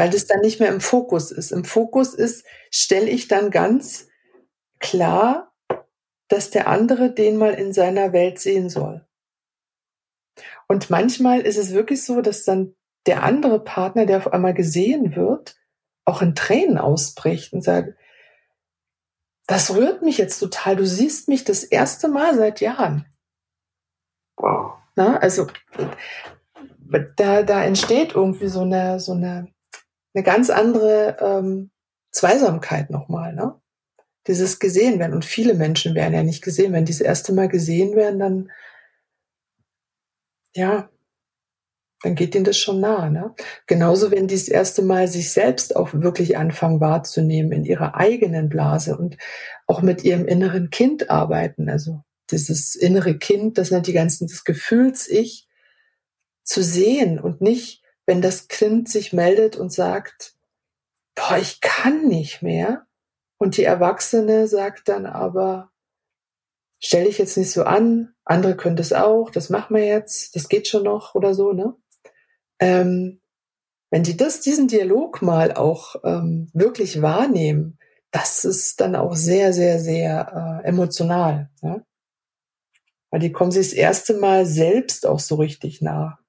weil 0.01 0.09
das 0.09 0.25
dann 0.25 0.39
nicht 0.39 0.59
mehr 0.59 0.69
im 0.69 0.81
Fokus 0.81 1.29
ist. 1.29 1.51
Im 1.51 1.63
Fokus 1.63 2.15
ist, 2.15 2.43
stelle 2.71 3.07
ich 3.07 3.27
dann 3.27 3.51
ganz 3.51 4.07
klar, 4.79 5.53
dass 6.27 6.49
der 6.49 6.65
andere 6.65 7.13
den 7.13 7.37
mal 7.37 7.53
in 7.53 7.71
seiner 7.71 8.11
Welt 8.11 8.39
sehen 8.39 8.67
soll. 8.67 9.05
Und 10.67 10.89
manchmal 10.89 11.41
ist 11.41 11.57
es 11.57 11.71
wirklich 11.71 12.03
so, 12.03 12.21
dass 12.21 12.45
dann 12.45 12.73
der 13.05 13.21
andere 13.21 13.63
Partner, 13.63 14.07
der 14.07 14.17
auf 14.17 14.33
einmal 14.33 14.55
gesehen 14.55 15.15
wird, 15.15 15.55
auch 16.03 16.23
in 16.23 16.33
Tränen 16.33 16.79
ausbricht 16.79 17.53
und 17.53 17.61
sagt, 17.61 17.95
das 19.45 19.69
rührt 19.75 20.01
mich 20.01 20.17
jetzt 20.17 20.39
total. 20.39 20.77
Du 20.77 20.85
siehst 20.87 21.27
mich 21.27 21.43
das 21.43 21.63
erste 21.63 22.07
Mal 22.07 22.33
seit 22.35 22.59
Jahren. 22.59 23.05
Wow. 24.35 24.79
Na, 24.95 25.17
also 25.17 25.45
da, 27.17 27.43
da 27.43 27.63
entsteht 27.63 28.15
irgendwie 28.15 28.47
so 28.47 28.61
eine, 28.61 28.99
so 28.99 29.11
eine, 29.11 29.53
eine 30.13 30.23
ganz 30.23 30.49
andere 30.49 31.17
ähm, 31.19 31.71
Zweisamkeit 32.11 32.89
nochmal, 32.89 33.33
ne? 33.33 33.55
Dieses 34.27 34.59
gesehen 34.59 34.99
werden. 34.99 35.13
Und 35.13 35.25
viele 35.25 35.55
Menschen 35.55 35.95
werden 35.95 36.13
ja 36.13 36.21
nicht 36.21 36.43
gesehen. 36.43 36.73
Wenn 36.73 36.85
die 36.85 36.91
das 36.91 37.01
erste 37.01 37.33
Mal 37.33 37.47
gesehen 37.47 37.95
werden, 37.95 38.19
dann, 38.19 38.51
ja, 40.53 40.89
dann 42.03 42.15
geht 42.15 42.35
ihnen 42.35 42.43
das 42.43 42.57
schon 42.57 42.79
nah. 42.79 43.09
Ne? 43.09 43.33
Genauso, 43.65 44.11
wenn 44.11 44.27
die 44.27 44.35
das 44.35 44.47
erste 44.47 44.83
Mal 44.83 45.07
sich 45.07 45.31
selbst 45.31 45.75
auch 45.75 45.89
wirklich 45.93 46.37
anfangen 46.37 46.79
wahrzunehmen 46.79 47.51
in 47.51 47.65
ihrer 47.65 47.95
eigenen 47.95 48.49
Blase 48.49 48.95
und 48.97 49.17
auch 49.65 49.81
mit 49.81 50.03
ihrem 50.03 50.25
inneren 50.25 50.69
Kind 50.69 51.09
arbeiten. 51.09 51.69
Also 51.69 52.03
dieses 52.29 52.75
innere 52.75 53.17
Kind, 53.17 53.57
das 53.57 53.71
nennt 53.71 53.87
die 53.87 53.93
ganzen, 53.93 54.27
das 54.27 54.43
Gefühls-Ich 54.43 55.47
zu 56.43 56.63
sehen 56.63 57.19
und 57.19 57.41
nicht, 57.41 57.80
wenn 58.05 58.21
das 58.21 58.47
Kind 58.47 58.89
sich 58.89 59.13
meldet 59.13 59.55
und 59.55 59.71
sagt, 59.71 60.35
boah, 61.15 61.37
ich 61.37 61.61
kann 61.61 62.07
nicht 62.07 62.41
mehr. 62.41 62.85
Und 63.37 63.57
die 63.57 63.63
Erwachsene 63.63 64.47
sagt 64.47 64.87
dann 64.87 65.05
aber, 65.05 65.71
stell 66.79 67.05
dich 67.05 67.17
jetzt 67.17 67.37
nicht 67.37 67.51
so 67.51 67.63
an, 67.63 68.13
andere 68.23 68.55
können 68.55 68.75
das 68.75 68.93
auch, 68.93 69.29
das 69.29 69.49
machen 69.49 69.75
wir 69.75 69.85
jetzt, 69.85 70.35
das 70.35 70.49
geht 70.49 70.67
schon 70.67 70.83
noch 70.83 71.15
oder 71.15 71.33
so, 71.33 71.51
ne? 71.51 71.75
Ähm, 72.59 73.21
wenn 73.91 74.03
die 74.03 74.15
das, 74.15 74.39
diesen 74.39 74.67
Dialog 74.67 75.21
mal 75.21 75.51
auch 75.53 75.95
ähm, 76.03 76.49
wirklich 76.53 77.01
wahrnehmen, 77.01 77.77
das 78.11 78.45
ist 78.45 78.79
dann 78.79 78.95
auch 78.95 79.15
sehr, 79.15 79.51
sehr, 79.53 79.79
sehr 79.79 80.61
äh, 80.63 80.67
emotional. 80.67 81.49
Ja? 81.61 81.81
Weil 83.09 83.19
die 83.19 83.33
kommen 83.33 83.51
sich 83.51 83.69
das 83.69 83.73
erste 83.73 84.13
Mal 84.15 84.45
selbst 84.45 85.05
auch 85.05 85.19
so 85.19 85.35
richtig 85.35 85.81
nah. 85.81 86.19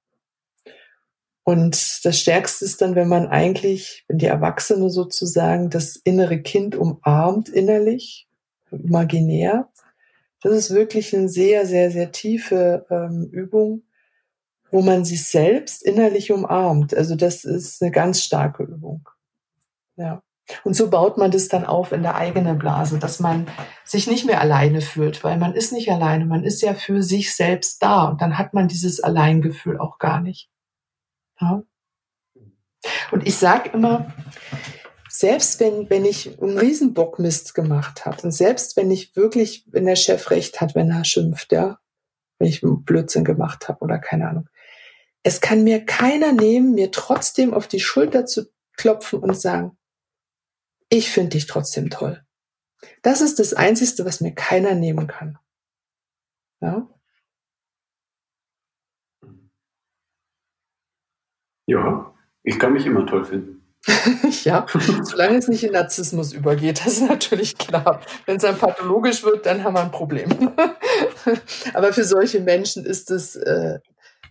Und 1.45 2.05
das 2.05 2.19
Stärkste 2.19 2.65
ist 2.65 2.81
dann, 2.83 2.95
wenn 2.95 3.09
man 3.09 3.27
eigentlich, 3.27 4.05
wenn 4.07 4.19
die 4.19 4.27
Erwachsene 4.27 4.91
sozusagen 4.91 5.71
das 5.71 5.97
innere 5.97 6.41
Kind 6.41 6.77
umarmt 6.77 7.49
innerlich, 7.49 8.29
imaginär. 8.71 9.69
Das 10.41 10.53
ist 10.53 10.71
wirklich 10.73 11.15
eine 11.15 11.29
sehr, 11.29 11.67
sehr, 11.67 11.91
sehr 11.91 12.13
tiefe 12.13 12.87
ähm, 12.91 13.29
Übung, 13.31 13.83
wo 14.71 14.83
man 14.83 15.05
sich 15.05 15.27
selbst 15.29 15.83
innerlich 15.83 16.31
umarmt. 16.33 16.95
Also 16.95 17.17
das 17.17 17.45
ist 17.45 17.83
eine 17.83 17.91
ganz 17.91 18.23
starke 18.23 18.63
Übung. 18.63 19.09
Ja. 19.97 20.23
Und 20.65 20.75
so 20.75 20.91
baut 20.91 21.19
man 21.19 21.31
das 21.31 21.49
dann 21.49 21.65
auf 21.65 21.93
in 21.93 22.03
der 22.03 22.17
eigenen 22.17 22.59
Blase, 22.59 22.99
dass 22.99 23.21
man 23.21 23.47
sich 23.85 24.07
nicht 24.07 24.27
mehr 24.27 24.41
alleine 24.41 24.81
fühlt, 24.81 25.23
weil 25.25 25.39
man 25.39 25.55
ist 25.55 25.73
nicht 25.73 25.91
alleine, 25.91 26.27
man 26.27 26.45
ist 26.45 26.63
ja 26.63 26.75
für 26.75 27.03
sich 27.03 27.35
selbst 27.35 27.83
da 27.83 28.05
und 28.05 28.21
dann 28.21 28.39
hat 28.39 28.53
man 28.53 28.69
dieses 28.69 29.01
Alleingefühl 29.01 29.79
auch 29.79 29.99
gar 29.99 30.21
nicht. 30.21 30.51
Ja. 31.43 31.63
Und 33.11 33.27
ich 33.27 33.37
sage 33.37 33.71
immer, 33.71 34.13
selbst 35.09 35.61
wenn, 35.61 35.91
wenn 35.91 36.05
ich 36.05 36.41
einen 36.41 36.57
Riesenbockmist 36.57 37.55
gemacht 37.55 38.07
habe 38.07 38.23
und 38.23 38.31
selbst 38.31 38.77
wenn 38.77 38.91
ich 38.91 39.15
wirklich, 39.15 39.67
wenn 39.71 39.85
der 39.85 39.97
Chef 39.97 40.31
recht 40.31 40.61
hat, 40.61 40.75
wenn 40.75 40.91
er 40.91 41.05
schimpft, 41.05 41.53
ja, 41.53 41.79
wenn 42.39 42.49
ich 42.49 42.63
einen 42.63 42.85
Blödsinn 42.85 43.25
gemacht 43.25 43.69
habe 43.69 43.81
oder 43.81 43.99
keine 43.99 44.29
Ahnung, 44.29 44.49
es 45.23 45.41
kann 45.41 45.65
mir 45.65 45.85
keiner 45.85 46.33
nehmen, 46.33 46.75
mir 46.75 46.91
trotzdem 46.91 47.55
auf 47.55 47.69
die 47.69 47.81
Schulter 47.81 48.27
zu 48.27 48.51
klopfen 48.77 49.21
und 49.21 49.39
sagen, 49.39 49.77
ich 50.89 51.11
finde 51.11 51.31
dich 51.31 51.47
trotzdem 51.47 51.91
toll. 51.91 52.25
Das 53.03 53.21
ist 53.21 53.39
das 53.39 53.55
Einzige, 53.55 54.05
was 54.05 54.21
mir 54.21 54.35
keiner 54.35 54.75
nehmen 54.75 55.07
kann. 55.07 55.39
Ja? 56.61 56.89
Ja, 61.73 62.13
ich 62.43 62.59
kann 62.59 62.75
mich 62.75 62.85
immer 62.85 63.07
toll 63.07 63.25
finden. 63.25 63.63
ja, 64.45 64.67
solange 65.03 65.39
es 65.39 65.49
nicht 65.49 65.65
in 65.65 65.73
Narzissmus 65.73 66.33
übergeht, 66.33 66.85
das 66.85 66.99
ist 66.99 67.09
natürlich 67.09 67.57
klar. 67.57 68.01
Wenn 68.27 68.37
es 68.37 68.43
dann 68.43 68.57
pathologisch 68.57 69.25
wird, 69.25 69.47
dann 69.47 69.65
haben 69.65 69.75
wir 69.75 69.83
ein 69.83 69.91
Problem. 69.91 70.29
Aber 71.75 71.93
für 71.93 72.05
solche 72.05 72.41
Menschen 72.41 72.85
ist 72.85 73.11
es, 73.11 73.35
äh, 73.37 73.79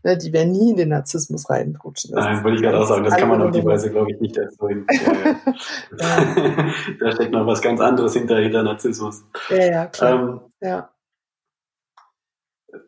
ne, 0.04 0.18
die 0.18 0.32
werden 0.32 0.52
nie 0.52 0.70
in 0.70 0.78
den 0.78 0.90
Narzissmus 0.90 1.50
reinrutschen. 1.50 2.16
Das 2.16 2.24
Nein, 2.24 2.44
wollte 2.44 2.58
ich 2.58 2.62
gerade 2.62 2.80
auch 2.80 2.88
sagen, 2.88 3.04
das 3.04 3.18
kann 3.18 3.28
man 3.28 3.42
auf 3.42 3.52
die 3.52 3.66
Weise, 3.66 3.90
glaube 3.90 4.12
ich, 4.12 4.22
nicht 4.22 4.38
erzeugen. 4.38 4.86
Ja, 6.00 6.36
ja. 6.38 6.74
da 7.00 7.12
steckt 7.12 7.32
noch 7.32 7.46
was 7.46 7.62
ganz 7.62 7.82
anderes 7.82 8.14
hinter, 8.14 8.38
hinter 8.38 8.64
Narzissmus. 8.64 9.24
Ja, 9.50 9.66
ja, 9.66 9.86
klar. 9.88 10.14
Ähm, 10.14 10.40
ja. 10.62 10.90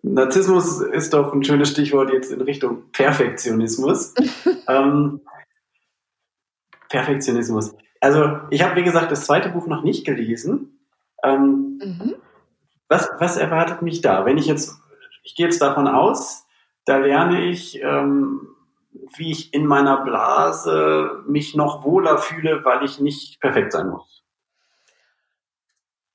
Narzissmus 0.01 0.81
ist 0.81 1.13
doch 1.13 1.34
ein 1.34 1.43
schönes 1.43 1.69
Stichwort 1.69 2.11
jetzt 2.11 2.31
in 2.31 2.41
Richtung 2.41 2.91
Perfektionismus. 2.91 4.13
ähm, 4.67 5.21
Perfektionismus. 6.89 7.75
Also 7.99 8.39
ich 8.49 8.63
habe, 8.63 8.75
wie 8.75 8.84
gesagt, 8.84 9.11
das 9.11 9.25
zweite 9.25 9.49
Buch 9.49 9.67
noch 9.67 9.84
nicht 9.84 10.05
gelesen. 10.05 10.79
Ähm, 11.23 11.79
mhm. 11.81 12.15
was, 12.89 13.09
was 13.17 13.38
erwartet 13.38 13.81
mich 13.81 14.01
da? 14.01 14.25
Wenn 14.25 14.38
ich 14.38 14.45
jetzt, 14.45 14.77
ich 15.23 15.36
gehe 15.36 15.45
jetzt 15.45 15.61
davon 15.61 15.88
aus, 15.88 16.45
da 16.86 16.97
lerne 16.97 17.45
ich, 17.45 17.81
ähm, 17.81 18.47
wie 19.15 19.31
ich 19.31 19.53
in 19.53 19.65
meiner 19.65 20.03
Blase 20.03 21.23
mich 21.27 21.55
noch 21.55 21.84
wohler 21.84 22.17
fühle, 22.17 22.63
weil 22.65 22.84
ich 22.84 22.99
nicht 22.99 23.39
perfekt 23.39 23.71
sein 23.71 23.89
muss. 23.89 24.22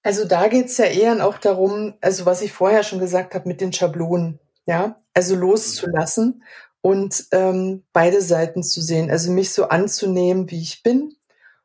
Also 0.02 0.24
da 0.24 0.48
geht's 0.48 0.76
ja 0.78 0.86
eher 0.86 1.26
auch 1.26 1.38
darum, 1.38 1.94
also 2.00 2.24
was 2.24 2.42
ich 2.42 2.52
vorher 2.52 2.82
schon 2.82 3.00
gesagt 3.00 3.34
habe 3.34 3.48
mit 3.48 3.60
den 3.60 3.72
Schablonen, 3.72 4.38
ja, 4.66 5.00
also 5.14 5.34
loszulassen 5.34 6.44
und 6.80 7.26
ähm, 7.32 7.84
beide 7.92 8.22
Seiten 8.22 8.62
zu 8.62 8.80
sehen, 8.80 9.10
also 9.10 9.32
mich 9.32 9.52
so 9.52 9.68
anzunehmen, 9.68 10.50
wie 10.50 10.62
ich 10.62 10.82
bin 10.82 11.16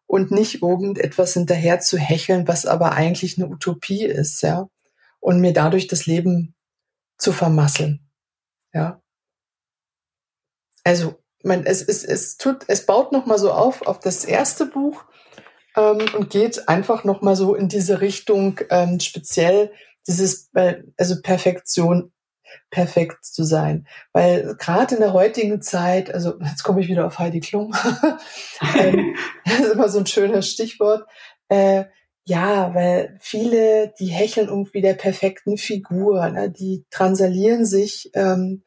und 0.07 0.31
nicht 0.31 0.61
irgendetwas 0.61 1.33
hinterher 1.33 1.79
zu 1.79 1.97
hecheln, 1.97 2.47
was 2.47 2.65
aber 2.65 2.93
eigentlich 2.93 3.37
eine 3.37 3.47
Utopie 3.47 4.05
ist, 4.05 4.41
ja, 4.41 4.67
und 5.19 5.39
mir 5.39 5.53
dadurch 5.53 5.87
das 5.87 6.05
Leben 6.07 6.55
zu 7.17 7.31
vermasseln, 7.31 8.09
ja. 8.73 8.99
Also 10.83 11.15
man, 11.43 11.65
es, 11.65 11.81
es, 11.81 12.03
es 12.03 12.37
tut, 12.37 12.63
es 12.67 12.85
baut 12.85 13.11
noch 13.11 13.25
mal 13.25 13.37
so 13.37 13.51
auf 13.51 13.83
auf 13.83 13.99
das 13.99 14.25
erste 14.25 14.65
Buch 14.65 15.05
ähm, 15.75 16.05
und 16.15 16.29
geht 16.29 16.67
einfach 16.69 17.03
noch 17.03 17.21
mal 17.21 17.35
so 17.35 17.55
in 17.55 17.69
diese 17.69 18.01
Richtung, 18.01 18.59
ähm, 18.69 18.99
speziell 18.99 19.71
dieses, 20.07 20.49
äh, 20.53 20.83
also 20.97 21.21
Perfektion, 21.21 22.11
perfekt 22.69 23.25
zu 23.25 23.43
sein. 23.43 23.87
Weil 24.11 24.55
gerade 24.57 24.95
in 24.95 25.01
der 25.01 25.13
heutigen 25.13 25.61
Zeit, 25.61 26.13
also 26.13 26.39
jetzt 26.41 26.63
komme 26.63 26.81
ich 26.81 26.87
wieder 26.87 27.05
auf 27.05 27.19
Heidi 27.19 27.39
Klum, 27.39 27.73
ähm, 28.77 29.15
das 29.45 29.59
ist 29.59 29.73
immer 29.73 29.89
so 29.89 29.99
ein 29.99 30.07
schönes 30.07 30.49
Stichwort, 30.49 31.07
äh, 31.49 31.85
ja, 32.25 32.73
weil 32.73 33.17
viele, 33.19 33.93
die 33.99 34.07
hecheln 34.07 34.47
irgendwie 34.47 34.81
der 34.81 34.93
perfekten 34.93 35.57
Figur, 35.57 36.29
ne? 36.29 36.49
die 36.49 36.85
transalieren 36.89 37.65
sich 37.65 38.11
ähm, 38.13 38.63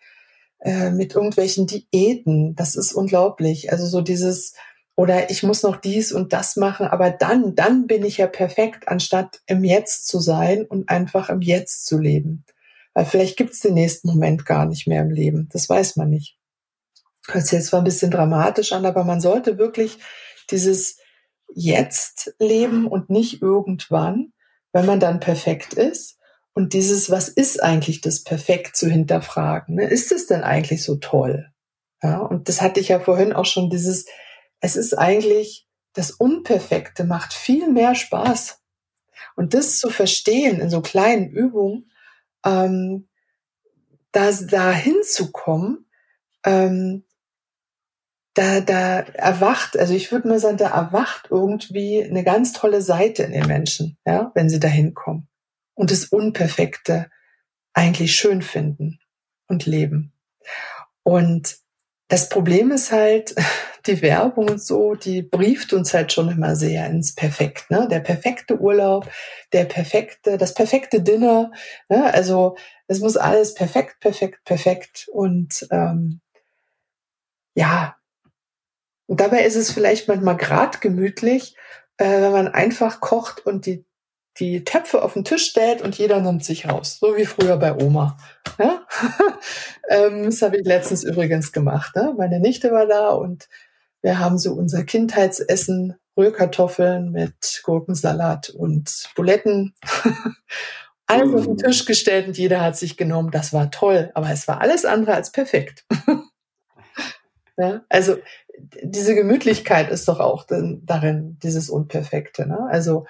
äh, 0.60 0.90
mit 0.90 1.14
irgendwelchen 1.14 1.66
Diäten. 1.66 2.54
Das 2.54 2.76
ist 2.76 2.92
unglaublich. 2.92 3.72
Also 3.72 3.86
so 3.86 4.02
dieses, 4.02 4.54
oder 4.96 5.30
ich 5.30 5.42
muss 5.42 5.62
noch 5.62 5.76
dies 5.76 6.10
und 6.10 6.32
das 6.32 6.56
machen, 6.56 6.86
aber 6.86 7.10
dann, 7.10 7.54
dann 7.54 7.86
bin 7.86 8.02
ich 8.02 8.16
ja 8.16 8.26
perfekt, 8.26 8.88
anstatt 8.88 9.42
im 9.46 9.62
Jetzt 9.62 10.08
zu 10.08 10.20
sein 10.20 10.64
und 10.64 10.88
einfach 10.88 11.28
im 11.28 11.42
Jetzt 11.42 11.86
zu 11.86 11.98
leben. 11.98 12.44
Weil 12.94 13.04
vielleicht 13.04 13.36
gibt's 13.36 13.60
den 13.60 13.74
nächsten 13.74 14.08
Moment 14.08 14.46
gar 14.46 14.64
nicht 14.64 14.86
mehr 14.86 15.02
im 15.02 15.10
Leben. 15.10 15.50
Das 15.52 15.68
weiß 15.68 15.96
man 15.96 16.08
nicht. 16.08 16.38
Hört 17.28 17.44
sich 17.44 17.58
jetzt 17.58 17.66
zwar 17.66 17.82
ein 17.82 17.84
bisschen 17.84 18.10
dramatisch 18.10 18.72
an, 18.72 18.86
aber 18.86 19.04
man 19.04 19.20
sollte 19.20 19.58
wirklich 19.58 19.98
dieses 20.50 20.96
Jetzt 21.54 22.34
leben 22.38 22.86
und 22.86 23.10
nicht 23.10 23.42
irgendwann, 23.42 24.32
wenn 24.72 24.86
man 24.86 24.98
dann 24.98 25.20
perfekt 25.20 25.74
ist. 25.74 26.18
Und 26.54 26.72
dieses, 26.72 27.10
was 27.10 27.28
ist 27.28 27.62
eigentlich 27.62 28.00
das 28.00 28.24
Perfekt 28.24 28.76
zu 28.76 28.88
hinterfragen? 28.88 29.74
Ne? 29.74 29.84
Ist 29.84 30.10
es 30.10 30.26
denn 30.26 30.42
eigentlich 30.42 30.82
so 30.82 30.96
toll? 30.96 31.50
Ja, 32.02 32.20
und 32.20 32.48
das 32.48 32.62
hatte 32.62 32.80
ich 32.80 32.88
ja 32.88 32.98
vorhin 32.98 33.34
auch 33.34 33.44
schon, 33.44 33.68
dieses, 33.68 34.06
es 34.60 34.76
ist 34.76 34.94
eigentlich, 34.94 35.66
das 35.92 36.10
Unperfekte 36.10 37.04
macht 37.04 37.32
viel 37.32 37.70
mehr 37.70 37.94
Spaß. 37.94 38.60
Und 39.34 39.54
das 39.54 39.78
zu 39.78 39.90
verstehen 39.90 40.60
in 40.60 40.70
so 40.70 40.80
kleinen 40.82 41.30
Übungen, 41.30 41.90
ähm, 42.44 43.08
da, 44.12 44.30
da 44.32 44.72
hinzukommen, 44.72 45.86
ähm, 46.44 47.04
da, 48.34 48.60
da 48.60 49.00
erwacht, 49.00 49.78
also 49.78 49.94
ich 49.94 50.12
würde 50.12 50.28
mal 50.28 50.38
sagen, 50.38 50.58
da 50.58 50.68
erwacht 50.68 51.28
irgendwie 51.30 52.04
eine 52.04 52.22
ganz 52.22 52.52
tolle 52.52 52.82
Seite 52.82 53.22
in 53.22 53.32
den 53.32 53.46
Menschen, 53.46 53.98
ja, 54.06 54.30
wenn 54.34 54.50
sie 54.50 54.60
da 54.60 54.68
hinkommen 54.68 55.28
und 55.74 55.90
das 55.90 56.06
Unperfekte 56.06 57.10
eigentlich 57.72 58.14
schön 58.14 58.42
finden 58.42 58.98
und 59.48 59.66
leben. 59.66 60.12
Und 61.02 61.58
das 62.08 62.28
Problem 62.28 62.70
ist 62.70 62.92
halt, 62.92 63.34
die 63.86 64.02
Werbung 64.02 64.48
und 64.50 64.62
so, 64.62 64.94
die 64.94 65.22
brieft 65.22 65.72
uns 65.72 65.94
halt 65.94 66.12
schon 66.12 66.28
immer 66.28 66.56
sehr 66.56 66.86
ins 66.86 67.14
Perfekt. 67.14 67.70
Ne? 67.70 67.86
Der 67.88 68.00
perfekte 68.00 68.58
Urlaub, 68.58 69.08
der 69.52 69.64
perfekte, 69.64 70.38
das 70.38 70.54
perfekte 70.54 71.00
Dinner. 71.00 71.52
Ne? 71.88 72.12
Also 72.12 72.56
es 72.88 73.00
muss 73.00 73.16
alles 73.16 73.54
perfekt, 73.54 74.00
perfekt, 74.00 74.44
perfekt. 74.44 75.08
Und 75.12 75.66
ähm, 75.70 76.20
ja, 77.54 77.96
und 79.06 79.20
dabei 79.20 79.44
ist 79.44 79.56
es 79.56 79.70
vielleicht 79.70 80.08
manchmal 80.08 80.36
grad 80.36 80.80
gemütlich, 80.80 81.56
äh, 81.96 82.20
wenn 82.20 82.32
man 82.32 82.48
einfach 82.48 83.00
kocht 83.00 83.46
und 83.46 83.66
die 83.66 83.85
die 84.38 84.64
Töpfe 84.64 85.02
auf 85.02 85.14
den 85.14 85.24
Tisch 85.24 85.46
stellt 85.46 85.82
und 85.82 85.96
jeder 85.96 86.20
nimmt 86.20 86.44
sich 86.44 86.68
raus, 86.68 86.98
so 87.00 87.16
wie 87.16 87.24
früher 87.24 87.56
bei 87.56 87.74
Oma. 87.74 88.18
Ja? 88.58 88.86
ähm, 89.88 90.24
das 90.24 90.42
habe 90.42 90.58
ich 90.58 90.66
letztens 90.66 91.04
übrigens 91.04 91.52
gemacht. 91.52 91.96
Ne? 91.96 92.14
Meine 92.16 92.40
Nichte 92.40 92.70
war 92.70 92.86
da 92.86 93.10
und 93.10 93.48
wir 94.02 94.18
haben 94.18 94.38
so 94.38 94.52
unser 94.52 94.84
Kindheitsessen, 94.84 95.96
Rührkartoffeln 96.16 97.10
mit 97.10 97.60
Gurkensalat 97.64 98.50
und 98.50 99.10
Buletten. 99.14 99.74
alles 101.06 101.34
auf 101.34 101.44
den. 101.44 101.56
Tisch 101.56 101.84
gestellt 101.84 102.26
und 102.26 102.38
jeder 102.38 102.60
hat 102.60 102.76
sich 102.76 102.96
genommen. 102.96 103.30
Das 103.30 103.52
war 103.52 103.70
toll, 103.70 104.10
aber 104.14 104.30
es 104.30 104.46
war 104.48 104.60
alles 104.60 104.84
andere 104.84 105.14
als 105.14 105.32
perfekt. 105.32 105.84
ja? 107.56 107.82
Also 107.88 108.16
diese 108.82 109.14
Gemütlichkeit 109.14 109.90
ist 109.90 110.08
doch 110.08 110.20
auch 110.20 110.46
darin, 110.46 111.38
dieses 111.42 111.68
Unperfekte. 111.68 112.46
Ne? 112.46 112.58
Also 112.70 113.06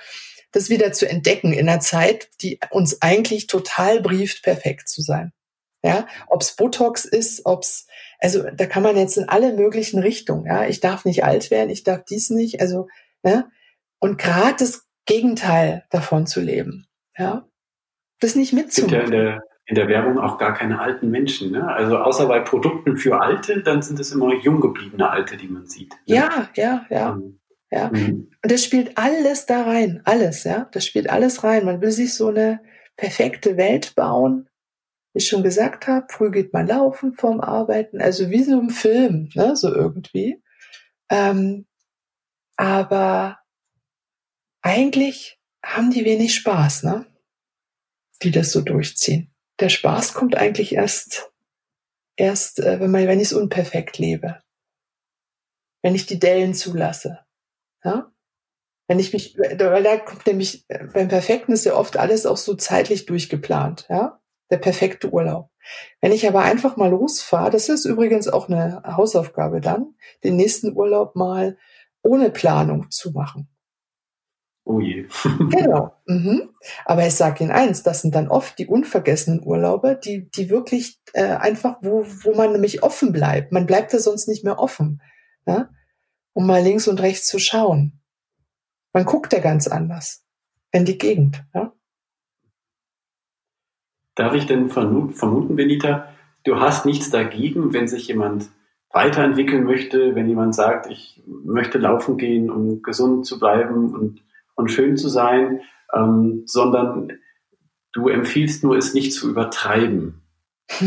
das 0.53 0.71
wieder 0.71 0.93
zu 0.93 1.09
entdecken 1.09 1.53
in 1.53 1.69
einer 1.69 1.81
Zeit, 1.81 2.29
die 2.41 2.59
uns 2.71 3.03
eigentlich 3.03 3.47
total 3.47 4.01
brieft, 4.01 4.43
perfekt 4.43 4.89
zu 4.89 5.03
sein. 5.03 5.33
Ja, 5.83 6.07
ob's 6.27 6.57
Botox 6.57 7.05
ist, 7.05 7.47
ob's, 7.47 7.87
also 8.19 8.43
da 8.55 8.67
kann 8.67 8.83
man 8.83 8.97
jetzt 8.97 9.17
in 9.19 9.29
alle 9.29 9.53
möglichen 9.53 10.01
Richtungen. 10.01 10.47
Ja, 10.47 10.67
ich 10.67 10.81
darf 10.81 11.05
nicht 11.05 11.25
alt 11.25 11.51
werden, 11.51 11.71
ich 11.71 11.85
darf 11.85 12.05
dies 12.05 12.31
nicht. 12.31 12.61
Also, 12.61 12.89
ja, 13.23 13.49
und 14.01 14.19
gerade 14.19 14.57
das 14.59 14.87
Gegenteil 15.05 15.85
davon 15.91 16.27
zu 16.27 16.41
leben. 16.41 16.87
Ja, 17.17 17.47
das 18.21 18.35
nicht 18.35 18.53
mitzumachen. 18.53 18.95
Ja 18.95 19.05
in 19.05 19.11
der, 19.11 19.43
in 19.67 19.75
der 19.75 19.89
Werbung 19.89 20.19
auch 20.19 20.39
gar 20.39 20.55
keine 20.55 20.81
alten 20.81 21.11
Menschen. 21.11 21.53
Ne? 21.53 21.67
Also 21.67 21.99
außer 21.99 22.27
bei 22.27 22.41
Produkten 22.41 22.97
für 22.97 23.21
Alte, 23.21 23.63
dann 23.63 23.83
sind 23.83 24.01
es 24.01 24.13
immer 24.13 24.35
jung 24.35 24.61
gebliebene 24.61 25.09
Alte, 25.09 25.37
die 25.37 25.49
man 25.49 25.67
sieht. 25.67 25.93
Ne? 26.07 26.17
Ja, 26.17 26.49
ja, 26.55 26.87
ja. 26.91 27.11
Um, 27.13 27.39
ja. 27.71 27.91
Mhm. 27.91 28.31
Und 28.43 28.53
das 28.53 28.65
spielt 28.65 28.97
alles 28.97 29.47
da 29.47 29.65
rein, 29.65 30.01
alles, 30.05 30.45
ja. 30.45 30.69
Das 30.73 30.87
spielt 30.87 31.11
alles 31.11 31.43
rein. 31.45 31.65
Man 31.65 31.81
will 31.81 31.91
sich 31.91 32.15
so 32.15 32.29
eine 32.29 32.61
perfekte 32.97 33.57
Welt 33.57 33.95
bauen. 33.95 34.49
Wie 35.13 35.19
ich 35.19 35.29
schon 35.29 35.43
gesagt 35.43 35.87
habe, 35.87 36.07
früh 36.11 36.31
geht 36.31 36.53
man 36.53 36.67
laufen 36.67 37.15
vorm 37.15 37.41
Arbeiten, 37.41 38.01
also 38.01 38.31
wie 38.31 38.43
so 38.43 38.61
ein 38.61 38.71
Film, 38.71 39.31
ne, 39.35 39.57
so 39.57 39.75
irgendwie. 39.75 40.43
Ähm, 41.11 41.67
aber 42.57 43.39
eigentlich 44.63 45.41
haben 45.65 45.91
die 45.91 46.05
wenig 46.05 46.35
Spaß, 46.35 46.85
ne? 46.85 47.07
Die 48.23 48.31
das 48.31 48.53
so 48.53 48.61
durchziehen. 48.61 49.35
Der 49.61 49.69
Spaß 49.69 50.15
kommt 50.15 50.37
eigentlich 50.37 50.75
erst, 50.75 51.33
erst, 52.17 52.61
äh, 52.61 52.81
wenn 52.81 52.91
man, 52.91 53.07
wenn 53.07 53.21
ich 53.21 53.29
es 53.29 53.33
unperfekt 53.33 53.99
lebe. 53.99 54.43
Wenn 55.83 55.95
ich 55.95 56.07
die 56.07 56.19
Dellen 56.19 56.55
zulasse 56.55 57.26
ja? 57.87 58.13
Wenn 58.89 58.99
ich 58.99 59.13
mich, 59.13 59.37
weil 59.39 59.83
da 59.83 59.97
kommt 59.97 60.27
nämlich, 60.27 60.67
beim 60.93 61.09
Perfekten 61.09 61.53
ist 61.53 61.65
ja 61.65 61.75
oft 61.75 61.97
alles 61.97 62.27
auch 62.27 62.37
so 62.37 62.55
zeitlich 62.55 63.07
durchgeplant, 63.07 63.87
ja? 63.89 64.21
Der 64.51 64.59
perfekte 64.59 65.11
Urlaub. 65.11 65.51
Wenn 66.01 66.13
ich 66.13 66.29
aber 66.29 66.43
einfach 66.43 66.77
mal 66.77 66.91
losfahre, 66.91 67.51
das 67.51 67.69
ist 67.69 67.85
übrigens 67.85 68.29
auch 68.29 68.49
eine 68.49 68.83
Hausaufgabe 68.85 69.61
dann, 69.61 69.95
den 70.23 70.37
nächsten 70.37 70.77
Urlaub 70.77 71.17
mal 71.17 71.59
ohne 72.03 72.31
Planung 72.31 72.91
zu 72.91 73.11
machen. 73.11 73.49
Oh 74.65 74.81
je. 74.81 75.07
genau. 75.51 75.93
Mhm. 76.07 76.51
Aber 76.85 77.07
ich 77.07 77.15
sage 77.15 77.45
Ihnen 77.45 77.53
eins, 77.53 77.85
das 77.85 78.03
sind 78.03 78.15
dann 78.15 78.29
oft 78.29 78.59
die 78.59 78.67
unvergessenen 78.67 79.41
Urlaube, 79.45 79.99
die, 80.03 80.29
die 80.31 80.51
wirklich 80.51 81.01
äh, 81.13 81.37
einfach, 81.37 81.79
wo, 81.83 82.05
wo 82.05 82.35
man 82.35 82.53
nämlich 82.53 82.83
offen 82.83 83.13
bleibt. 83.13 83.53
Man 83.53 83.67
bleibt 83.67 83.95
da 83.95 84.01
sonst 84.01 84.27
nicht 84.27 84.45
mehr 84.45 84.59
offen. 84.59 85.01
Ja? 85.47 85.71
Um 86.37 86.47
mal 86.47 86.63
links 86.63 86.87
und 86.87 87.01
rechts 87.01 87.27
zu 87.27 87.39
schauen. 87.39 87.99
Man 88.93 89.07
guckt 89.07 89.33
ja 89.33 89.39
ganz 89.39 89.67
anders 89.69 90.23
in 90.71 90.85
die 90.85 90.99
Gegend. 90.99 91.43
Ja? 91.55 91.73
Darf 94.15 94.35
ich 94.35 94.45
denn 94.45 94.69
vermuten, 94.69 95.57
Benita, 95.57 96.13
du 96.45 96.61
hast 96.61 96.85
nichts 96.85 97.09
dagegen, 97.09 97.73
wenn 97.73 97.89
sich 97.89 98.09
jemand 98.09 98.51
weiterentwickeln 98.91 99.65
möchte, 99.65 100.15
wenn 100.15 100.29
jemand 100.29 100.55
sagt, 100.55 100.91
ich 100.91 101.23
möchte 101.27 101.79
laufen 101.79 102.19
gehen, 102.19 102.51
um 102.51 102.83
gesund 102.83 103.25
zu 103.25 103.39
bleiben 103.39 103.95
und, 103.95 104.23
und 104.57 104.71
schön 104.71 104.99
zu 104.99 105.09
sein, 105.09 105.63
ähm, 105.95 106.43
sondern 106.45 107.13
du 107.93 108.09
empfiehlst 108.09 108.63
nur, 108.63 108.77
es 108.77 108.93
nicht 108.93 109.15
zu 109.15 109.31
übertreiben. 109.31 110.21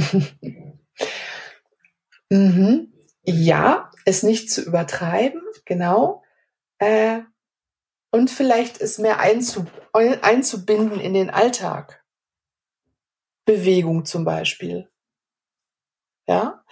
mhm. 2.30 2.93
Ja, 3.24 3.88
es 4.06 4.24
nicht 4.24 4.52
zu 4.52 4.62
übertreiben, 4.62 5.41
genau. 5.66 6.24
Äh, 6.80 7.22
und 8.12 8.32
vielleicht 8.32 8.82
es 8.82 8.97
mehr 8.97 9.20
einzu, 9.20 9.66
einzubinden 9.93 11.00
in 11.00 11.14
den 11.14 11.30
Alltag. 11.30 12.04
Bewegung 13.45 14.06
zum 14.06 14.26
Beispiel. 14.26 14.89
Ja, 16.28 16.64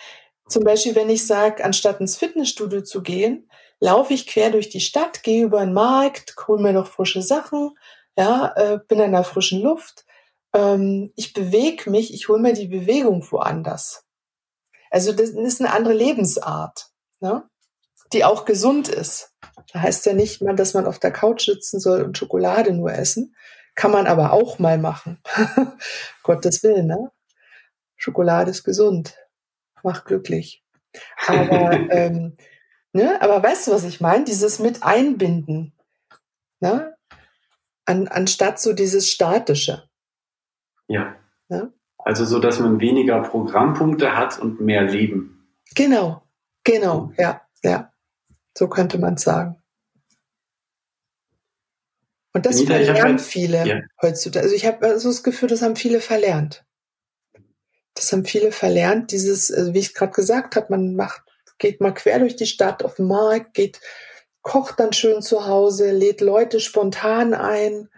zum 0.47 0.63
Beispiel, 0.63 0.95
wenn 0.95 1.09
ich 1.09 1.25
sage, 1.25 1.65
anstatt 1.65 1.99
ins 1.99 2.15
Fitnessstudio 2.15 2.81
zu 2.81 3.01
gehen, 3.01 3.49
laufe 3.79 4.13
ich 4.13 4.27
quer 4.27 4.51
durch 4.51 4.69
die 4.69 4.79
Stadt, 4.79 5.23
gehe 5.23 5.43
über 5.43 5.59
den 5.59 5.73
Markt, 5.73 6.35
hole 6.47 6.61
mir 6.61 6.73
noch 6.73 6.87
frische 6.87 7.21
Sachen, 7.21 7.75
ja, 8.17 8.53
äh, 8.55 8.79
bin 8.87 8.99
in 8.99 9.11
der 9.11 9.23
frischen 9.23 9.61
Luft. 9.61 10.05
Ähm, 10.53 11.11
ich 11.15 11.33
bewege 11.33 11.89
mich, 11.89 12.13
ich 12.13 12.29
hole 12.29 12.41
mir 12.41 12.53
die 12.53 12.67
Bewegung 12.67 13.25
woanders. 13.31 14.05
Also 14.89 15.11
das 15.11 15.31
ist 15.31 15.61
eine 15.61 15.73
andere 15.73 15.93
Lebensart 15.93 16.91
ne? 17.19 17.49
die 18.13 18.23
auch 18.23 18.45
gesund 18.45 18.87
ist. 18.87 19.35
Da 19.73 19.81
heißt 19.81 20.05
ja 20.05 20.13
nicht 20.13 20.41
mal, 20.41 20.55
dass 20.55 20.73
man 20.73 20.85
auf 20.85 20.99
der 20.99 21.11
Couch 21.11 21.45
sitzen 21.45 21.79
soll 21.79 22.03
und 22.03 22.17
Schokolade 22.17 22.73
nur 22.73 22.91
essen. 22.91 23.35
Kann 23.75 23.91
man 23.91 24.07
aber 24.07 24.33
auch 24.33 24.59
mal 24.59 24.77
machen. 24.77 25.21
Gottes 26.23 26.63
Willen, 26.63 26.87
ne? 26.87 27.11
Schokolade 27.95 28.51
ist 28.51 28.63
gesund, 28.63 29.17
macht 29.83 30.05
glücklich. 30.05 30.63
Aber, 31.27 31.71
ähm, 31.91 32.37
ne? 32.93 33.21
aber 33.21 33.41
weißt 33.43 33.67
du, 33.67 33.71
was 33.71 33.83
ich 33.83 34.01
meine? 34.01 34.23
Dieses 34.23 34.59
mit 34.59 34.83
einbinden. 34.83 35.73
Ne? 36.59 36.95
An, 37.85 38.07
anstatt 38.07 38.59
so 38.59 38.73
dieses 38.73 39.09
Statische. 39.09 39.89
Ja. 40.87 41.15
Ne? 41.49 41.73
Also 41.97 42.25
so, 42.25 42.39
dass 42.39 42.59
man 42.59 42.79
weniger 42.79 43.21
Programmpunkte 43.21 44.15
hat 44.15 44.39
und 44.39 44.61
mehr 44.61 44.83
Leben. 44.83 45.47
Genau, 45.75 46.23
Genau, 46.67 47.13
ja, 47.17 47.41
ja. 47.63 47.93
So 48.57 48.67
könnte 48.67 48.97
man 48.97 49.13
es 49.13 49.21
sagen. 49.21 49.55
Und 52.33 52.45
das 52.45 52.57
Anita, 52.57 52.73
verlernen 52.73 53.19
viele 53.19 53.65
ja. 53.65 53.79
heutzutage. 54.01 54.43
Also 54.43 54.53
ich 54.53 54.65
habe 54.65 54.85
also 54.85 55.07
das 55.07 55.23
Gefühl, 55.23 55.47
das 55.47 55.61
haben 55.61 55.77
viele 55.77 56.01
verlernt. 56.01 56.65
Das 57.93 58.11
haben 58.11 58.25
viele 58.25 58.51
verlernt, 58.51 59.11
dieses, 59.11 59.49
also 59.49 59.73
wie 59.73 59.79
ich 59.79 59.93
gerade 59.93 60.11
gesagt 60.11 60.57
habe, 60.57 60.67
man 60.69 60.95
macht, 60.95 61.21
geht 61.57 61.79
mal 61.79 61.93
quer 61.93 62.19
durch 62.19 62.35
die 62.35 62.45
Stadt 62.45 62.83
auf 62.83 62.95
den 62.95 63.07
Markt, 63.07 63.53
geht, 63.53 63.79
kocht 64.41 64.79
dann 64.79 64.91
schön 64.91 65.21
zu 65.21 65.47
Hause, 65.47 65.91
lädt 65.91 66.19
Leute 66.19 66.59
spontan 66.59 67.33
ein, 67.33 67.89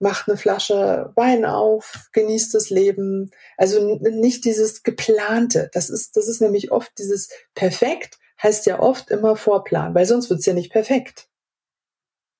macht 0.00 0.28
eine 0.28 0.36
Flasche 0.36 1.12
Wein 1.14 1.44
auf, 1.44 2.08
genießt 2.12 2.54
das 2.54 2.70
Leben. 2.70 3.30
Also 3.56 3.98
nicht 4.00 4.44
dieses 4.44 4.82
geplante. 4.82 5.70
Das 5.72 5.90
ist, 5.90 6.16
das 6.16 6.26
ist 6.26 6.40
nämlich 6.40 6.72
oft 6.72 6.90
dieses 6.98 7.28
perfekt, 7.54 8.18
heißt 8.42 8.66
ja 8.66 8.80
oft 8.80 9.10
immer 9.10 9.36
Vorplan, 9.36 9.94
weil 9.94 10.06
sonst 10.06 10.30
wird's 10.30 10.46
ja 10.46 10.54
nicht 10.54 10.72
perfekt. 10.72 11.28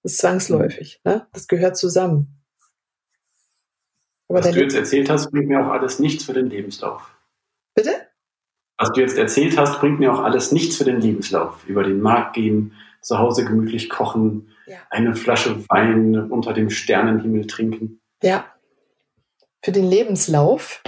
Das 0.03 0.13
ist 0.13 0.19
zwangsläufig, 0.19 1.01
ne? 1.05 1.29
Das 1.33 1.47
gehört 1.47 1.77
zusammen. 1.77 2.43
Aber 4.29 4.39
Was 4.39 4.51
du 4.53 4.61
jetzt 4.61 4.77
erzählt 4.77 5.11
hast, 5.11 5.31
bringt 5.31 5.49
mir 5.49 5.61
auch 5.61 5.73
alles 5.73 5.99
nichts 5.99 6.25
für 6.25 6.33
den 6.33 6.47
Lebenslauf. 6.47 7.10
Was 8.81 8.93
du 8.93 9.03
jetzt 9.03 9.19
erzählt 9.19 9.59
hast, 9.59 9.79
bringt 9.79 10.01
mir 10.01 10.11
auch 10.11 10.21
alles 10.21 10.53
nichts 10.53 10.77
für 10.77 10.85
den 10.85 11.03
Lebenslauf. 11.03 11.67
Über 11.67 11.85
den 11.85 12.01
Markt 12.01 12.35
gehen, 12.35 12.73
zu 13.03 13.19
Hause 13.19 13.45
gemütlich 13.45 13.91
kochen, 13.91 14.49
ja. 14.67 14.79
eine 14.89 15.15
Flasche 15.15 15.69
Wein 15.69 16.17
unter 16.31 16.55
dem 16.55 16.71
Sternenhimmel 16.71 17.47
trinken. 17.47 18.01
Ja. 18.23 18.47
Für 19.63 19.73
den 19.73 19.85
Lebenslauf. 19.85 20.83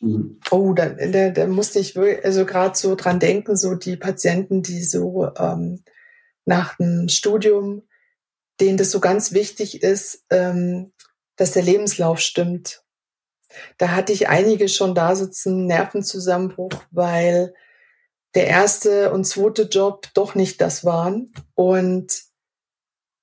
Mhm. 0.00 0.38
Oh, 0.50 0.74
da, 0.74 0.90
da, 0.90 1.30
da 1.30 1.46
musste 1.46 1.78
ich 1.78 1.98
also 1.98 2.44
gerade 2.44 2.76
so 2.76 2.94
dran 2.94 3.18
denken, 3.18 3.56
so 3.56 3.74
die 3.74 3.96
Patienten, 3.96 4.62
die 4.62 4.82
so 4.82 5.30
ähm, 5.38 5.82
nach 6.44 6.76
dem 6.76 7.08
Studium, 7.08 7.88
denen 8.60 8.76
das 8.76 8.90
so 8.90 9.00
ganz 9.00 9.32
wichtig 9.32 9.82
ist, 9.82 10.26
ähm, 10.28 10.92
dass 11.36 11.52
der 11.52 11.62
Lebenslauf 11.62 12.20
stimmt. 12.20 12.82
Da 13.78 13.90
hatte 13.90 14.12
ich 14.12 14.28
einige 14.28 14.68
schon 14.68 14.94
da 14.94 15.14
sitzen, 15.14 15.66
Nervenzusammenbruch, 15.66 16.72
weil 16.90 17.54
der 18.34 18.46
erste 18.46 19.12
und 19.12 19.24
zweite 19.24 19.62
Job 19.62 20.08
doch 20.14 20.34
nicht 20.34 20.60
das 20.60 20.84
waren 20.84 21.32
und 21.54 22.22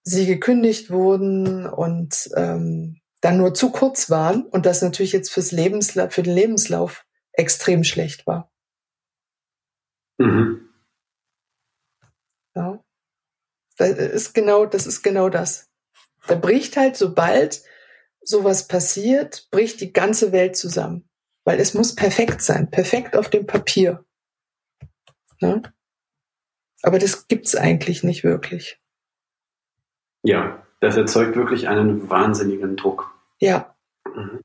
sie 0.03 0.25
gekündigt 0.25 0.89
wurden 0.89 1.65
und 1.65 2.29
ähm, 2.35 3.01
dann 3.21 3.37
nur 3.37 3.53
zu 3.53 3.71
kurz 3.71 4.09
waren 4.09 4.43
und 4.43 4.65
das 4.65 4.81
natürlich 4.81 5.11
jetzt 5.11 5.31
fürs 5.31 5.51
Lebensla 5.51 6.09
für 6.09 6.23
den 6.23 6.33
Lebenslauf 6.33 7.05
extrem 7.33 7.83
schlecht 7.83 8.27
war. 8.27 8.51
Mhm. 10.17 10.69
Ja. 12.55 12.83
Das 13.77 13.91
ist 13.91 14.33
genau, 14.33 14.65
das 14.65 14.87
ist 14.87 15.03
genau 15.03 15.29
das. 15.29 15.69
Da 16.27 16.35
bricht 16.35 16.77
halt, 16.77 16.97
sobald 16.97 17.61
sowas 18.27 18.67
passiert, 18.67 19.47
bricht 19.51 19.81
die 19.81 19.93
ganze 19.93 20.31
Welt 20.31 20.55
zusammen. 20.55 21.09
Weil 21.45 21.59
es 21.59 21.73
muss 21.73 21.95
perfekt 21.95 22.41
sein, 22.41 22.69
perfekt 22.69 23.15
auf 23.15 23.29
dem 23.29 23.45
Papier. 23.45 24.05
Ne? 25.39 25.61
Aber 26.83 26.99
das 26.99 27.27
gibt's 27.27 27.55
eigentlich 27.55 28.03
nicht 28.03 28.23
wirklich. 28.23 28.81
Ja, 30.23 30.65
das 30.81 30.97
erzeugt 30.97 31.35
wirklich 31.35 31.67
einen 31.67 32.09
wahnsinnigen 32.09 32.75
Druck. 32.75 33.15
Ja. 33.39 33.75
Mhm. 34.13 34.41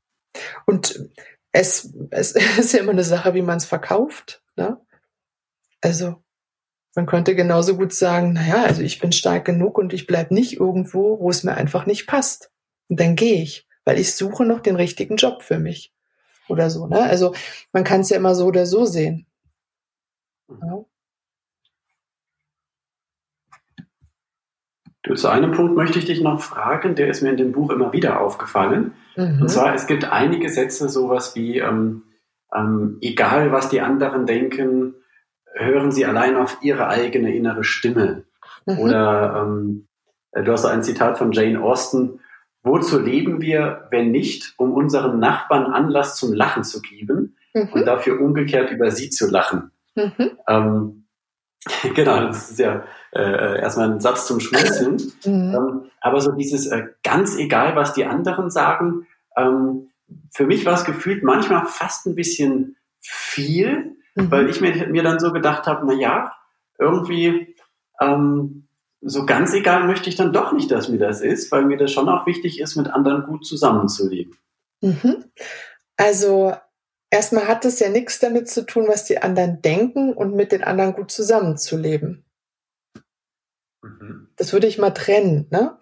Und 0.65 1.09
es, 1.51 1.93
es 2.11 2.31
ist 2.57 2.73
ja 2.73 2.79
immer 2.79 2.91
eine 2.91 3.03
Sache, 3.03 3.33
wie 3.33 3.41
man 3.41 3.57
es 3.57 3.65
verkauft. 3.65 4.43
Ne? 4.55 4.79
Also 5.81 6.23
man 6.95 7.05
könnte 7.05 7.35
genauso 7.35 7.75
gut 7.75 7.93
sagen, 7.93 8.33
naja, 8.33 8.63
also 8.63 8.81
ich 8.81 8.99
bin 8.99 9.11
stark 9.11 9.45
genug 9.45 9.77
und 9.77 9.93
ich 9.93 10.07
bleib 10.07 10.31
nicht 10.31 10.59
irgendwo, 10.59 11.19
wo 11.19 11.29
es 11.29 11.43
mir 11.43 11.55
einfach 11.55 11.85
nicht 11.85 12.07
passt. 12.07 12.51
Und 12.87 12.99
dann 12.99 13.15
gehe 13.15 13.41
ich, 13.41 13.67
weil 13.85 13.99
ich 13.99 14.15
suche 14.15 14.45
noch 14.45 14.59
den 14.59 14.75
richtigen 14.75 15.17
Job 15.17 15.43
für 15.43 15.59
mich. 15.59 15.93
Oder 16.49 16.69
so. 16.69 16.87
Ne? 16.87 17.01
Also 17.01 17.33
man 17.71 17.83
kann 17.83 18.01
es 18.01 18.09
ja 18.09 18.17
immer 18.17 18.35
so 18.35 18.47
oder 18.47 18.65
so 18.65 18.85
sehen. 18.85 19.25
Ja. 20.49 20.85
Du, 25.03 25.15
zu 25.15 25.27
einem 25.27 25.51
Punkt 25.51 25.75
möchte 25.75 25.99
ich 25.99 26.05
dich 26.05 26.21
noch 26.21 26.41
fragen, 26.41 26.95
der 26.95 27.09
ist 27.09 27.21
mir 27.21 27.31
in 27.31 27.37
dem 27.37 27.51
Buch 27.51 27.71
immer 27.71 27.91
wieder 27.91 28.21
aufgefallen. 28.21 28.93
Mhm. 29.17 29.41
Und 29.41 29.49
zwar, 29.49 29.73
es 29.75 29.85
gibt 29.85 30.05
einige 30.05 30.49
Sätze, 30.49 30.87
sowas 30.87 31.35
wie, 31.35 31.59
ähm, 31.59 32.03
ähm, 32.55 32.99
egal 33.01 33.51
was 33.51 33.67
die 33.67 33.81
anderen 33.81 34.25
denken, 34.25 34.95
hören 35.53 35.91
sie 35.91 36.05
allein 36.05 36.37
auf 36.37 36.57
ihre 36.61 36.87
eigene 36.87 37.35
innere 37.35 37.65
Stimme. 37.65 38.23
Mhm. 38.65 38.79
Oder 38.79 39.45
ähm, 39.45 39.87
du 40.33 40.51
hast 40.51 40.65
ein 40.65 40.83
Zitat 40.83 41.17
von 41.17 41.33
Jane 41.33 41.61
Austen, 41.61 42.21
wozu 42.63 42.99
leben 42.99 43.41
wir, 43.41 43.87
wenn 43.91 44.11
nicht, 44.11 44.53
um 44.57 44.73
unseren 44.73 45.19
Nachbarn 45.19 45.65
Anlass 45.65 46.15
zum 46.15 46.33
Lachen 46.33 46.63
zu 46.63 46.81
geben 46.81 47.35
mhm. 47.53 47.69
und 47.73 47.85
dafür 47.85 48.19
umgekehrt 48.19 48.71
über 48.71 48.89
sie 48.91 49.09
zu 49.09 49.29
lachen. 49.29 49.71
Mhm. 49.95 50.31
Ähm, 50.47 51.05
genau, 51.95 52.21
das 52.27 52.51
ist 52.51 52.59
ja 52.59 52.83
äh, 53.11 53.59
erstmal 53.59 53.91
ein 53.91 53.99
Satz 53.99 54.27
zum 54.27 54.39
Schmunzeln. 54.39 54.97
Mhm. 55.25 55.55
Ähm, 55.55 55.81
aber 56.01 56.19
so 56.19 56.33
dieses 56.33 56.67
äh, 56.67 56.87
ganz 57.01 57.37
egal, 57.37 57.77
was 57.77 57.93
die 57.93 58.03
anderen 58.03 58.49
sagen, 58.49 59.07
ähm, 59.37 59.89
für 60.31 60.45
mich 60.45 60.65
war 60.65 60.73
es 60.73 60.83
gefühlt 60.83 61.23
manchmal 61.23 61.65
fast 61.65 62.05
ein 62.05 62.15
bisschen 62.15 62.75
viel, 62.99 63.95
mhm. 64.15 64.29
weil 64.29 64.49
ich 64.49 64.59
mir, 64.59 64.87
mir 64.87 65.01
dann 65.01 65.19
so 65.19 65.31
gedacht 65.31 65.65
habe, 65.65 65.85
na 65.85 65.93
ja, 65.93 66.33
irgendwie 66.77 67.55
ähm, 68.01 68.67
so 69.03 69.25
ganz 69.25 69.53
egal 69.53 69.85
möchte 69.85 70.09
ich 70.09 70.15
dann 70.15 70.33
doch 70.33 70.53
nicht, 70.53 70.71
dass 70.71 70.89
mir 70.89 70.97
das 70.97 71.21
ist, 71.21 71.51
weil 71.51 71.65
mir 71.65 71.77
das 71.77 71.91
schon 71.91 72.09
auch 72.09 72.25
wichtig 72.25 72.59
ist, 72.59 72.75
mit 72.75 72.87
anderen 72.87 73.25
gut 73.25 73.45
zusammenzuleben. 73.45 74.37
Mhm. 74.81 75.25
Also 75.97 76.53
erstmal 77.09 77.47
hat 77.47 77.65
es 77.65 77.79
ja 77.79 77.89
nichts 77.89 78.19
damit 78.19 78.49
zu 78.49 78.65
tun, 78.65 78.87
was 78.87 79.05
die 79.05 79.21
anderen 79.21 79.61
denken 79.61 80.13
und 80.13 80.35
mit 80.35 80.51
den 80.51 80.63
anderen 80.63 80.93
gut 80.93 81.11
zusammenzuleben. 81.11 82.25
Mhm. 83.81 84.29
Das 84.35 84.53
würde 84.53 84.67
ich 84.67 84.77
mal 84.77 84.91
trennen. 84.91 85.47
Ne? 85.51 85.77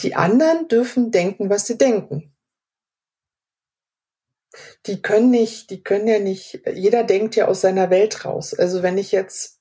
Die 0.00 0.14
anderen 0.14 0.68
dürfen 0.68 1.10
denken, 1.10 1.50
was 1.50 1.66
sie 1.66 1.78
denken 1.78 2.34
die 4.86 5.02
können 5.02 5.30
nicht, 5.30 5.70
die 5.70 5.82
können 5.82 6.06
ja 6.06 6.18
nicht, 6.18 6.60
jeder 6.72 7.04
denkt 7.04 7.36
ja 7.36 7.46
aus 7.46 7.60
seiner 7.60 7.90
Welt 7.90 8.24
raus. 8.24 8.54
Also 8.54 8.82
wenn 8.82 8.98
ich 8.98 9.12
jetzt, 9.12 9.53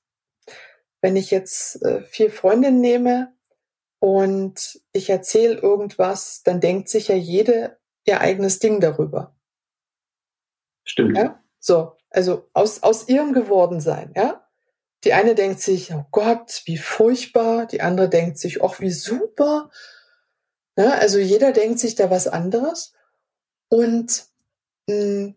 wenn 1.03 1.17
ich 1.17 1.31
jetzt 1.31 1.83
äh, 1.83 2.01
vier 2.01 2.31
Freundinnen 2.31 2.79
nehme 2.79 3.33
und 3.99 4.81
ich 4.93 5.09
erzähle 5.09 5.55
irgendwas, 5.55 6.43
dann 6.43 6.61
denkt 6.61 6.87
sich 6.87 7.09
ja 7.09 7.15
jede 7.15 7.77
ihr 8.05 8.21
eigenes 8.21 8.59
Ding 8.59 8.79
darüber. 8.79 9.35
Stimmt. 10.85 11.17
Ja? 11.17 11.43
So, 11.59 11.97
also 12.09 12.49
aus, 12.53 12.83
aus 12.83 13.09
ihrem 13.09 13.33
Gewordensein, 13.33 14.13
ja. 14.15 14.47
Die 15.03 15.11
eine 15.11 15.35
denkt 15.35 15.59
sich, 15.59 15.93
oh 15.93 16.05
Gott, 16.11 16.61
wie 16.65 16.77
furchtbar. 16.77 17.65
Die 17.65 17.81
andere 17.81 18.07
denkt 18.07 18.37
sich, 18.37 18.63
ach, 18.63 18.79
wie 18.79 18.91
super. 18.91 19.69
Ja, 20.77 20.91
also 20.91 21.19
jeder 21.19 21.51
denkt 21.51 21.79
sich 21.79 21.95
da 21.95 22.09
was 22.09 22.27
anderes. 22.27 22.93
Und 23.67 24.25
hm, 24.89 25.35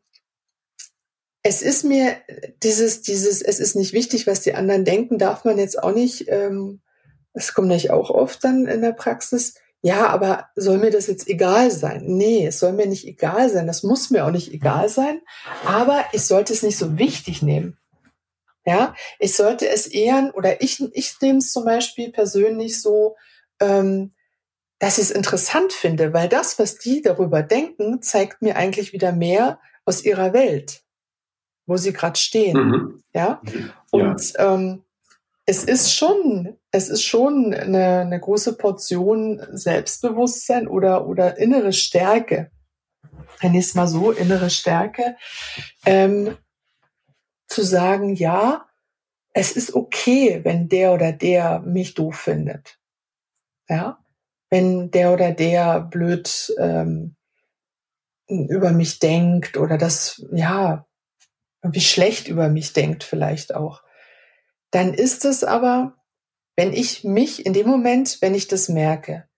es 1.47 1.63
ist 1.63 1.85
mir 1.85 2.17
dieses, 2.65 3.03
dieses, 3.03 3.41
es 3.41 3.61
ist 3.61 3.77
nicht 3.77 3.93
wichtig, 3.93 4.27
was 4.27 4.41
die 4.41 4.55
anderen 4.55 4.85
denken, 4.85 5.17
darf 5.17 5.45
man 5.45 5.59
jetzt 5.59 5.81
auch 5.81 5.95
nicht, 5.95 6.27
ähm, 6.29 6.81
das 7.35 7.55
kommt 7.55 7.69
nicht 7.69 7.93
auch 7.93 8.11
oft 8.11 8.43
dann 8.43 8.67
in 8.67 8.83
der 8.83 8.93
Praxis. 8.93 9.55
Ja, 9.81 10.09
aber 10.09 10.49
soll 10.57 10.79
mir 10.79 10.91
das 10.91 11.07
jetzt 11.07 11.29
egal 11.29 11.71
sein? 11.71 12.03
Nee, 12.05 12.47
es 12.47 12.59
soll 12.59 12.73
mir 12.73 12.87
nicht 12.87 13.07
egal 13.07 13.49
sein. 13.49 13.69
Das 13.69 13.85
muss 13.85 14.11
mir 14.11 14.25
auch 14.25 14.33
nicht 14.33 14.53
egal 14.53 14.89
sein. 14.89 15.21
Aber 15.65 16.05
ich 16.13 16.25
sollte 16.25 16.53
es 16.53 16.65
nicht 16.65 16.79
so 16.79 16.99
wichtig 16.99 17.43
nehmen. 17.43 17.79
Ja, 18.65 18.97
ich 19.21 19.37
sollte 19.37 19.69
es 19.69 19.87
eher, 19.87 20.33
oder 20.35 20.61
ich, 20.61 20.83
ich 20.93 21.15
nehme 21.21 21.39
es 21.39 21.53
zum 21.53 21.65
Beispiel 21.65 22.11
persönlich 22.11 22.83
so, 22.83 23.15
ähm, 23.61 24.13
dass 24.81 24.99
ich 24.99 25.05
es 25.05 25.11
interessant 25.13 25.73
finde, 25.73 26.13
weil 26.13 26.29
das, 26.29 26.59
was 26.59 26.79
die 26.79 27.03
darüber 27.03 27.45
denken, 27.45 28.03
zeigt 28.03 28.43
mir 28.43 28.57
eigentlich 28.57 28.93
wieder 28.93 29.13
mehr 29.13 29.61
aus 29.85 30.05
ihrer 30.05 30.33
Welt, 30.33 30.83
wo 31.67 31.77
sie 31.77 31.93
gerade 31.93 32.19
stehen. 32.19 32.57
Mhm. 32.57 33.03
Ja. 33.13 33.41
Und 33.91 34.33
ja. 34.33 34.55
Ähm, 34.55 34.83
es 35.47 35.63
ist 35.63 35.95
schon, 35.95 36.57
es 36.73 36.89
ist 36.89 37.05
schon 37.05 37.55
eine, 37.55 38.01
eine 38.01 38.21
große 38.21 38.57
Portion 38.57 39.41
Selbstbewusstsein 39.53 40.67
oder, 40.67 41.07
oder 41.07 41.39
innere 41.39 41.73
Stärke. 41.73 42.51
Wenn 43.41 43.55
ich 43.55 43.67
es 43.67 43.75
mal 43.75 43.87
so, 43.87 44.11
innere 44.11 44.51
Stärke, 44.51 45.17
ähm, 45.85 46.37
zu 47.47 47.63
sagen, 47.63 48.15
ja, 48.15 48.67
es 49.35 49.53
ist 49.53 49.75
okay, 49.75 50.41
wenn 50.43 50.69
der 50.69 50.93
oder 50.93 51.13
der 51.13 51.61
mich 51.61 51.95
doof 51.95 52.17
findet. 52.17 52.79
Ja, 53.69 53.99
wenn 54.51 54.91
der 54.91 55.13
oder 55.13 55.33
der 55.33 55.81
blöd 55.81 56.55
ähm, 56.59 57.17
über 58.27 58.73
mich 58.73 58.99
denkt 58.99 59.57
oder 59.57 59.79
das, 59.79 60.25
ja, 60.33 60.86
wie 61.63 61.81
schlecht 61.81 62.29
über 62.29 62.49
mich 62.49 62.73
denkt 62.73 63.05
vielleicht 63.05 63.55
auch, 63.55 63.83
dann 64.71 64.95
ist 64.95 65.25
es 65.25 65.45
aber, 65.45 65.95
wenn 66.57 66.73
ich 66.73 67.05
mich 67.05 67.47
in 67.47 67.53
dem 67.53 67.67
Moment, 67.67 68.19
wenn 68.21 68.35
ich 68.35 68.49
das 68.49 68.69
merke, 68.69 69.29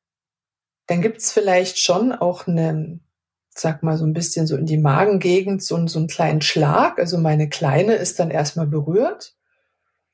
dann 0.86 1.02
gibt's 1.02 1.32
vielleicht 1.32 1.78
schon 1.78 2.12
auch 2.12 2.46
einen, 2.46 3.04
sag 3.50 3.82
mal 3.82 3.98
so 3.98 4.04
ein 4.04 4.14
bisschen 4.14 4.46
so 4.46 4.56
in 4.56 4.66
die 4.66 4.78
Magengegend 4.78 5.62
so, 5.62 5.86
so 5.86 5.98
einen 5.98 6.08
kleinen 6.08 6.40
Schlag. 6.40 6.98
Also 6.98 7.18
meine 7.18 7.48
Kleine 7.48 7.94
ist 7.94 8.18
dann 8.18 8.30
erstmal 8.30 8.66
berührt. 8.66 9.36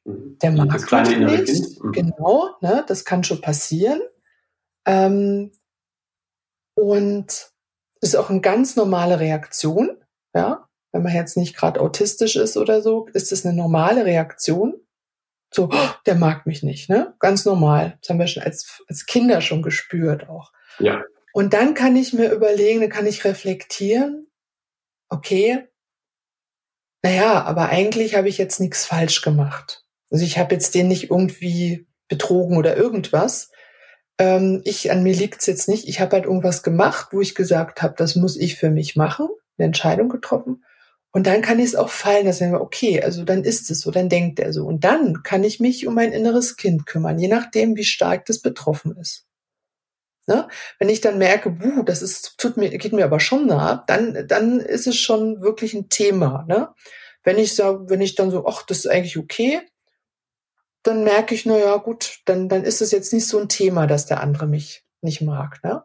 Mhm. 0.05 0.39
Der 0.43 0.51
mag 0.51 0.71
das 0.73 0.87
kleine 0.87 1.27
nicht. 1.27 1.47
Kind. 1.47 1.85
Mhm. 1.85 1.93
Genau, 1.93 2.51
ne, 2.61 2.85
das 2.87 3.05
kann 3.05 3.25
schon 3.25 3.41
passieren. 3.41 4.01
Ähm, 4.85 5.53
und 6.75 7.53
ist 8.01 8.17
auch 8.17 8.31
eine 8.31 8.41
ganz 8.41 8.77
normale 8.77 9.21
Reaktion, 9.21 9.97
ja. 10.35 10.64
Wenn 10.95 11.03
man 11.03 11.13
jetzt 11.13 11.37
nicht 11.37 11.57
gerade 11.57 11.81
autistisch 11.81 12.37
ist 12.37 12.57
oder 12.57 12.81
so, 12.81 13.09
ist 13.15 13.33
es 13.33 13.45
eine 13.45 13.53
normale 13.53 14.05
Reaktion. 14.05 14.75
So, 15.53 15.69
oh, 15.73 15.89
der 16.07 16.15
mag 16.15 16.47
mich 16.47 16.63
nicht, 16.63 16.89
ne? 16.89 17.15
Ganz 17.19 17.45
normal. 17.45 17.99
Das 18.01 18.11
haben 18.11 18.21
wir 18.21 18.29
schon 18.29 18.45
als, 18.45 18.81
als 18.89 19.05
Kinder 19.05 19.41
schon 19.41 19.63
gespürt 19.63 20.29
auch. 20.29 20.53
Ja. 20.79 21.03
Und 21.33 21.53
dann 21.53 21.75
kann 21.75 21.97
ich 21.97 22.13
mir 22.13 22.31
überlegen, 22.31 22.81
dann 22.81 22.91
kann 22.91 23.09
ich 23.09 23.25
reflektieren, 23.25 24.29
okay, 25.09 25.67
naja, 27.03 27.43
aber 27.43 27.71
eigentlich 27.71 28.15
habe 28.15 28.29
ich 28.29 28.39
jetzt 28.39 28.61
nichts 28.61 28.87
falsch 28.87 29.21
gemacht. 29.23 29.85
Also 30.11 30.25
ich 30.25 30.39
habe 30.39 30.55
jetzt 30.55 30.77
den 30.77 30.87
nicht 30.87 31.11
irgendwie 31.11 31.89
betrogen 32.07 32.57
oder 32.57 32.77
irgendwas, 32.77 33.51
ähm, 34.19 34.63
ich, 34.65 34.93
an 34.93 35.03
mir 35.03 35.13
liegt's 35.13 35.47
jetzt 35.47 35.69
nicht. 35.69 35.89
Ich 35.89 35.99
habe 35.99 36.13
halt 36.13 36.27
irgendwas 36.27 36.63
gemacht, 36.63 37.09
wo 37.11 37.21
ich 37.21 37.35
gesagt 37.35 37.83
habe, 37.83 37.95
das 37.97 38.15
muss 38.15 38.37
ich 38.37 38.55
für 38.55 38.71
mich 38.71 38.95
machen, 38.95 39.27
eine 39.59 39.67
Entscheidung 39.67 40.09
getroffen. 40.09 40.65
Und 41.15 41.27
dann 41.27 41.41
kann 41.41 41.59
ich 41.59 41.67
es 41.67 41.75
auch 41.75 41.89
fallen, 41.89 42.27
dass 42.27 42.41
ich 42.41 42.49
sage, 42.51 42.61
okay, 42.61 43.03
also 43.03 43.25
dann 43.25 43.45
ist 43.45 43.71
es 43.71 43.81
so, 43.81 43.91
dann 43.91 44.11
denkt 44.11 44.39
er 44.41 44.53
so. 44.53 44.67
Und 44.67 44.85
dann 44.85 45.23
kann 45.23 45.45
ich 45.45 45.61
mich 45.61 45.87
um 45.87 45.95
mein 45.95 46.13
inneres 46.13 46.57
Kind 46.57 46.85
kümmern, 46.85 47.19
je 47.19 47.29
nachdem, 47.29 47.77
wie 47.77 47.85
stark 47.85 48.27
das 48.27 48.41
betroffen 48.41 48.97
ist. 48.97 49.25
Ne? 50.27 50.49
Wenn 50.79 50.89
ich 50.89 51.01
dann 51.01 51.19
merke, 51.19 51.51
buh, 51.51 51.83
das 51.85 52.03
ist, 52.03 52.37
tut 52.37 52.57
mir, 52.57 52.77
geht 52.77 52.93
mir 52.93 53.05
aber 53.05 53.21
schon 53.21 53.47
nah, 53.47 53.85
dann, 53.87 54.27
dann 54.27 54.61
ist 54.61 54.87
es 54.87 54.99
schon 54.99 55.41
wirklich 55.41 55.73
ein 55.73 55.89
Thema. 55.89 56.45
Ne? 56.49 56.69
wenn 57.25 57.39
ich 57.39 57.55
sage, 57.55 57.89
wenn 57.89 58.03
ich 58.03 58.15
dann 58.15 58.31
so, 58.31 58.47
ach, 58.47 58.63
das 58.65 58.81
ist 58.81 58.87
eigentlich 58.87 59.19
okay, 59.19 59.63
dann 60.83 61.03
merke 61.03 61.35
ich, 61.35 61.47
na 61.47 61.59
ja, 61.59 61.77
gut, 61.79 62.19
dann, 62.27 62.49
dann 62.49 62.63
ist 62.63 62.83
es 62.83 62.91
jetzt 62.91 63.13
nicht 63.13 63.27
so 63.27 63.39
ein 63.39 63.49
Thema, 63.49 63.87
dass 63.87 64.07
der 64.07 64.21
andere 64.21 64.47
mich 64.47 64.85
nicht 65.01 65.23
mag. 65.23 65.65
Ne? 65.65 65.83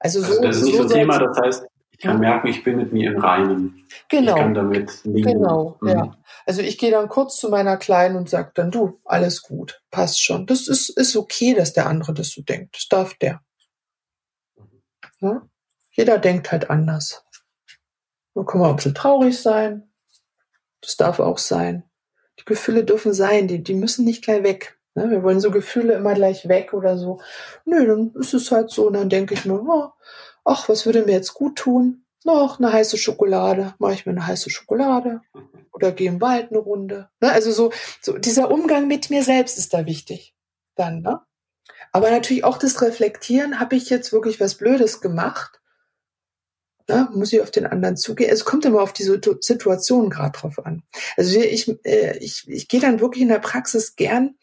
Also, 0.00 0.20
so, 0.20 0.26
also 0.26 0.42
das 0.42 0.56
ist 0.56 0.64
nicht 0.64 0.76
so 0.76 0.82
ein 0.82 0.88
Thema, 0.88 1.18
das 1.20 1.38
heißt, 1.38 1.66
kann 2.02 2.20
merken, 2.20 2.48
ich 2.48 2.64
bin 2.64 2.76
mit 2.76 2.92
mir 2.92 3.12
im 3.12 3.20
Reinen. 3.20 3.86
Genau. 4.08 4.32
Ich 4.32 4.38
kann 4.38 4.54
damit 4.54 5.04
liegen. 5.04 5.32
Genau, 5.32 5.78
mhm. 5.80 5.88
ja. 5.88 6.16
Also 6.44 6.60
ich 6.60 6.78
gehe 6.78 6.90
dann 6.90 7.08
kurz 7.08 7.38
zu 7.38 7.48
meiner 7.48 7.76
Kleinen 7.76 8.16
und 8.16 8.28
sage 8.28 8.50
dann, 8.54 8.70
du, 8.70 9.00
alles 9.04 9.42
gut, 9.42 9.82
passt 9.90 10.22
schon. 10.22 10.46
Das 10.46 10.68
ist, 10.68 10.90
ist 10.90 11.16
okay, 11.16 11.54
dass 11.54 11.72
der 11.72 11.86
andere 11.86 12.12
das 12.12 12.30
so 12.30 12.42
denkt. 12.42 12.76
Das 12.76 12.88
darf 12.88 13.14
der. 13.14 13.40
Ja? 15.20 15.48
Jeder 15.92 16.18
denkt 16.18 16.50
halt 16.52 16.70
anders. 16.70 17.24
Dann 18.34 18.46
kann 18.46 18.60
man 18.60 18.70
ein 18.70 18.76
bisschen 18.76 18.94
traurig 18.94 19.38
sein. 19.38 19.90
Das 20.80 20.96
darf 20.96 21.20
auch 21.20 21.38
sein. 21.38 21.84
Die 22.40 22.44
Gefühle 22.44 22.84
dürfen 22.84 23.12
sein, 23.12 23.46
die, 23.46 23.62
die 23.62 23.74
müssen 23.74 24.04
nicht 24.04 24.24
gleich 24.24 24.42
weg. 24.42 24.78
Ne? 24.94 25.10
Wir 25.10 25.22
wollen 25.22 25.40
so 25.40 25.50
Gefühle 25.50 25.94
immer 25.94 26.14
gleich 26.14 26.48
weg 26.48 26.72
oder 26.72 26.98
so. 26.98 27.20
Nö, 27.64 27.86
dann 27.86 28.12
ist 28.14 28.34
es 28.34 28.50
halt 28.50 28.70
so. 28.70 28.88
Und 28.88 28.94
dann 28.94 29.08
denke 29.08 29.34
ich 29.34 29.44
mir, 29.44 29.60
oh, 29.62 29.90
ach, 30.44 30.68
was 30.68 30.86
würde 30.86 31.04
mir 31.04 31.12
jetzt 31.12 31.34
gut 31.34 31.56
tun? 31.56 32.04
Noch 32.24 32.58
eine 32.58 32.72
heiße 32.72 32.98
Schokolade. 32.98 33.74
Mache 33.78 33.94
ich 33.94 34.06
mir 34.06 34.12
eine 34.12 34.26
heiße 34.26 34.50
Schokolade. 34.50 35.22
Oder 35.72 35.92
gehe 35.92 36.08
im 36.08 36.20
Wald 36.20 36.50
eine 36.50 36.60
Runde. 36.60 37.08
Ne? 37.20 37.32
Also 37.32 37.50
so, 37.50 37.72
so 38.00 38.18
dieser 38.18 38.50
Umgang 38.50 38.86
mit 38.86 39.10
mir 39.10 39.24
selbst 39.24 39.58
ist 39.58 39.74
da 39.74 39.86
wichtig. 39.86 40.34
Dann, 40.76 41.02
ne? 41.02 41.20
Aber 41.90 42.10
natürlich 42.10 42.44
auch 42.44 42.58
das 42.58 42.80
Reflektieren, 42.80 43.60
habe 43.60 43.76
ich 43.76 43.90
jetzt 43.90 44.12
wirklich 44.12 44.40
was 44.40 44.54
Blödes 44.54 45.00
gemacht? 45.00 45.60
Ne? 46.88 47.08
Muss 47.12 47.32
ich 47.32 47.40
auf 47.40 47.50
den 47.50 47.66
anderen 47.66 47.96
zugehen? 47.96 48.30
Es 48.30 48.44
kommt 48.44 48.64
immer 48.64 48.82
auf 48.82 48.92
die 48.92 49.02
Situation 49.02 50.10
gerade 50.10 50.38
drauf 50.38 50.64
an. 50.64 50.82
Also 51.16 51.38
ich, 51.40 51.68
äh, 51.84 52.16
ich, 52.18 52.48
ich 52.48 52.68
gehe 52.68 52.80
dann 52.80 53.00
wirklich 53.00 53.22
in 53.22 53.28
der 53.28 53.38
Praxis 53.38 53.96
gern 53.96 54.36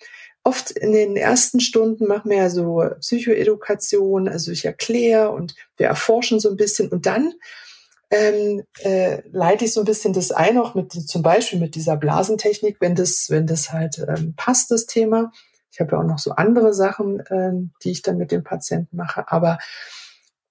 oft 0.44 0.72
in 0.72 0.92
den 0.92 1.16
ersten 1.16 1.60
Stunden 1.60 2.08
machen 2.08 2.32
wir 2.32 2.38
ja 2.38 2.50
so 2.50 2.84
Psychoedukation, 3.00 4.28
also 4.28 4.52
ich 4.52 4.66
erkläre 4.66 5.32
und 5.32 5.56
wir 5.78 5.88
erforschen 5.88 6.40
so 6.40 6.50
ein 6.50 6.56
bisschen 6.56 6.90
und 6.90 7.06
dann 7.06 7.34
ähm, 8.12 8.64
äh, 8.80 9.22
leite 9.32 9.66
ich 9.66 9.74
so 9.74 9.82
ein 9.82 9.86
bisschen 9.86 10.14
das 10.14 10.32
ein, 10.32 10.58
auch 10.58 10.74
mit 10.74 10.92
zum 10.92 11.22
Beispiel 11.22 11.60
mit 11.60 11.76
dieser 11.76 11.96
Blasentechnik, 11.96 12.78
wenn 12.80 12.96
das, 12.96 13.30
wenn 13.30 13.46
das 13.46 13.72
halt 13.72 14.00
ähm, 14.08 14.34
passt, 14.36 14.72
das 14.72 14.88
Thema. 14.88 15.32
Ich 15.72 15.80
habe 15.80 15.92
ja 15.92 16.00
auch 16.00 16.06
noch 16.06 16.18
so 16.18 16.32
andere 16.32 16.74
Sachen, 16.74 17.22
ähm, 17.30 17.72
die 17.84 17.92
ich 17.92 18.02
dann 18.02 18.18
mit 18.18 18.32
dem 18.32 18.44
Patienten 18.44 18.98
mache, 18.98 19.32
aber 19.32 19.60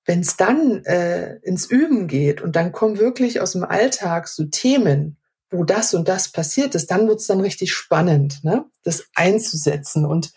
wenn 0.04 0.20
es 0.20 0.36
dann 0.36 0.84
äh, 0.84 1.36
ins 1.42 1.66
Üben 1.66 2.06
geht 2.06 2.40
und 2.40 2.56
dann 2.56 2.72
kommen 2.72 2.98
wirklich 2.98 3.40
aus 3.40 3.52
dem 3.52 3.64
Alltag 3.64 4.28
so 4.28 4.44
Themen, 4.44 5.18
wo 5.50 5.64
das 5.64 5.94
und 5.94 6.08
das 6.08 6.30
passiert 6.30 6.74
ist, 6.74 6.90
dann 6.90 7.08
wird 7.08 7.20
es 7.20 7.26
dann 7.26 7.40
richtig 7.40 7.72
spannend, 7.72 8.44
ne? 8.44 8.66
das 8.82 9.08
einzusetzen 9.14 10.04
und 10.04 10.32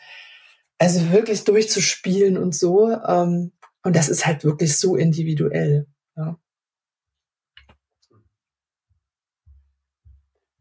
also 0.77 1.11
wirklich 1.11 1.43
durchzuspielen 1.43 2.37
und 2.37 2.55
so. 2.55 2.91
Ähm, 2.91 3.51
und 3.83 3.95
das 3.95 4.09
ist 4.09 4.25
halt 4.25 4.43
wirklich 4.43 4.79
so 4.79 4.95
individuell. 4.95 5.87
Ja. 6.15 6.37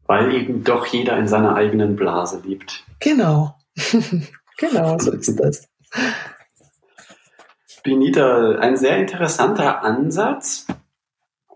Weil 0.05 0.35
eben 0.35 0.65
doch 0.65 0.87
jeder 0.87 1.17
in 1.19 1.29
seiner 1.29 1.55
eigenen 1.55 1.97
Blase 1.97 2.43
lebt. 2.45 2.85
Genau. 2.99 3.55
genau, 4.59 4.99
so 4.99 5.13
ist 5.13 5.39
das. 5.39 5.69
Benita, 7.83 8.59
ein 8.59 8.77
sehr 8.77 8.99
interessanter 8.99 9.83
Ansatz. 9.83 10.67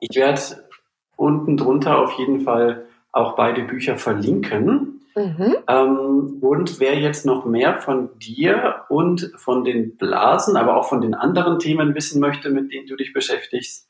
Ich 0.01 0.16
werde 0.16 0.68
unten 1.16 1.57
drunter 1.57 1.99
auf 1.99 2.18
jeden 2.18 2.40
Fall 2.40 2.84
auch 3.15 3.37
beide 3.37 3.62
Bücher 3.62 3.97
verlinken. 3.97 5.01
Mhm. 5.17 5.55
Ähm, 5.69 6.39
und 6.41 6.81
wer 6.81 6.99
jetzt 6.99 7.25
noch 7.25 7.45
mehr 7.45 7.81
von 7.81 8.19
dir 8.19 8.81
und 8.89 9.31
von 9.37 9.62
den 9.65 9.97
Blasen, 9.97 10.57
aber 10.57 10.77
auch 10.77 10.89
von 10.89 11.01
den 11.01 11.15
anderen 11.15 11.61
Themen 11.61 11.95
wissen 11.95 12.21
möchte, 12.21 12.51
mit 12.51 12.73
denen 12.73 12.89
du 12.89 12.97
dich 12.97 13.12
beschäftigst, 13.12 13.89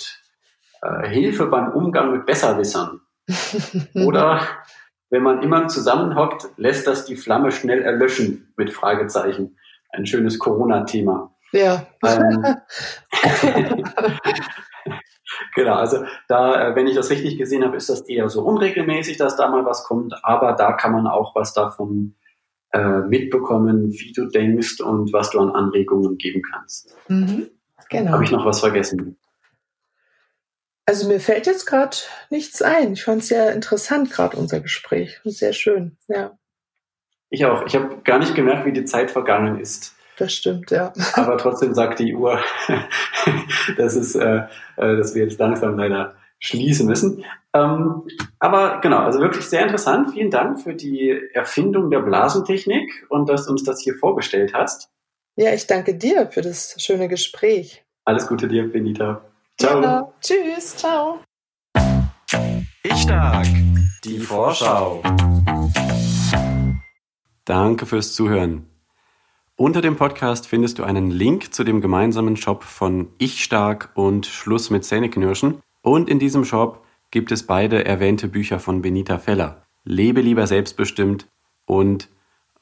äh, 0.83 1.09
Hilfe 1.09 1.47
beim 1.47 1.73
Umgang 1.73 2.13
mit 2.13 2.27
Besserwissern. 2.27 3.01
Oder 3.95 4.41
wenn 5.11 5.23
man 5.23 5.43
immer 5.43 5.69
zusammenhockt, 5.69 6.49
lässt 6.57 6.87
das 6.87 7.05
die 7.05 7.17
Flamme 7.17 7.53
schnell 7.53 7.83
erlöschen 7.83 8.53
mit 8.57 8.73
Fragezeichen. 8.73 9.57
Ein 9.91 10.05
schönes 10.05 10.39
Corona-Thema. 10.39 11.33
Ja. 11.53 11.87
Ähm, 12.05 12.45
genau, 15.55 15.75
also 15.75 16.05
da, 16.29 16.69
äh, 16.69 16.77
wenn 16.77 16.87
ich 16.87 16.95
das 16.95 17.11
richtig 17.11 17.39
gesehen 17.39 17.65
habe, 17.65 17.77
ist 17.77 17.89
das 17.89 18.03
eher 18.03 18.29
so 18.29 18.43
unregelmäßig, 18.43 19.17
dass 19.17 19.37
da 19.37 19.49
mal 19.49 19.65
was 19.65 19.85
kommt, 19.85 20.15
aber 20.25 20.53
da 20.53 20.73
kann 20.73 20.93
man 20.93 21.07
auch 21.07 21.35
was 21.35 21.53
davon 21.53 22.15
äh, 22.73 23.01
mitbekommen, 23.01 23.93
wie 23.93 24.13
du 24.13 24.27
denkst 24.27 24.81
und 24.81 25.13
was 25.13 25.31
du 25.31 25.41
an 25.41 25.51
Anregungen 25.51 26.19
geben 26.19 26.43
kannst. 26.43 26.97
Mhm, 27.09 27.49
genau. 27.89 28.13
Habe 28.13 28.25
ich 28.25 28.31
noch 28.31 28.45
was 28.45 28.61
vergessen? 28.61 29.17
Also 30.85 31.09
mir 31.09 31.19
fällt 31.19 31.47
jetzt 31.47 31.67
gerade 31.67 31.97
nichts 32.31 32.63
ein. 32.63 32.93
Ich 32.93 33.03
fand 33.03 33.23
es 33.23 33.29
sehr 33.29 33.53
interessant, 33.53 34.11
gerade 34.13 34.37
unser 34.37 34.61
Gespräch. 34.61 35.21
Sehr 35.25 35.53
schön, 35.53 35.97
ja. 36.07 36.39
Ich 37.29 37.45
auch. 37.45 37.67
Ich 37.67 37.75
habe 37.75 38.03
gar 38.05 38.21
nicht 38.21 38.37
gemerkt, 38.37 38.67
wie 38.67 38.73
die 38.73 38.85
Zeit 38.85 39.11
vergangen 39.11 39.59
ist. 39.59 39.96
Das 40.17 40.33
stimmt, 40.33 40.71
ja. 40.71 40.93
Aber 41.15 41.37
trotzdem 41.37 41.75
sagt 41.75 41.99
die 41.99 42.15
Uhr, 42.15 42.39
dass, 43.77 43.97
es, 43.97 44.15
äh, 44.15 44.43
äh, 44.77 44.97
dass 44.97 45.15
wir 45.15 45.25
jetzt 45.25 45.39
langsam 45.39 45.77
leider 45.77 46.15
schließen 46.39 46.87
müssen. 46.87 47.25
Ähm, 47.53 48.03
aber 48.39 48.81
genau, 48.81 48.99
also 48.99 49.21
wirklich 49.21 49.47
sehr 49.47 49.63
interessant. 49.63 50.11
Vielen 50.13 50.31
Dank 50.31 50.61
für 50.61 50.75
die 50.75 51.19
Erfindung 51.33 51.91
der 51.91 52.01
Blasentechnik 52.01 53.07
und 53.09 53.29
dass 53.29 53.47
du 53.47 53.53
uns 53.53 53.65
das 53.65 53.81
hier 53.81 53.95
vorgestellt 53.95 54.53
hast. 54.55 54.91
Ja, 55.37 55.53
ich 55.53 55.67
danke 55.67 55.95
dir 55.95 56.29
für 56.31 56.41
das 56.41 56.75
schöne 56.79 57.09
Gespräch. 57.09 57.85
Alles 58.05 58.27
Gute 58.27 58.49
dir, 58.49 58.71
Benita. 58.71 59.23
Ciao. 59.59 59.83
Ja, 59.83 60.13
tschüss, 60.21 60.77
ciao. 60.77 61.21
Ich 62.83 62.97
stark. 63.03 63.47
Die 64.05 64.19
Vorschau. 64.19 65.03
Danke 67.45 67.87
fürs 67.87 68.15
Zuhören. 68.15 68.76
Unter 69.59 69.81
dem 69.81 69.97
Podcast 69.97 70.47
findest 70.47 70.79
du 70.79 70.85
einen 70.85 71.11
Link 71.11 71.55
zu 71.55 71.65
dem 71.65 71.81
gemeinsamen 71.81 72.37
Shop 72.37 72.63
von 72.63 73.09
Ich 73.17 73.43
Stark 73.43 73.89
und 73.95 74.27
Schluss 74.27 74.69
mit 74.69 74.85
Zähneknirschen. 74.85 75.63
Und 75.81 76.11
in 76.11 76.19
diesem 76.19 76.45
Shop 76.45 76.85
gibt 77.11 77.33
es 77.33 77.47
beide 77.47 77.87
erwähnte 77.87 78.29
Bücher 78.29 78.61
von 78.61 78.83
Benita 78.83 79.17
Feller. 79.17 79.63
Lebe 79.83 80.21
lieber 80.21 80.47
selbstbestimmt 80.47 81.27
und 81.65 82.11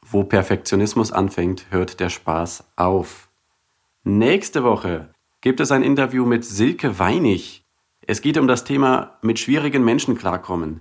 Wo 0.03 0.23
Perfektionismus 0.23 1.11
anfängt, 1.11 1.67
hört 1.71 1.99
der 1.99 2.11
Spaß 2.11 2.63
auf. 2.77 3.29
Nächste 4.05 4.63
Woche 4.63 5.13
gibt 5.41 5.59
es 5.59 5.73
ein 5.73 5.83
Interview 5.83 6.25
mit 6.25 6.45
Silke 6.45 7.01
Weinig. 7.01 7.65
Es 8.07 8.21
geht 8.23 8.39
um 8.39 8.47
das 8.47 8.63
Thema 8.63 9.19
mit 9.21 9.41
schwierigen 9.41 9.85
Menschen 9.85 10.17
klarkommen. 10.17 10.79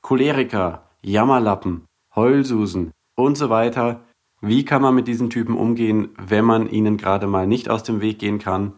Choleriker, 0.00 0.90
Jammerlappen, 1.02 1.84
Heulsusen 2.16 2.90
und 3.14 3.38
so 3.38 3.48
weiter 3.48 4.00
wie 4.44 4.64
kann 4.64 4.82
man 4.82 4.96
mit 4.96 5.06
diesen 5.06 5.30
Typen 5.30 5.56
umgehen, 5.56 6.08
wenn 6.18 6.44
man 6.44 6.68
ihnen 6.68 6.96
gerade 6.96 7.28
mal 7.28 7.46
nicht 7.46 7.70
aus 7.70 7.84
dem 7.84 8.00
Weg 8.00 8.18
gehen 8.18 8.40
kann? 8.40 8.72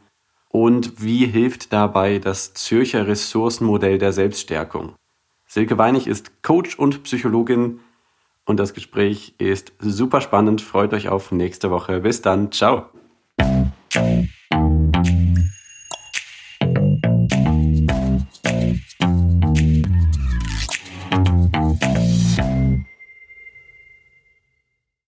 Und 0.51 1.03
wie 1.03 1.25
hilft 1.25 1.73
dabei 1.73 2.19
das 2.19 2.53
Zürcher 2.53 3.07
Ressourcenmodell 3.07 3.97
der 3.97 4.13
Selbststärkung? 4.13 4.93
Silke 5.47 5.79
Weinig 5.79 6.07
ist 6.07 6.43
Coach 6.43 6.79
und 6.79 7.03
Psychologin 7.05 7.81
und 8.45 8.61
das 8.61 8.75
Gespräch 8.75 9.37
ist 9.39 9.73
super 9.79 10.21
spannend. 10.21 10.61
Freut 10.61 10.93
euch 10.93 11.09
auf 11.09 11.33
nächste 11.33 11.71
Woche. 11.71 12.01
Bis 12.01 12.21
dann. 12.21 12.53
Ciao. 12.53 12.91